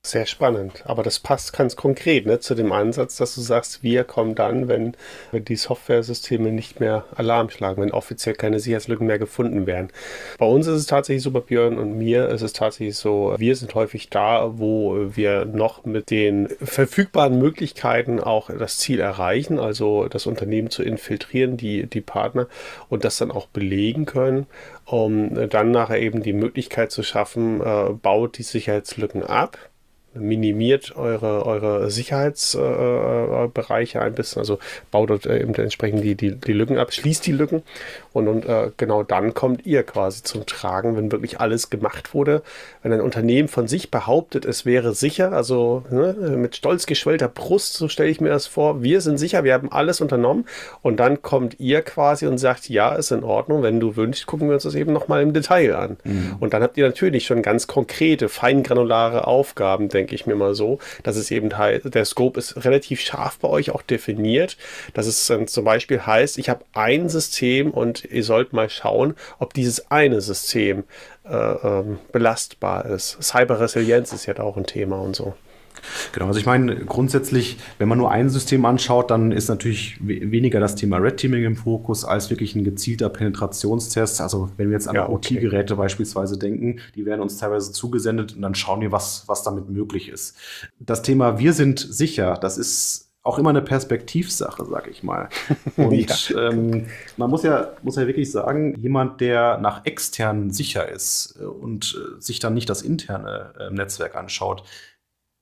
Sehr 0.04 0.26
spannend. 0.26 0.84
Aber 0.86 1.04
das 1.04 1.20
passt 1.20 1.54
ganz 1.54 1.76
konkret 1.76 2.26
ne, 2.26 2.40
zu 2.40 2.56
dem 2.56 2.72
Ansatz, 2.72 3.18
dass 3.18 3.36
du 3.36 3.42
sagst, 3.42 3.84
wir 3.84 4.04
kommen 4.04 4.34
dann, 4.34 4.68
wenn, 4.68 4.98
die 5.32 5.56
Softwaresysteme 5.56 6.52
nicht 6.52 6.80
mehr 6.80 7.06
Alarm 7.16 7.52
schlagen, 7.52 7.84
wenn 7.84 7.92
offiziell 7.92 8.34
keine 8.34 8.60
Sicherheitslücken 8.60 9.06
mehr 9.06 9.20
gefunden 9.20 9.68
werden. 9.68 9.90
Bei 10.40 10.48
uns 10.48 10.66
ist 10.66 10.74
es 10.74 10.86
tatsächlich 10.88 11.22
so, 11.22 11.30
bei 11.30 11.40
Björn 11.40 11.78
und 11.78 12.00
mir 12.00 12.30
ist 12.30 12.42
es 12.42 12.52
tatsächlich 12.52 12.98
so, 12.98 13.36
wir 13.38 13.56
sind 13.56 13.76
häufig 13.76 14.10
da, 14.10 14.58
wo 14.58 15.16
wir 15.16 15.46
noch 15.46 15.86
mit 15.86 16.10
den 16.10 16.50
verfügbaren 16.62 17.38
Möglichkeiten 17.38 18.20
auch 18.20 18.50
das 18.50 18.80
Ziel 18.80 19.00
erreichen, 19.00 19.60
also 19.60 20.08
das 20.08 20.26
Unternehmen 20.26 20.72
zu 20.72 20.82
infiltrieren, 20.82 21.58
die, 21.58 21.86
die 21.86 22.02
Partner 22.02 22.48
und 22.90 23.04
das 23.04 23.18
dann 23.18 23.30
auch 23.30 23.46
belegen 23.48 24.06
können 24.06 24.48
um 24.84 25.48
dann 25.50 25.72
nachher 25.72 26.02
eben 26.02 26.22
die 26.22 26.34
Möglichkeit 26.34 26.92
zu 26.92 27.02
schaffen, 27.02 27.62
äh, 27.62 27.94
baut 27.94 28.38
die 28.38 28.44
Sicherheitslücken 28.44 29.24
ab 29.24 29.58
minimiert 30.14 30.96
eure, 30.98 31.46
eure 31.46 31.90
Sicherheitsbereiche 31.90 33.98
äh, 33.98 34.02
ein 34.02 34.14
bisschen, 34.14 34.40
also 34.40 34.60
baut 34.92 35.10
dort 35.10 35.26
äh, 35.26 35.42
eben 35.42 35.56
entsprechend 35.56 36.04
die, 36.04 36.16
die, 36.16 36.36
die 36.36 36.54
Lücken 36.54 36.78
ab, 36.78 36.94
schließt 36.94 37.26
die 37.26 37.32
Lücken 37.32 37.64
und, 38.12 38.28
und 38.28 38.46
äh, 38.46 38.72
genau 38.76 39.04
dann 39.04 39.34
kommt 39.34 39.66
ihr 39.66 39.84
quasi 39.84 40.24
zum 40.24 40.46
Tragen, 40.46 40.98
wenn 40.98 41.12
wirklich 41.12 41.40
alles 41.40 41.70
gemacht 41.70 42.14
wurde. 42.14 42.42
Wenn 42.84 42.92
ein 42.92 43.02
Unternehmen 43.02 43.48
von 43.48 43.68
sich 43.68 43.90
behauptet, 43.90 44.44
es 44.44 44.66
wäre 44.66 44.94
sicher, 44.94 45.32
also 45.32 45.84
ne, 45.90 46.14
mit 46.36 46.58
stolz 46.58 46.86
geschwellter 46.86 47.30
Brust, 47.30 47.76
so 47.76 47.88
stelle 47.88 48.10
ich 48.10 48.20
mir 48.20 48.30
das 48.30 48.48
vor, 48.48 48.84
wir 48.84 49.00
sind 49.02 49.18
sicher, 49.18 49.46
wir 49.46 49.54
haben 49.54 49.72
alles 49.72 50.02
unternommen 50.02 50.46
und 50.82 51.00
dann 51.00 51.22
kommt 51.22 51.60
ihr 51.60 51.84
quasi 51.84 52.28
und 52.28 52.38
sagt, 52.38 52.70
ja, 52.70 52.94
ist 52.96 53.12
in 53.12 53.24
Ordnung, 53.24 53.64
wenn 53.64 53.80
du 53.80 53.96
wünschst, 53.96 54.26
gucken 54.26 54.50
wir 54.50 54.56
uns 54.56 54.64
das 54.64 54.76
eben 54.76 54.92
nochmal 54.92 55.22
im 55.22 55.32
Detail 55.32 55.76
an. 55.76 55.98
Mhm. 56.04 56.36
Und 56.40 56.54
dann 56.54 56.64
habt 56.64 56.78
ihr 56.78 56.86
natürlich 56.86 57.26
schon 57.26 57.42
ganz 57.42 57.68
konkrete, 57.68 58.28
feingranulare 58.28 59.28
Aufgaben, 59.28 59.88
denke 59.88 60.01
ich 60.10 60.26
mir 60.26 60.36
mal 60.36 60.56
so, 60.56 60.80
dass 61.04 61.16
es 61.16 61.32
eben 61.32 61.58
halt, 61.58 61.94
der 61.94 62.06
Scope 62.06 62.40
ist 62.40 62.64
relativ 62.66 63.02
scharf 63.02 63.38
bei 63.40 63.48
euch 63.48 63.72
auch 63.72 63.82
definiert, 63.82 64.58
dass 64.94 65.08
es 65.08 65.28
dann 65.28 65.48
zum 65.48 65.66
Beispiel 65.66 66.06
heißt, 66.06 66.38
ich 66.38 66.50
habe 66.50 66.66
ein 66.74 67.10
System 67.10 67.72
und 67.72 68.06
ihr 68.06 68.24
sollt 68.24 68.54
mal 68.54 68.70
schauen, 68.70 69.16
ob 69.40 69.54
dieses 69.54 69.92
eine 69.92 70.22
System 70.22 70.84
äh, 71.24 71.36
ähm, 71.36 72.00
belastbar 72.12 72.86
ist. 72.86 73.18
Cyberresilienz 73.22 74.14
ist 74.14 74.26
ja 74.26 74.40
auch 74.40 74.58
ein 74.58 74.66
Thema 74.66 75.00
und 75.00 75.16
so. 75.16 75.34
Genau, 76.12 76.28
also 76.28 76.40
ich 76.40 76.46
meine, 76.46 76.76
grundsätzlich, 76.76 77.58
wenn 77.78 77.88
man 77.88 77.98
nur 77.98 78.12
ein 78.12 78.30
System 78.30 78.66
anschaut, 78.66 79.12
dann 79.12 79.32
ist 79.32 79.50
natürlich 79.50 79.98
weniger 80.02 80.60
das 80.60 80.76
Thema 80.76 80.98
Red 80.98 81.18
Teaming 81.18 81.44
im 81.44 81.56
Fokus 81.56 82.06
als 82.06 82.30
wirklich 82.30 82.56
ein 82.56 82.64
gezielter 82.64 83.10
Penetrationstest. 83.10 84.22
Also 84.22 84.50
wenn 84.58 84.70
wir 84.70 84.74
jetzt 84.74 84.88
an 84.88 84.96
ja, 84.96 85.10
okay. 85.10 85.36
OT-Geräte 85.36 85.76
beispielsweise 85.76 86.38
denken, 86.38 86.80
die 86.96 87.06
werden 87.06 87.22
uns 87.22 87.38
teilweise 87.38 87.72
zugesendet 87.72 88.36
und 88.36 88.42
dann 88.42 88.56
schauen 88.56 88.82
wir, 88.82 88.92
was, 88.92 89.24
was 89.28 89.44
damit 89.44 89.70
möglich 89.70 90.10
ist. 90.10 90.36
Das 90.80 91.02
Thema 91.02 91.40
Wir 91.40 91.54
sind 91.54 91.80
sicher, 91.80 92.38
das 92.40 92.58
ist 92.58 93.12
auch 93.24 93.38
immer 93.38 93.52
eine 93.52 93.62
Perspektivsache, 93.62 94.66
sag 94.66 94.88
ich 94.88 95.04
mal. 95.04 95.30
Und 95.78 96.30
ja. 96.30 96.50
ähm, 96.50 96.88
man 97.18 97.30
muss 97.30 97.44
ja, 97.44 97.74
muss 97.84 97.96
ja 97.96 98.08
wirklich 98.08 98.32
sagen, 98.32 98.76
jemand, 98.80 99.22
der 99.22 99.60
nach 99.60 99.86
extern 99.86 100.50
sicher 100.50 100.90
ist 100.90 101.38
äh, 101.40 101.46
und 101.46 101.96
äh, 101.96 102.20
sich 102.20 102.40
dann 102.40 102.56
nicht 102.56 102.70
das 102.70 102.82
interne 102.82 103.54
äh, 103.60 103.70
Netzwerk 103.70 104.16
anschaut, 104.16 104.64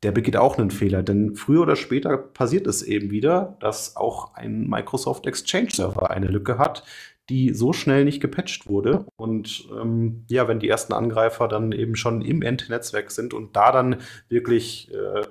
der 0.03 0.12
begeht 0.12 0.38
auch 0.38 0.57
einen 0.57 0.71
Fehler. 0.71 1.03
Denn 1.03 1.35
früher 1.35 1.62
oder 1.62 1.75
später 1.75 2.17
passiert 2.17 2.67
es 2.67 2.83
eben 2.83 3.12
wieder, 3.12 3.57
dass 3.59 3.95
auch 3.95 4.33
ein 4.35 4.67
Microsoft 4.67 5.25
Exchange 5.25 5.71
Server 5.71 6.09
eine 6.09 6.27
Lücke 6.27 6.57
hat, 6.57 6.83
die 7.29 7.53
so 7.53 7.73
schnell 7.73 8.05
nicht 8.05 8.21
gepatcht 8.21 8.67
wurde. 8.67 9.05
Und 9.15 9.67
ähm, 9.79 10.23
ja, 10.29 10.47
wenn 10.47 10.59
die 10.59 10.69
ersten 10.69 10.93
Angreifer 10.93 11.47
dann 11.47 11.71
eben 11.71 11.95
schon 11.95 12.21
im 12.21 12.41
Endnetzwerk 12.41 13.12
sind 13.12 13.33
und 13.33 13.55
da 13.55 13.71
dann 13.71 13.97
wirklich 14.29 14.91
äh, 14.91 15.21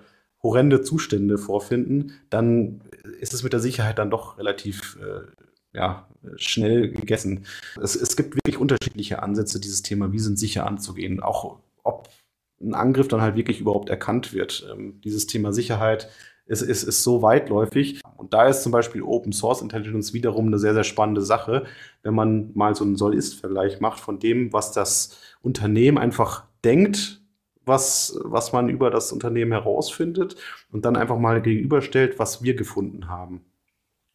horrende 0.42 0.82
Zustände 0.82 1.38
vorfinden, 1.38 2.12
dann 2.30 2.82
ist 3.20 3.34
es 3.34 3.42
mit 3.42 3.52
der 3.52 3.60
Sicherheit 3.60 3.98
dann 3.98 4.10
doch 4.10 4.38
relativ 4.38 4.96
äh, 5.00 5.26
ja, 5.76 6.08
schnell 6.36 6.90
gegessen. 6.90 7.46
Es, 7.80 7.96
es 7.96 8.16
gibt 8.16 8.36
wirklich 8.36 8.58
unterschiedliche 8.58 9.22
Ansätze, 9.22 9.60
dieses 9.60 9.82
Thema, 9.82 10.12
wie 10.12 10.18
sind 10.18 10.38
sicher 10.38 10.66
anzugehen, 10.66 11.20
auch 11.20 11.58
ob 11.82 12.08
ein 12.60 12.74
Angriff 12.74 13.08
dann 13.08 13.22
halt 13.22 13.36
wirklich 13.36 13.60
überhaupt 13.60 13.88
erkannt 13.88 14.32
wird. 14.32 14.68
Ähm, 14.72 15.00
dieses 15.02 15.26
Thema 15.26 15.52
Sicherheit 15.52 16.08
ist, 16.46 16.62
ist, 16.62 16.82
ist 16.82 17.02
so 17.04 17.22
weitläufig. 17.22 18.00
Und 18.16 18.32
da 18.32 18.46
ist 18.48 18.62
zum 18.62 18.72
Beispiel 18.72 19.02
Open 19.02 19.32
Source 19.32 19.62
Intelligence 19.62 20.12
wiederum 20.12 20.46
eine 20.46 20.58
sehr, 20.58 20.74
sehr 20.74 20.84
spannende 20.84 21.22
Sache, 21.22 21.66
wenn 22.02 22.14
man 22.14 22.50
mal 22.54 22.74
so 22.74 22.84
einen 22.84 22.96
Soll-Ist-Vergleich 22.96 23.80
macht 23.80 24.00
von 24.00 24.18
dem, 24.18 24.52
was 24.52 24.72
das 24.72 25.20
Unternehmen 25.42 25.98
einfach 25.98 26.44
denkt, 26.64 27.22
was, 27.64 28.18
was 28.24 28.52
man 28.52 28.68
über 28.70 28.90
das 28.90 29.12
Unternehmen 29.12 29.52
herausfindet 29.52 30.36
und 30.72 30.84
dann 30.84 30.96
einfach 30.96 31.18
mal 31.18 31.42
gegenüberstellt, 31.42 32.18
was 32.18 32.42
wir 32.42 32.56
gefunden 32.56 33.08
haben. 33.08 33.44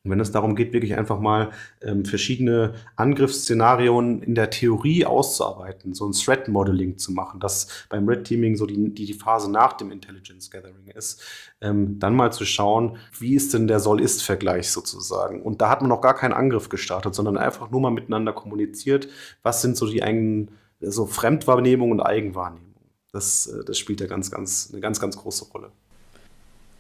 Und 0.04 0.12
wenn 0.12 0.20
es 0.20 0.34
darum 0.34 0.56
geht, 0.56 0.74
wirklich 0.74 0.98
einfach 0.98 1.18
mal 1.18 1.52
ähm, 1.82 2.04
verschiedene 2.04 2.74
Angriffsszenarien 2.98 4.22
in 4.22 4.36
der 4.36 4.50
Theorie 4.50 5.06
auszuarbeiten, 5.06 5.94
so 5.94 6.06
ein 6.06 6.12
Threat 6.12 6.50
Modeling 6.50 6.98
zu 6.98 7.14
machen, 7.14 7.40
das 7.40 7.86
beim 7.88 8.06
Red 8.06 8.26
Teaming 8.26 8.58
so 8.58 8.66
die, 8.66 8.94
die, 8.94 9.06
die 9.06 9.14
Phase 9.14 9.50
nach 9.50 9.74
dem 9.74 9.92
Intelligence 9.92 10.52
Gathering 10.52 10.88
ist, 10.88 11.24
ähm, 11.62 12.00
dann 12.00 12.18
mal 12.18 12.34
zu 12.34 12.44
schauen, 12.44 12.98
wie 13.18 13.36
ist 13.36 13.54
denn 13.54 13.68
der 13.68 13.80
Soll-Ist-Vergleich 13.80 14.72
sozusagen. 14.72 15.42
Und 15.42 15.62
da 15.62 15.70
hat 15.70 15.80
man 15.80 15.90
noch 15.90 16.02
gar 16.02 16.16
keinen 16.16 16.34
Angriff 16.34 16.68
gestartet, 16.68 17.16
sondern 17.16 17.38
einfach 17.38 17.72
nur 17.72 17.80
mal 17.80 17.92
miteinander 17.92 18.34
kommuniziert, 18.34 19.08
was 19.42 19.62
sind 19.62 19.78
so 19.78 19.88
die 19.88 20.04
eigenen 20.04 20.52
so 20.82 21.06
Fremdwahrnehmung 21.06 21.92
und 21.92 22.02
Eigenwahrnehmung. 22.02 22.74
Das, 23.14 23.48
äh, 23.48 23.64
das 23.64 23.78
spielt 23.78 24.02
ja 24.02 24.08
ganz, 24.08 24.32
ganz, 24.32 24.70
eine 24.70 24.82
ganz, 24.82 25.00
ganz 25.00 25.16
große 25.16 25.46
Rolle. 25.46 25.72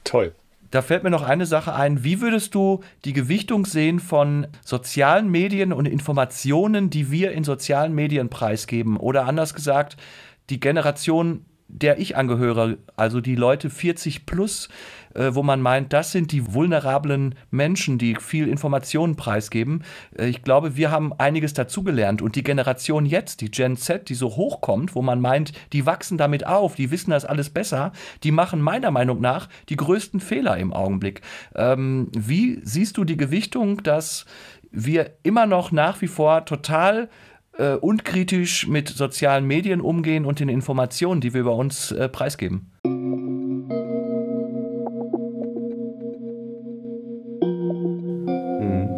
Toll. 0.04 0.34
Da 0.74 0.82
fällt 0.82 1.04
mir 1.04 1.12
noch 1.12 1.22
eine 1.22 1.46
Sache 1.46 1.76
ein. 1.76 2.04
Wie 2.04 2.20
würdest 2.20 2.56
du 2.56 2.80
die 3.06 3.14
Gewichtung 3.14 3.68
sehen 3.68 4.00
von 4.00 4.48
sozialen 4.66 5.30
Medien 5.30 5.72
und 5.72 5.88
Informationen, 5.88 6.90
die 6.90 7.12
wir 7.12 7.32
in 7.32 7.44
sozialen 7.44 7.94
Medien 7.94 8.30
preisgeben? 8.30 8.98
Oder 8.98 9.28
anders 9.28 9.54
gesagt, 9.54 9.98
die 10.50 10.60
Generation 10.60 11.46
der 11.68 12.00
ich 12.00 12.16
angehöre, 12.16 12.78
also 12.96 13.22
die 13.22 13.36
Leute 13.36 13.70
40 13.70 14.26
plus, 14.26 14.70
äh, 15.14 15.34
wo 15.34 15.44
man 15.44 15.62
meint, 15.62 15.94
das 15.94 16.12
sind 16.12 16.32
die 16.32 16.54
vulnerablen 16.54 17.36
Menschen, 17.52 17.98
die 17.98 18.16
viel 18.16 18.48
Informationen 18.48 19.16
preisgeben. 19.16 19.84
Äh, 20.18 20.28
ich 20.28 20.44
glaube, 20.44 20.76
wir 20.76 20.92
haben 20.92 21.14
einiges 21.14 21.54
dazugelernt 21.54 22.22
und 22.22 22.36
die 22.36 22.44
Generation 22.44 23.06
jetzt, 23.06 23.42
die 23.42 23.52
Gen 23.52 23.78
Z, 23.78 24.10
die 24.10 24.16
so 24.16 24.36
hochkommt, 24.36 24.96
wo 24.96 25.02
man 25.02 25.20
meint, 25.20 25.54
die 25.74 25.86
wachsen 25.86 26.18
damit 26.18 26.46
auf, 26.46 26.76
die 26.76 26.92
wissen 26.92 27.12
das 27.12 27.26
alles 27.26 27.50
besser, 27.50 27.92
die 28.24 28.32
machen 28.32 28.62
meiner 28.62 28.92
Meinung 28.92 29.22
nach 29.22 29.50
die 29.70 29.76
größten 29.76 30.20
Fehler 30.20 30.58
im 30.58 30.74
Augenblick. 30.74 31.22
Ähm, 31.56 32.10
wie 32.16 32.60
siehst 32.64 32.98
du 32.98 33.04
die 33.04 33.18
Gewichtung, 33.18 33.84
dass 33.84 34.26
wir 34.72 35.12
immer 35.22 35.46
noch 35.46 35.72
nach 35.72 36.02
wie 36.02 36.08
vor 36.08 36.46
total 36.46 37.10
äh, 37.58 37.76
unkritisch 37.76 38.68
mit 38.68 38.90
sozialen 38.90 39.46
Medien 39.46 39.82
umgehen 39.82 40.26
und 40.26 40.40
den 40.40 40.50
Informationen, 40.50 41.22
die 41.22 41.34
wir 41.34 41.42
über 41.42 41.56
uns 41.56 41.92
äh, 41.92 42.10
preisgeben. 42.10 42.72
Hm. 48.60 48.90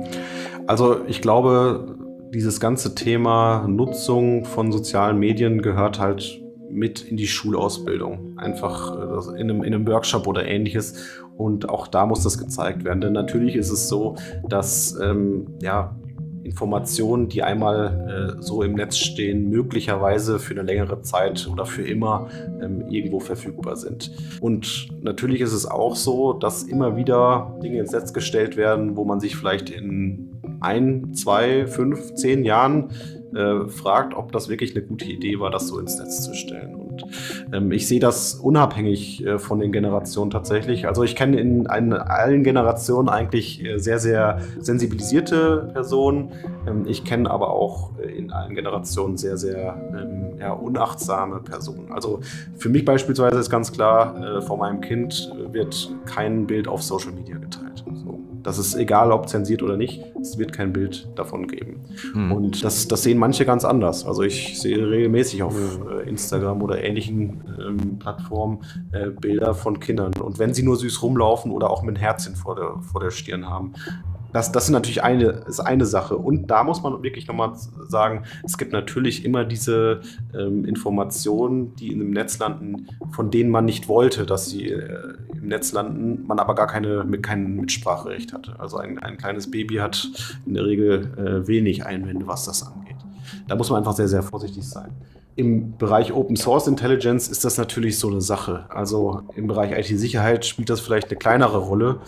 Also 0.67 1.05
ich 1.07 1.21
glaube, 1.21 1.97
dieses 2.33 2.59
ganze 2.59 2.95
Thema 2.95 3.65
Nutzung 3.67 4.45
von 4.45 4.71
sozialen 4.71 5.17
Medien 5.17 5.61
gehört 5.61 5.99
halt 5.99 6.41
mit 6.69 7.01
in 7.01 7.17
die 7.17 7.27
Schulausbildung. 7.27 8.37
Einfach 8.37 8.93
äh, 8.93 9.41
in 9.41 9.49
einem, 9.49 9.63
in 9.63 9.73
einem 9.73 9.87
Workshop 9.87 10.27
oder 10.27 10.45
ähnliches. 10.45 10.95
Und 11.37 11.69
auch 11.69 11.87
da 11.87 12.05
muss 12.05 12.23
das 12.23 12.37
gezeigt 12.37 12.83
werden. 12.83 13.01
Denn 13.01 13.13
natürlich 13.13 13.55
ist 13.55 13.71
es 13.71 13.87
so, 13.87 14.15
dass 14.47 14.97
ähm, 15.01 15.47
ja, 15.61 15.95
Informationen, 16.45 17.27
die 17.27 17.41
einmal 17.41 18.37
äh, 18.37 18.41
so 18.41 18.61
im 18.61 18.73
Netz 18.73 18.97
stehen, 18.97 19.49
möglicherweise 19.49 20.37
für 20.37 20.53
eine 20.53 20.61
längere 20.61 21.01
Zeit 21.01 21.49
oder 21.51 21.65
für 21.65 21.81
immer 21.81 22.29
ähm, 22.61 22.87
irgendwo 22.89 23.19
verfügbar 23.19 23.75
sind. 23.75 24.11
Und 24.41 24.89
natürlich 25.01 25.41
ist 25.41 25.53
es 25.53 25.65
auch 25.65 25.95
so, 25.95 26.33
dass 26.33 26.61
immer 26.63 26.95
wieder 26.97 27.57
Dinge 27.63 27.79
ins 27.79 27.91
Netz 27.91 28.13
gestellt 28.13 28.57
werden, 28.57 28.95
wo 28.95 29.05
man 29.05 29.19
sich 29.19 29.35
vielleicht 29.35 29.71
in 29.71 30.39
ein, 30.59 31.15
zwei, 31.15 31.65
fünf, 31.65 32.13
zehn 32.13 32.45
Jahren 32.45 32.91
äh, 33.33 33.67
fragt, 33.67 34.13
ob 34.13 34.31
das 34.31 34.47
wirklich 34.47 34.75
eine 34.75 34.85
gute 34.85 35.05
Idee 35.05 35.39
war, 35.39 35.49
das 35.49 35.67
so 35.67 35.79
ins 35.79 35.97
Netz 35.97 36.21
zu 36.21 36.35
stellen. 36.35 36.84
Und 36.95 37.53
ähm, 37.53 37.71
ich 37.71 37.87
sehe 37.87 37.99
das 37.99 38.35
unabhängig 38.35 39.25
äh, 39.25 39.39
von 39.39 39.59
den 39.59 39.71
Generationen 39.71 40.31
tatsächlich. 40.31 40.87
Also 40.87 41.03
ich 41.03 41.15
kenne 41.15 41.39
in, 41.39 41.65
in 41.65 41.93
allen 41.93 42.43
Generationen 42.43 43.09
eigentlich 43.09 43.63
äh, 43.63 43.77
sehr, 43.77 43.99
sehr 43.99 44.39
sensibilisierte 44.59 45.69
Personen. 45.73 46.31
Ähm, 46.67 46.85
ich 46.87 47.03
kenne 47.03 47.29
aber 47.29 47.51
auch 47.51 47.91
äh, 47.99 48.11
in 48.11 48.31
allen 48.31 48.55
Generationen 48.55 49.17
sehr, 49.17 49.37
sehr 49.37 49.75
ähm, 49.93 50.39
ja, 50.39 50.53
unachtsame 50.53 51.39
Personen. 51.39 51.91
Also 51.91 52.21
für 52.57 52.69
mich 52.69 52.85
beispielsweise 52.85 53.39
ist 53.39 53.49
ganz 53.49 53.71
klar, 53.71 54.37
äh, 54.37 54.41
vor 54.41 54.57
meinem 54.57 54.81
Kind 54.81 55.31
wird 55.51 55.93
kein 56.05 56.47
Bild 56.47 56.67
auf 56.67 56.81
Social 56.83 57.11
Media 57.11 57.37
geteilt. 57.37 57.64
Das 58.45 58.59
ist 58.59 58.75
egal, 58.75 59.11
ob 59.11 59.27
zensiert 59.27 59.63
oder 59.63 59.75
nicht, 59.75 60.03
es 60.21 60.37
wird 60.37 60.53
kein 60.53 60.71
Bild 60.71 61.09
davon 61.15 61.47
geben. 61.47 61.79
Mhm. 62.13 62.31
Und 62.31 62.63
das, 62.63 62.87
das 62.87 63.01
sehen 63.01 63.17
manche 63.17 63.43
ganz 63.43 63.65
anders. 63.65 64.05
Also 64.05 64.21
ich 64.21 64.61
sehe 64.61 64.87
regelmäßig 64.87 65.41
auf 65.41 65.55
äh, 65.89 66.07
Instagram 66.07 66.61
oder 66.61 66.83
ähnlichen 66.83 67.43
ähm, 67.59 67.97
Plattformen 67.97 68.59
äh, 68.91 69.09
Bilder 69.09 69.55
von 69.55 69.79
Kindern. 69.79 70.13
Und 70.19 70.37
wenn 70.37 70.53
sie 70.53 70.61
nur 70.61 70.75
süß 70.75 71.01
rumlaufen 71.01 71.51
oder 71.51 71.71
auch 71.71 71.81
mit 71.81 71.95
ein 71.95 71.99
Herzchen 71.99 72.35
vor 72.35 72.55
der, 72.55 72.75
vor 72.81 73.01
der 73.01 73.09
Stirn 73.09 73.49
haben, 73.49 73.73
das, 74.35 74.51
das 74.51 74.65
ist 74.65 74.71
natürlich 74.71 75.01
eine, 75.01 75.27
ist 75.47 75.61
eine 75.61 75.85
Sache. 75.85 76.17
Und 76.17 76.47
da 76.47 76.65
muss 76.65 76.83
man 76.83 77.01
wirklich 77.03 77.25
nochmal 77.25 77.53
sagen, 77.87 78.23
es 78.43 78.57
gibt 78.57 78.73
natürlich 78.73 79.23
immer 79.23 79.45
diese 79.45 80.01
ähm, 80.37 80.65
Informationen, 80.65 81.73
die 81.77 81.93
in 81.93 81.99
dem 81.99 82.11
Netz 82.11 82.37
landen, 82.37 82.89
von 83.11 83.31
denen 83.31 83.49
man 83.49 83.63
nicht 83.63 83.87
wollte, 83.87 84.25
dass 84.25 84.49
sie 84.49 84.71
äh, 84.71 85.13
im 85.31 85.47
Netz 85.47 85.71
landen, 85.71 86.27
man 86.27 86.39
aber 86.39 86.53
gar 86.53 86.67
keine, 86.67 87.05
mit, 87.05 87.23
kein 87.23 87.55
Mitspracherecht 87.55 88.33
hatte. 88.33 88.59
Also 88.59 88.75
ein, 88.75 88.99
ein 88.99 89.15
kleines 89.15 89.49
Baby 89.49 89.75
hat 89.75 90.09
in 90.45 90.55
der 90.55 90.65
Regel 90.65 91.13
äh, 91.17 91.47
wenig 91.47 91.85
Einwände, 91.85 92.27
was 92.27 92.43
das 92.43 92.67
angeht. 92.67 92.97
Da 93.47 93.55
muss 93.55 93.69
man 93.69 93.79
einfach 93.79 93.95
sehr, 93.95 94.09
sehr 94.09 94.21
vorsichtig 94.21 94.67
sein. 94.67 94.91
Im 95.37 95.77
Bereich 95.77 96.11
Open 96.11 96.35
Source 96.35 96.67
Intelligence 96.67 97.29
ist 97.29 97.45
das 97.45 97.57
natürlich 97.57 97.99
so 97.99 98.09
eine 98.09 98.19
Sache. 98.19 98.65
Also 98.67 99.21
im 99.35 99.47
Bereich 99.47 99.71
IT-Sicherheit 99.71 100.45
spielt 100.45 100.69
das 100.69 100.81
vielleicht 100.81 101.07
eine 101.09 101.17
kleinere 101.17 101.57
Rolle 101.57 102.01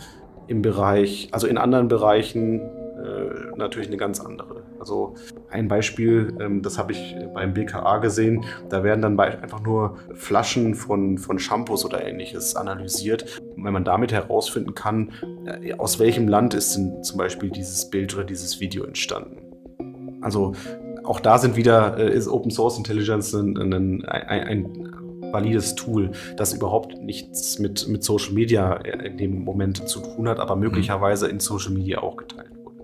im 0.48 0.62
Bereich, 0.62 1.28
also 1.30 1.46
in 1.46 1.58
anderen 1.58 1.88
Bereichen 1.88 2.60
äh, 2.60 3.56
natürlich 3.56 3.88
eine 3.88 3.96
ganz 3.96 4.20
andere. 4.20 4.62
Also 4.80 5.14
ein 5.50 5.68
Beispiel, 5.68 6.36
ähm, 6.40 6.62
das 6.62 6.78
habe 6.78 6.92
ich 6.92 7.16
beim 7.34 7.54
BKA 7.54 7.98
gesehen, 7.98 8.44
da 8.68 8.82
werden 8.82 9.02
dann 9.02 9.18
einfach 9.20 9.62
nur 9.62 9.96
Flaschen 10.14 10.74
von, 10.74 11.18
von 11.18 11.38
Shampoos 11.38 11.84
oder 11.84 12.04
ähnliches 12.04 12.56
analysiert. 12.56 13.40
Und 13.56 13.64
wenn 13.64 13.72
man 13.72 13.84
damit 13.84 14.12
herausfinden 14.12 14.74
kann, 14.74 15.12
äh, 15.46 15.74
aus 15.74 15.98
welchem 15.98 16.28
Land 16.28 16.54
ist 16.54 16.76
denn 16.76 17.02
zum 17.02 17.18
Beispiel 17.18 17.50
dieses 17.50 17.90
Bild 17.90 18.14
oder 18.14 18.24
dieses 18.24 18.60
Video 18.60 18.84
entstanden. 18.84 19.42
Also 20.20 20.54
auch 21.04 21.20
da 21.20 21.38
sind 21.38 21.56
wieder, 21.56 21.98
äh, 21.98 22.12
ist 22.12 22.28
Open 22.28 22.50
Source 22.50 22.78
Intelligence 22.78 23.34
ein, 23.34 23.56
ein, 23.56 24.04
ein, 24.04 24.42
ein 24.42 24.98
valides 25.32 25.74
Tool, 25.74 26.10
das 26.36 26.52
überhaupt 26.52 27.00
nichts 27.00 27.58
mit, 27.58 27.88
mit 27.88 28.02
Social 28.02 28.32
Media 28.32 28.74
in 28.74 29.18
dem 29.18 29.44
Moment 29.44 29.88
zu 29.88 30.00
tun 30.00 30.28
hat, 30.28 30.38
aber 30.40 30.56
mhm. 30.56 30.62
möglicherweise 30.62 31.28
in 31.28 31.40
Social 31.40 31.72
Media 31.72 32.02
auch 32.02 32.16
geteilt 32.16 32.50
wurde. 32.62 32.76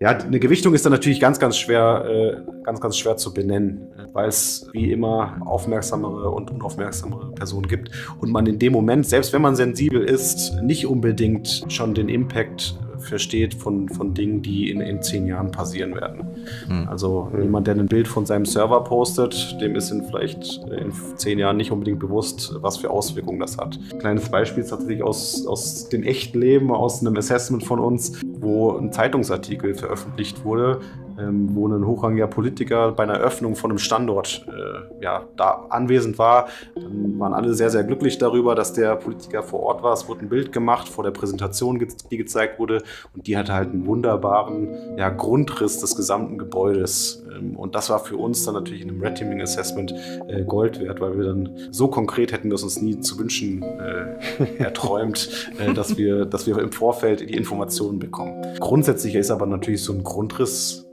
Ja, 0.00 0.10
eine 0.10 0.38
Gewichtung 0.38 0.74
ist 0.74 0.84
dann 0.84 0.92
natürlich 0.92 1.20
ganz, 1.20 1.38
ganz 1.38 1.56
schwer, 1.56 2.04
äh, 2.08 2.62
ganz, 2.62 2.80
ganz 2.80 2.96
schwer 2.96 3.16
zu 3.16 3.34
benennen, 3.34 3.88
weil 4.12 4.28
es 4.28 4.68
wie 4.72 4.92
immer 4.92 5.38
aufmerksamere 5.44 6.30
und 6.30 6.50
unaufmerksamere 6.50 7.32
Personen 7.32 7.66
gibt 7.66 7.90
und 8.20 8.30
man 8.30 8.46
in 8.46 8.58
dem 8.58 8.72
Moment, 8.72 9.06
selbst 9.06 9.32
wenn 9.32 9.42
man 9.42 9.56
sensibel 9.56 10.02
ist, 10.02 10.54
nicht 10.62 10.86
unbedingt 10.86 11.64
schon 11.68 11.94
den 11.94 12.08
Impact 12.08 12.78
versteht 13.06 13.54
von, 13.54 13.88
von 13.88 14.14
Dingen, 14.14 14.42
die 14.42 14.70
in, 14.70 14.80
in 14.80 15.02
zehn 15.02 15.26
Jahren 15.26 15.50
passieren 15.50 15.94
werden. 15.94 16.26
Hm. 16.68 16.88
Also 16.88 17.30
jemand, 17.40 17.66
der 17.66 17.74
ein 17.74 17.86
Bild 17.86 18.08
von 18.08 18.26
seinem 18.26 18.46
Server 18.46 18.82
postet, 18.84 19.60
dem 19.60 19.76
ist 19.76 19.90
in 19.90 20.04
vielleicht 20.04 20.60
in 20.64 20.92
zehn 21.16 21.38
Jahren 21.38 21.56
nicht 21.56 21.70
unbedingt 21.70 21.98
bewusst, 21.98 22.54
was 22.60 22.78
für 22.78 22.90
Auswirkungen 22.90 23.40
das 23.40 23.58
hat. 23.58 23.78
Kleines 23.98 24.28
Beispiel 24.28 24.62
ist 24.62 24.70
tatsächlich 24.70 25.02
aus, 25.02 25.46
aus 25.46 25.88
dem 25.88 26.02
echten 26.02 26.40
Leben, 26.40 26.70
aus 26.70 27.00
einem 27.00 27.16
Assessment 27.16 27.64
von 27.64 27.78
uns, 27.78 28.20
wo 28.38 28.76
ein 28.76 28.92
Zeitungsartikel 28.92 29.74
veröffentlicht 29.74 30.44
wurde, 30.44 30.80
ähm, 31.18 31.54
wo 31.54 31.66
ein 31.68 31.86
hochrangiger 31.86 32.26
Politiker 32.26 32.92
bei 32.92 33.04
einer 33.04 33.18
Öffnung 33.18 33.56
von 33.56 33.70
einem 33.70 33.78
Standort 33.78 34.46
äh, 34.48 35.02
ja, 35.02 35.24
da 35.36 35.66
anwesend 35.70 36.18
war. 36.18 36.48
Dann 36.74 37.18
waren 37.18 37.34
alle 37.34 37.54
sehr, 37.54 37.70
sehr 37.70 37.84
glücklich 37.84 38.18
darüber, 38.18 38.54
dass 38.54 38.72
der 38.72 38.96
Politiker 38.96 39.42
vor 39.42 39.60
Ort 39.60 39.82
war. 39.82 39.92
Es 39.92 40.08
wurde 40.08 40.22
ein 40.22 40.28
Bild 40.28 40.52
gemacht 40.52 40.88
vor 40.88 41.04
der 41.04 41.10
Präsentation, 41.10 41.84
die 42.10 42.16
gezeigt 42.16 42.58
wurde. 42.58 42.82
Und 43.14 43.26
die 43.26 43.36
hatte 43.36 43.54
halt 43.54 43.70
einen 43.70 43.86
wunderbaren 43.86 44.96
ja, 44.96 45.10
Grundriss 45.10 45.80
des 45.80 45.96
gesamten 45.96 46.38
Gebäudes. 46.38 47.24
Ähm, 47.34 47.56
und 47.56 47.74
das 47.74 47.90
war 47.90 47.98
für 47.98 48.16
uns 48.16 48.44
dann 48.44 48.54
natürlich 48.54 48.82
in 48.82 48.90
einem 48.90 49.02
Red 49.02 49.16
Teaming 49.16 49.40
Assessment 49.40 49.94
äh, 50.28 50.44
Gold 50.44 50.80
wert, 50.80 51.00
weil 51.00 51.16
wir 51.16 51.24
dann 51.24 51.50
so 51.70 51.88
konkret 51.88 52.32
hätten 52.32 52.48
wir 52.48 52.54
es 52.54 52.62
uns 52.62 52.80
nie 52.80 53.00
zu 53.00 53.18
wünschen 53.18 53.62
äh, 53.62 54.56
erträumt, 54.58 55.50
äh, 55.58 55.72
dass, 55.72 55.96
wir, 55.96 56.24
dass 56.24 56.46
wir 56.46 56.58
im 56.58 56.72
Vorfeld 56.72 57.20
die 57.20 57.34
Informationen 57.34 57.98
bekommen. 57.98 58.44
Grundsätzlich 58.60 59.14
ist 59.14 59.30
aber 59.30 59.46
natürlich 59.46 59.82
so 59.82 59.92
ein 59.92 60.02
Grundriss 60.02 60.85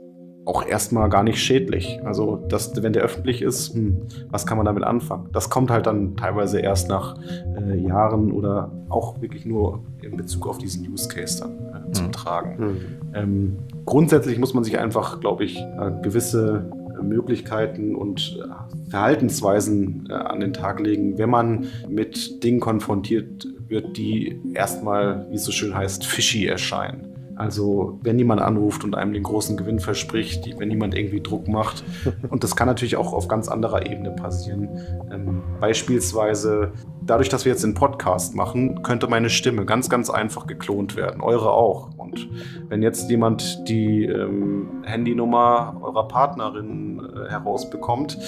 auch 0.44 0.66
erstmal 0.66 1.08
gar 1.08 1.22
nicht 1.22 1.38
schädlich. 1.38 2.00
Also, 2.04 2.44
das, 2.48 2.82
wenn 2.82 2.92
der 2.92 3.02
öffentlich 3.02 3.42
ist, 3.42 3.74
hm, 3.74 4.02
was 4.30 4.46
kann 4.46 4.56
man 4.56 4.66
damit 4.66 4.84
anfangen? 4.84 5.28
Das 5.32 5.50
kommt 5.50 5.70
halt 5.70 5.86
dann 5.86 6.16
teilweise 6.16 6.60
erst 6.60 6.88
nach 6.88 7.16
äh, 7.56 7.78
Jahren 7.78 8.30
oder 8.32 8.70
auch 8.88 9.20
wirklich 9.20 9.46
nur 9.46 9.82
in 10.02 10.16
Bezug 10.16 10.46
auf 10.46 10.58
diesen 10.58 10.86
Use 10.90 11.08
Case 11.08 11.40
dann 11.40 11.88
äh, 11.88 11.92
zum 11.92 12.06
mhm. 12.06 12.12
Tragen. 12.12 12.56
Mhm. 12.58 12.76
Ähm, 13.14 13.56
grundsätzlich 13.86 14.38
muss 14.38 14.54
man 14.54 14.64
sich 14.64 14.78
einfach, 14.78 15.20
glaube 15.20 15.44
ich, 15.44 15.58
äh, 15.58 15.90
gewisse 16.02 16.70
Möglichkeiten 17.02 17.94
und 17.94 18.38
äh, 18.40 18.90
Verhaltensweisen 18.90 20.08
äh, 20.10 20.12
an 20.12 20.40
den 20.40 20.52
Tag 20.52 20.80
legen, 20.80 21.18
wenn 21.18 21.30
man 21.30 21.66
mit 21.88 22.42
Dingen 22.44 22.60
konfrontiert 22.60 23.48
wird, 23.68 23.96
die 23.96 24.40
erstmal, 24.54 25.26
wie 25.30 25.36
es 25.36 25.44
so 25.44 25.52
schön 25.52 25.74
heißt, 25.74 26.04
fishy 26.04 26.46
erscheinen. 26.46 27.13
Also 27.36 27.98
wenn 28.02 28.18
jemand 28.18 28.40
anruft 28.40 28.84
und 28.84 28.94
einem 28.94 29.12
den 29.12 29.22
großen 29.22 29.56
Gewinn 29.56 29.80
verspricht, 29.80 30.58
wenn 30.58 30.70
jemand 30.70 30.96
irgendwie 30.96 31.20
Druck 31.20 31.48
macht. 31.48 31.84
Und 32.30 32.44
das 32.44 32.54
kann 32.54 32.68
natürlich 32.68 32.96
auch 32.96 33.12
auf 33.12 33.28
ganz 33.28 33.48
anderer 33.48 33.86
Ebene 33.86 34.10
passieren. 34.10 34.68
Ähm, 35.12 35.42
beispielsweise 35.60 36.72
dadurch, 37.02 37.28
dass 37.28 37.44
wir 37.44 37.52
jetzt 37.52 37.64
einen 37.64 37.74
Podcast 37.74 38.34
machen, 38.34 38.82
könnte 38.82 39.08
meine 39.08 39.30
Stimme 39.30 39.64
ganz, 39.64 39.90
ganz 39.90 40.10
einfach 40.10 40.46
geklont 40.46 40.96
werden. 40.96 41.20
Eure 41.20 41.52
auch. 41.52 41.90
Und 41.96 42.28
wenn 42.68 42.82
jetzt 42.82 43.10
jemand 43.10 43.68
die 43.68 44.04
ähm, 44.04 44.82
Handynummer 44.84 45.76
eurer 45.82 46.08
Partnerin 46.08 47.00
äh, 47.00 47.30
herausbekommt, 47.30 48.18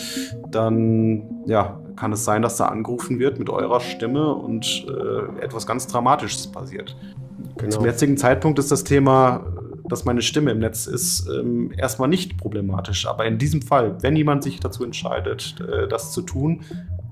dann 0.50 1.44
ja, 1.46 1.80
kann 1.94 2.12
es 2.12 2.24
sein, 2.24 2.42
dass 2.42 2.56
da 2.56 2.66
angerufen 2.66 3.18
wird 3.18 3.38
mit 3.38 3.50
eurer 3.50 3.80
Stimme 3.80 4.34
und 4.34 4.86
äh, 4.88 5.42
etwas 5.42 5.66
ganz 5.66 5.86
Dramatisches 5.86 6.48
passiert. 6.48 6.96
Genau. 7.58 7.70
Zum 7.70 7.84
jetzigen 7.84 8.16
Zeitpunkt 8.16 8.58
ist 8.58 8.70
das 8.70 8.84
Thema, 8.84 9.44
dass 9.88 10.04
meine 10.04 10.22
Stimme 10.22 10.50
im 10.50 10.58
Netz 10.58 10.86
ist, 10.86 11.28
ähm, 11.28 11.72
erstmal 11.76 12.08
nicht 12.08 12.36
problematisch. 12.38 13.06
Aber 13.06 13.24
in 13.24 13.38
diesem 13.38 13.62
Fall, 13.62 13.96
wenn 14.02 14.16
jemand 14.16 14.42
sich 14.42 14.60
dazu 14.60 14.84
entscheidet, 14.84 15.56
äh, 15.60 15.86
das 15.88 16.12
zu 16.12 16.22
tun, 16.22 16.62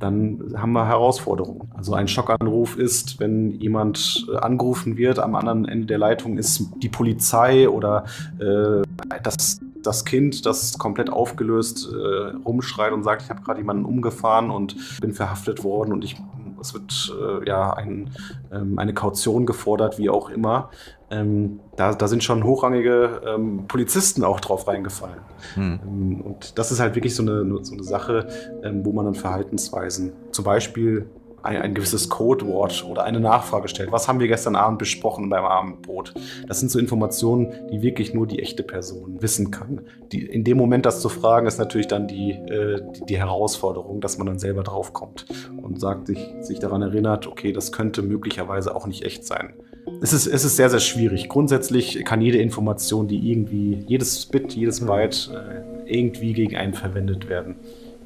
dann 0.01 0.55
haben 0.57 0.73
wir 0.73 0.87
Herausforderungen. 0.87 1.71
Also 1.75 1.95
ein 1.95 2.09
Schockanruf 2.09 2.77
ist, 2.77 3.21
wenn 3.21 3.53
jemand 3.53 4.27
äh, 4.33 4.37
angerufen 4.37 4.97
wird, 4.97 5.19
am 5.19 5.35
anderen 5.35 5.67
Ende 5.67 5.87
der 5.87 5.99
Leitung 5.99 6.37
ist 6.37 6.69
die 6.83 6.89
Polizei 6.89 7.69
oder 7.69 8.05
äh, 8.39 8.83
das, 9.23 9.61
das 9.83 10.05
Kind, 10.05 10.45
das 10.47 10.79
komplett 10.79 11.11
aufgelöst 11.11 11.89
äh, 11.93 12.37
rumschreit 12.45 12.93
und 12.93 13.03
sagt, 13.05 13.23
ich 13.23 13.31
habe 13.31 13.43
gerade 13.43 13.61
jemanden 13.61 13.85
umgefahren 13.85 14.51
und 14.51 15.01
bin 15.01 15.13
verhaftet 15.13 15.63
worden 15.63 15.93
und 15.93 16.05
ich 16.05 16.17
es 16.65 16.75
wird 16.75 17.13
äh, 17.21 17.49
ja 17.49 17.73
ein, 17.73 18.11
ähm, 18.53 18.79
eine 18.79 18.95
Kaution 18.95 19.47
gefordert, 19.47 19.99
wie 19.99 20.11
auch 20.11 20.31
immer. 20.31 20.71
Ähm, 21.11 21.61
da, 21.77 21.95
da, 21.95 22.09
sind 22.09 22.25
schon 22.25 22.45
hochrangige 22.45 23.21
ähm, 23.27 23.67
Polizisten 23.69 24.25
auch 24.25 24.41
drauf 24.41 24.67
reingefallen. 24.67 25.21
Hm. 25.55 25.81
Ähm, 25.85 26.21
und 26.23 26.59
das 26.59 26.73
ist 26.73 26.81
halt 26.81 26.95
wirklich 26.95 27.15
so 27.15 27.23
eine, 27.23 27.65
so 27.65 27.75
eine 27.75 27.85
Sache, 27.85 28.27
ähm, 28.63 28.85
wo 28.85 28.93
man 28.93 29.05
dann 29.05 29.15
Verhaltensweisen, 29.15 30.13
zum 30.33 30.45
Beispiel 30.45 31.07
ein, 31.45 31.61
ein 31.61 31.75
gewisses 31.75 32.09
Codewort 32.09 32.85
oder 32.89 33.05
eine 33.05 33.21
Nachfrage 33.21 33.69
stellt. 33.69 33.93
Was 33.93 34.09
haben 34.09 34.19
wir 34.19 34.29
gestern 34.29 34.57
Abend 34.57 34.79
besprochen 34.79 35.29
beim 35.29 35.45
Abendbrot? 35.45 36.15
Das 36.49 36.59
sind 36.61 36.71
so 36.71 36.79
Informationen, 36.79 37.53
die 37.71 37.83
wirklich 37.83 38.15
nur 38.15 38.27
die 38.27 38.41
echte 38.41 38.63
Person 38.63 39.21
wissen 39.21 39.51
kann. 39.51 39.83
Die, 40.11 40.25
in 40.25 40.45
dem 40.45 40.57
Moment 40.57 40.87
das 40.87 41.01
zu 41.01 41.09
fragen, 41.09 41.47
ist 41.47 41.59
natürlich 41.59 41.87
dann 41.87 42.09
die, 42.09 42.31
äh, 42.31 42.81
die, 42.97 43.05
die, 43.07 43.19
Herausforderung, 43.19 44.01
dass 44.01 44.19
man 44.19 44.27
dann 44.27 44.39
selber 44.39 44.63
draufkommt 44.63 45.27
und 45.63 45.81
sagt, 45.81 46.07
sich, 46.07 46.35
sich 46.41 46.59
daran 46.59 46.83
erinnert, 46.83 47.27
okay, 47.27 47.53
das 47.53 47.73
könnte 47.73 48.03
möglicherweise 48.03 48.75
auch 48.75 48.87
nicht 48.87 49.05
echt 49.05 49.27
sein. 49.27 49.55
Es 50.01 50.13
ist, 50.13 50.27
es 50.27 50.45
ist 50.45 50.57
sehr, 50.57 50.71
sehr 50.71 50.81
schwierig. 50.81 51.29
Grundsätzlich 51.29 52.05
kann 52.05 52.23
jede 52.23 52.39
Information, 52.39 53.07
die 53.07 53.31
irgendwie, 53.31 53.85
jedes 53.87 54.27
Bit, 54.27 54.55
jedes 54.55 54.85
Byte 54.85 55.31
äh, 55.35 55.93
irgendwie 55.93 56.33
gegen 56.33 56.57
einen 56.57 56.73
verwendet 56.73 57.29
werden. 57.29 57.57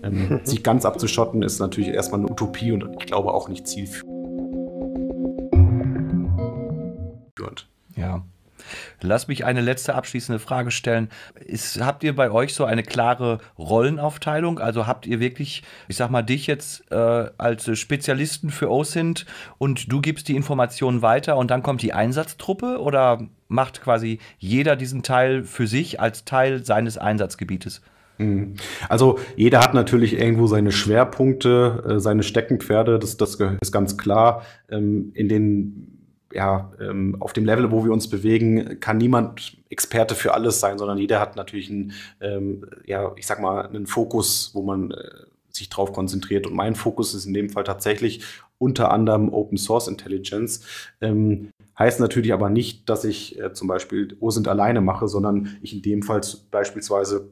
Ähm, 0.02 0.40
sich 0.44 0.62
ganz 0.62 0.84
abzuschotten 0.84 1.42
ist 1.42 1.58
natürlich 1.58 1.90
erstmal 1.90 2.20
eine 2.20 2.30
Utopie 2.30 2.72
und 2.72 2.88
ich 3.00 3.06
glaube 3.06 3.32
auch 3.32 3.48
nicht 3.48 3.66
zielführend. 3.66 4.08
Ja. 7.96 8.22
Lass 9.00 9.28
mich 9.28 9.44
eine 9.44 9.60
letzte 9.60 9.94
abschließende 9.94 10.38
Frage 10.38 10.70
stellen. 10.70 11.08
Ist, 11.44 11.80
habt 11.80 12.04
ihr 12.04 12.14
bei 12.14 12.30
euch 12.30 12.54
so 12.54 12.64
eine 12.64 12.82
klare 12.82 13.38
Rollenaufteilung? 13.58 14.58
Also 14.58 14.86
habt 14.86 15.06
ihr 15.06 15.20
wirklich, 15.20 15.62
ich 15.88 15.96
sag 15.96 16.10
mal, 16.10 16.22
dich 16.22 16.46
jetzt 16.46 16.90
äh, 16.90 17.30
als 17.38 17.78
Spezialisten 17.78 18.50
für 18.50 18.70
OSINT 18.70 19.26
und 19.58 19.90
du 19.92 20.00
gibst 20.00 20.28
die 20.28 20.36
Informationen 20.36 21.02
weiter 21.02 21.36
und 21.36 21.50
dann 21.50 21.62
kommt 21.62 21.82
die 21.82 21.92
Einsatztruppe 21.92 22.80
oder 22.80 23.20
macht 23.48 23.80
quasi 23.80 24.18
jeder 24.38 24.76
diesen 24.76 25.02
Teil 25.02 25.44
für 25.44 25.66
sich 25.66 26.00
als 26.00 26.24
Teil 26.24 26.64
seines 26.64 26.98
Einsatzgebietes? 26.98 27.82
Mhm. 28.18 28.54
Also 28.88 29.18
jeder 29.36 29.60
hat 29.60 29.74
natürlich 29.74 30.18
irgendwo 30.18 30.46
seine 30.46 30.72
Schwerpunkte, 30.72 31.84
äh, 31.88 32.00
seine 32.00 32.22
Steckenpferde, 32.22 32.98
das, 32.98 33.16
das 33.16 33.38
ist 33.60 33.72
ganz 33.72 33.96
klar. 33.96 34.42
Ähm, 34.68 35.12
in 35.14 35.28
den 35.28 35.94
ja, 36.32 36.70
ähm, 36.78 37.16
auf 37.20 37.32
dem 37.32 37.46
Level, 37.46 37.70
wo 37.70 37.84
wir 37.84 37.92
uns 37.92 38.10
bewegen, 38.10 38.80
kann 38.80 38.98
niemand 38.98 39.56
Experte 39.70 40.14
für 40.14 40.34
alles 40.34 40.60
sein, 40.60 40.76
sondern 40.76 40.98
jeder 40.98 41.20
hat 41.20 41.36
natürlich 41.36 41.70
einen, 41.70 41.92
ähm, 42.20 42.66
ja, 42.84 43.12
ich 43.16 43.26
sag 43.26 43.40
mal, 43.40 43.66
einen 43.66 43.86
Fokus, 43.86 44.50
wo 44.52 44.62
man 44.62 44.90
äh, 44.90 45.04
sich 45.48 45.70
drauf 45.70 45.92
konzentriert. 45.92 46.46
Und 46.46 46.54
mein 46.54 46.74
Fokus 46.74 47.14
ist 47.14 47.24
in 47.24 47.32
dem 47.32 47.48
Fall 47.48 47.64
tatsächlich 47.64 48.22
unter 48.58 48.90
anderem 48.90 49.32
Open 49.32 49.56
Source 49.56 49.88
Intelligence. 49.88 50.62
Heißt 51.78 52.00
natürlich 52.00 52.32
aber 52.32 52.50
nicht, 52.50 52.88
dass 52.88 53.04
ich 53.04 53.38
äh, 53.38 53.52
zum 53.52 53.68
Beispiel 53.68 54.16
OSINT 54.18 54.48
alleine 54.48 54.80
mache, 54.80 55.06
sondern 55.06 55.56
ich 55.62 55.72
in 55.72 55.82
dem 55.82 56.02
Fall 56.02 56.20
beispielsweise 56.50 57.30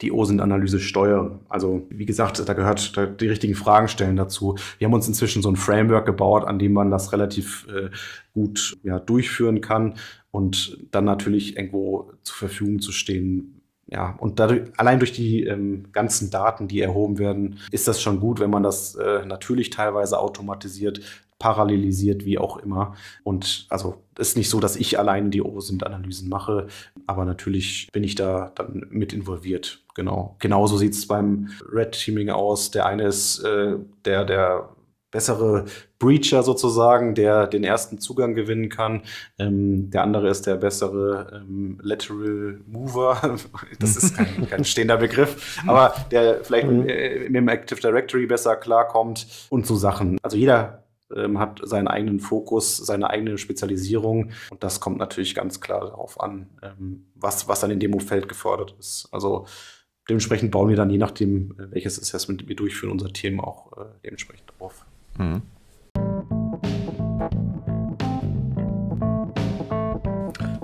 die 0.00 0.12
OSINT-Analyse 0.12 0.80
steuern. 0.80 1.40
Also 1.48 1.86
wie 1.90 2.06
gesagt, 2.06 2.46
da 2.48 2.52
gehört 2.54 2.96
da 2.96 3.06
die 3.06 3.28
richtigen 3.28 3.54
Fragen 3.54 3.88
stellen 3.88 4.16
dazu. 4.16 4.56
Wir 4.78 4.86
haben 4.86 4.94
uns 4.94 5.08
inzwischen 5.08 5.42
so 5.42 5.50
ein 5.50 5.56
Framework 5.56 6.06
gebaut, 6.06 6.44
an 6.44 6.58
dem 6.58 6.72
man 6.72 6.90
das 6.90 7.12
relativ 7.12 7.66
äh, 7.68 7.90
gut 8.32 8.78
ja, 8.82 8.98
durchführen 8.98 9.60
kann 9.60 9.94
und 10.30 10.78
dann 10.90 11.04
natürlich 11.04 11.56
irgendwo 11.56 12.12
zur 12.22 12.36
Verfügung 12.36 12.80
zu 12.80 12.92
stehen. 12.92 13.60
Ja, 13.86 14.14
und 14.18 14.38
dadurch, 14.38 14.70
allein 14.76 15.00
durch 15.00 15.12
die 15.12 15.42
ähm, 15.42 15.86
ganzen 15.90 16.30
Daten, 16.30 16.68
die 16.68 16.80
erhoben 16.80 17.18
werden, 17.18 17.58
ist 17.72 17.88
das 17.88 18.00
schon 18.00 18.20
gut, 18.20 18.38
wenn 18.38 18.50
man 18.50 18.62
das 18.62 18.94
äh, 18.94 19.26
natürlich 19.26 19.70
teilweise 19.70 20.20
automatisiert, 20.20 21.00
parallelisiert, 21.40 22.24
wie 22.24 22.38
auch 22.38 22.58
immer. 22.58 22.94
Und 23.24 23.66
also 23.68 23.96
ist 24.16 24.36
nicht 24.36 24.50
so, 24.50 24.60
dass 24.60 24.76
ich 24.76 24.98
allein 24.98 25.32
die 25.32 25.42
OSINT-Analysen 25.42 26.28
mache, 26.28 26.68
aber 27.10 27.24
natürlich 27.24 27.88
bin 27.92 28.04
ich 28.04 28.14
da 28.14 28.52
dann 28.54 28.86
mit 28.88 29.12
involviert. 29.12 29.82
Genau. 29.96 30.36
Genauso 30.38 30.76
sieht 30.76 30.92
es 30.92 31.08
beim 31.08 31.50
Red 31.72 31.92
Teaming 31.92 32.30
aus. 32.30 32.70
Der 32.70 32.86
eine 32.86 33.02
ist 33.08 33.40
äh, 33.40 33.74
der, 34.04 34.24
der 34.24 34.68
bessere 35.10 35.64
Breacher 35.98 36.44
sozusagen, 36.44 37.16
der 37.16 37.48
den 37.48 37.64
ersten 37.64 37.98
Zugang 37.98 38.34
gewinnen 38.34 38.68
kann. 38.68 39.02
Ähm, 39.40 39.90
der 39.90 40.04
andere 40.04 40.28
ist 40.28 40.46
der 40.46 40.54
bessere 40.54 41.42
ähm, 41.42 41.80
Lateral 41.82 42.60
Mover. 42.66 43.20
Das 43.80 43.96
ist 43.96 44.16
kein, 44.16 44.46
kein 44.50 44.64
stehender 44.64 44.98
Begriff, 44.98 45.60
aber 45.66 45.94
der 46.12 46.44
vielleicht 46.44 46.68
mhm. 46.68 46.84
mit, 46.84 47.30
mit 47.30 47.34
dem 47.34 47.48
Active 47.48 47.80
Directory 47.80 48.26
besser 48.26 48.54
klarkommt 48.54 49.26
und 49.48 49.66
so 49.66 49.74
Sachen. 49.74 50.18
Also 50.22 50.36
jeder 50.36 50.84
ähm, 51.14 51.38
hat 51.38 51.60
seinen 51.62 51.88
eigenen 51.88 52.20
Fokus, 52.20 52.76
seine 52.76 53.10
eigene 53.10 53.38
Spezialisierung. 53.38 54.30
Und 54.50 54.62
das 54.62 54.80
kommt 54.80 54.98
natürlich 54.98 55.34
ganz 55.34 55.60
klar 55.60 55.80
darauf 55.80 56.20
an, 56.20 56.48
ähm, 56.62 57.06
was, 57.14 57.48
was 57.48 57.60
dann 57.60 57.70
in 57.70 57.80
dem 57.80 57.98
Feld 58.00 58.28
gefordert 58.28 58.74
ist. 58.78 59.08
Also 59.10 59.46
dementsprechend 60.08 60.50
bauen 60.50 60.68
wir 60.68 60.76
dann, 60.76 60.90
je 60.90 60.98
nachdem, 60.98 61.52
äh, 61.58 61.70
welches 61.72 62.00
Assessment 62.00 62.48
wir 62.48 62.56
durchführen, 62.56 62.92
unser 62.92 63.12
Team 63.12 63.40
auch 63.40 63.72
äh, 63.76 63.84
dementsprechend 64.04 64.52
drauf. 64.58 64.84
Mhm. 65.18 65.42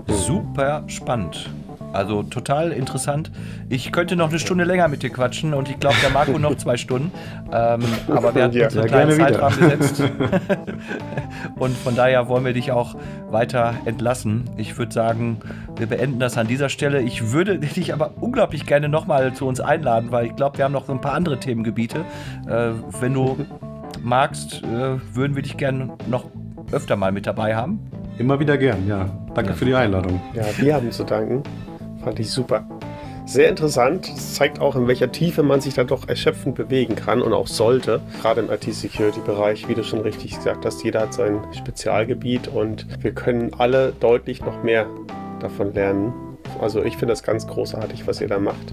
Super 0.09 0.85
spannend. 0.89 1.51
Also 1.97 2.23
total 2.23 2.73
interessant. 2.73 3.31
Ich 3.71 3.91
könnte 3.91 4.17
noch 4.17 4.29
eine 4.29 4.39
Stunde 4.39 4.65
länger 4.65 4.89
mit 4.89 5.03
dir 5.03 5.11
quatschen 5.11 5.55
und 5.55 5.71
ich 5.71 5.81
glaube, 5.81 5.97
der 6.03 6.11
Marco 6.11 6.39
noch 6.39 6.55
zwei 6.57 6.77
Stunden. 6.77 7.11
Ähm, 7.51 7.83
aber 8.09 8.35
wir 8.35 8.45
hatten 8.45 8.57
ja, 8.57 8.67
uns 8.67 8.77
einen 8.77 8.87
kleinen 8.87 9.13
Zeitrahmen 9.13 9.59
gesetzt. 9.59 10.03
und 11.59 11.77
von 11.77 11.97
daher 11.97 12.29
wollen 12.29 12.45
wir 12.45 12.53
dich 12.53 12.71
auch 12.71 12.97
weiter 13.31 13.75
entlassen. 13.87 14.45
Ich 14.59 14.77
würde 14.77 14.93
sagen, 14.93 15.39
wir 15.77 15.87
beenden 15.87 16.21
das 16.21 16.37
an 16.37 16.47
dieser 16.47 16.69
Stelle. 16.69 17.01
Ich 17.01 17.33
würde 17.33 17.59
dich 17.77 17.95
aber 17.95 18.13
unglaublich 18.21 18.67
gerne 18.67 18.89
nochmal 18.89 19.33
zu 19.33 19.47
uns 19.47 19.61
einladen, 19.61 20.13
weil 20.13 20.27
ich 20.27 20.37
glaube, 20.37 20.59
wir 20.59 20.67
haben 20.67 20.73
noch 20.73 20.87
so 20.87 20.93
ein 20.93 21.01
paar 21.01 21.15
andere 21.15 21.41
Themengebiete. 21.41 22.05
Äh, 22.47 22.73
wenn 23.01 23.15
du 23.15 23.39
magst, 24.03 24.63
äh, 24.63 24.99
würden 25.15 25.35
wir 25.35 25.43
dich 25.43 25.57
gerne 25.57 25.97
noch 26.09 26.27
öfter 26.73 26.97
mal 26.97 27.13
mit 27.13 27.27
dabei 27.27 27.57
haben. 27.57 27.81
Immer 28.19 28.39
wieder 28.39 28.59
gern, 28.59 28.87
ja. 28.87 29.09
Danke 29.35 29.51
ja. 29.51 29.57
für 29.57 29.65
die 29.65 29.75
Einladung. 29.75 30.21
Ja, 30.35 30.45
wir 30.59 30.75
haben 30.75 30.91
zu 30.91 31.05
danken. 31.05 31.43
Fand 32.07 32.21
ich 32.21 32.31
super. 32.31 32.65
Sehr 33.25 33.49
interessant. 33.49 34.09
Es 34.17 34.35
zeigt 34.35 34.61
auch, 34.61 34.77
in 34.77 34.87
welcher 34.87 35.11
Tiefe 35.11 35.43
man 35.43 35.61
sich 35.61 35.75
da 35.75 35.83
doch 35.83 36.07
erschöpfend 36.07 36.55
bewegen 36.55 36.95
kann 36.95 37.21
und 37.21 37.33
auch 37.33 37.49
sollte. 37.49 38.01
Gerade 38.23 38.43
im 38.43 38.49
IT-Security-Bereich, 38.49 39.69
wie 39.69 39.75
du 39.75 39.83
schon 39.83 40.03
richtig 40.03 40.37
gesagt 40.37 40.65
hast, 40.65 40.85
jeder 40.85 41.01
hat 41.01 41.15
sein 41.15 41.41
Spezialgebiet 41.53 42.47
und 42.47 42.87
wir 43.03 43.13
können 43.13 43.51
alle 43.59 43.93
deutlich 43.99 44.41
noch 44.45 44.63
mehr 44.63 44.87
davon 45.41 45.75
lernen. 45.75 46.13
Also 46.61 46.85
ich 46.85 46.97
finde 46.97 47.11
das 47.11 47.25
ganz 47.25 47.49
großartig, 47.49 48.07
was 48.07 48.21
ihr 48.21 48.29
da 48.29 48.39
macht. 48.39 48.73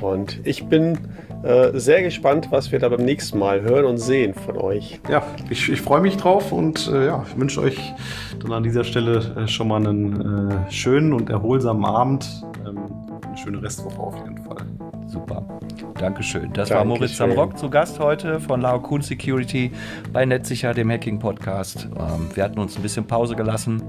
Und 0.00 0.38
ich 0.44 0.66
bin 0.66 0.98
äh, 1.42 1.78
sehr 1.78 2.02
gespannt, 2.02 2.48
was 2.50 2.72
wir 2.72 2.78
da 2.78 2.88
beim 2.88 3.04
nächsten 3.04 3.38
Mal 3.38 3.62
hören 3.62 3.84
und 3.84 3.98
sehen 3.98 4.34
von 4.34 4.56
euch. 4.56 5.00
Ja, 5.08 5.22
ich, 5.50 5.68
ich 5.68 5.80
freue 5.80 6.00
mich 6.00 6.16
drauf 6.16 6.52
und 6.52 6.90
äh, 6.92 7.06
ja, 7.06 7.24
ich 7.28 7.38
wünsche 7.38 7.60
euch 7.60 7.78
dann 8.40 8.52
an 8.52 8.62
dieser 8.62 8.84
Stelle 8.84 9.34
äh, 9.36 9.48
schon 9.48 9.68
mal 9.68 9.86
einen 9.86 10.50
äh, 10.50 10.70
schönen 10.70 11.12
und 11.12 11.30
erholsamen 11.30 11.84
Abend. 11.84 12.28
Ähm, 12.66 12.78
eine 13.26 13.36
schöne 13.36 13.62
Restwoche 13.62 13.98
auf 13.98 14.16
jeden 14.16 14.38
Fall. 14.38 14.64
Super. 15.06 15.46
Dankeschön. 15.98 16.52
Das 16.52 16.68
Dankeschön. 16.68 16.76
war 16.76 16.84
Moritz 16.84 17.16
Samrock 17.16 17.58
zu 17.58 17.70
Gast 17.70 18.00
heute 18.00 18.40
von 18.40 18.60
Lao 18.60 18.80
Kuhn 18.80 19.02
Security 19.02 19.70
bei 20.12 20.26
Netzsicher, 20.26 20.74
dem 20.74 20.90
Hacking 20.90 21.18
Podcast. 21.18 21.88
Ähm, 21.96 22.28
wir 22.34 22.44
hatten 22.44 22.58
uns 22.58 22.76
ein 22.76 22.82
bisschen 22.82 23.06
Pause 23.06 23.36
gelassen 23.36 23.82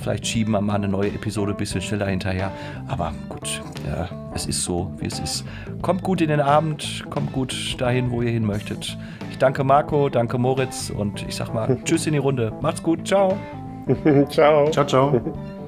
vielleicht 0.00 0.26
schieben 0.26 0.52
wir 0.52 0.60
mal 0.60 0.74
eine 0.74 0.88
neue 0.88 1.08
Episode 1.08 1.52
ein 1.52 1.56
bisschen 1.56 1.80
schneller 1.80 2.06
hinterher. 2.06 2.50
Aber 2.88 3.12
gut, 3.28 3.62
ja, 3.86 4.08
es 4.34 4.46
ist 4.46 4.64
so, 4.64 4.90
wie 4.98 5.06
es 5.06 5.18
ist. 5.20 5.44
Kommt 5.82 6.02
gut 6.02 6.20
in 6.20 6.28
den 6.28 6.40
Abend, 6.40 7.04
kommt 7.10 7.32
gut 7.32 7.76
dahin, 7.78 8.10
wo 8.10 8.22
ihr 8.22 8.30
hin 8.30 8.44
möchtet. 8.44 8.96
Ich 9.30 9.38
danke 9.38 9.64
Marco, 9.64 10.08
danke 10.08 10.38
Moritz 10.38 10.90
und 10.90 11.24
ich 11.28 11.34
sag 11.36 11.52
mal 11.54 11.78
Tschüss 11.84 12.06
in 12.06 12.12
die 12.12 12.18
Runde. 12.18 12.52
Macht's 12.60 12.82
gut, 12.82 13.06
ciao. 13.06 13.36
ciao. 14.28 14.70
Ciao, 14.70 14.86
ciao. 14.86 15.59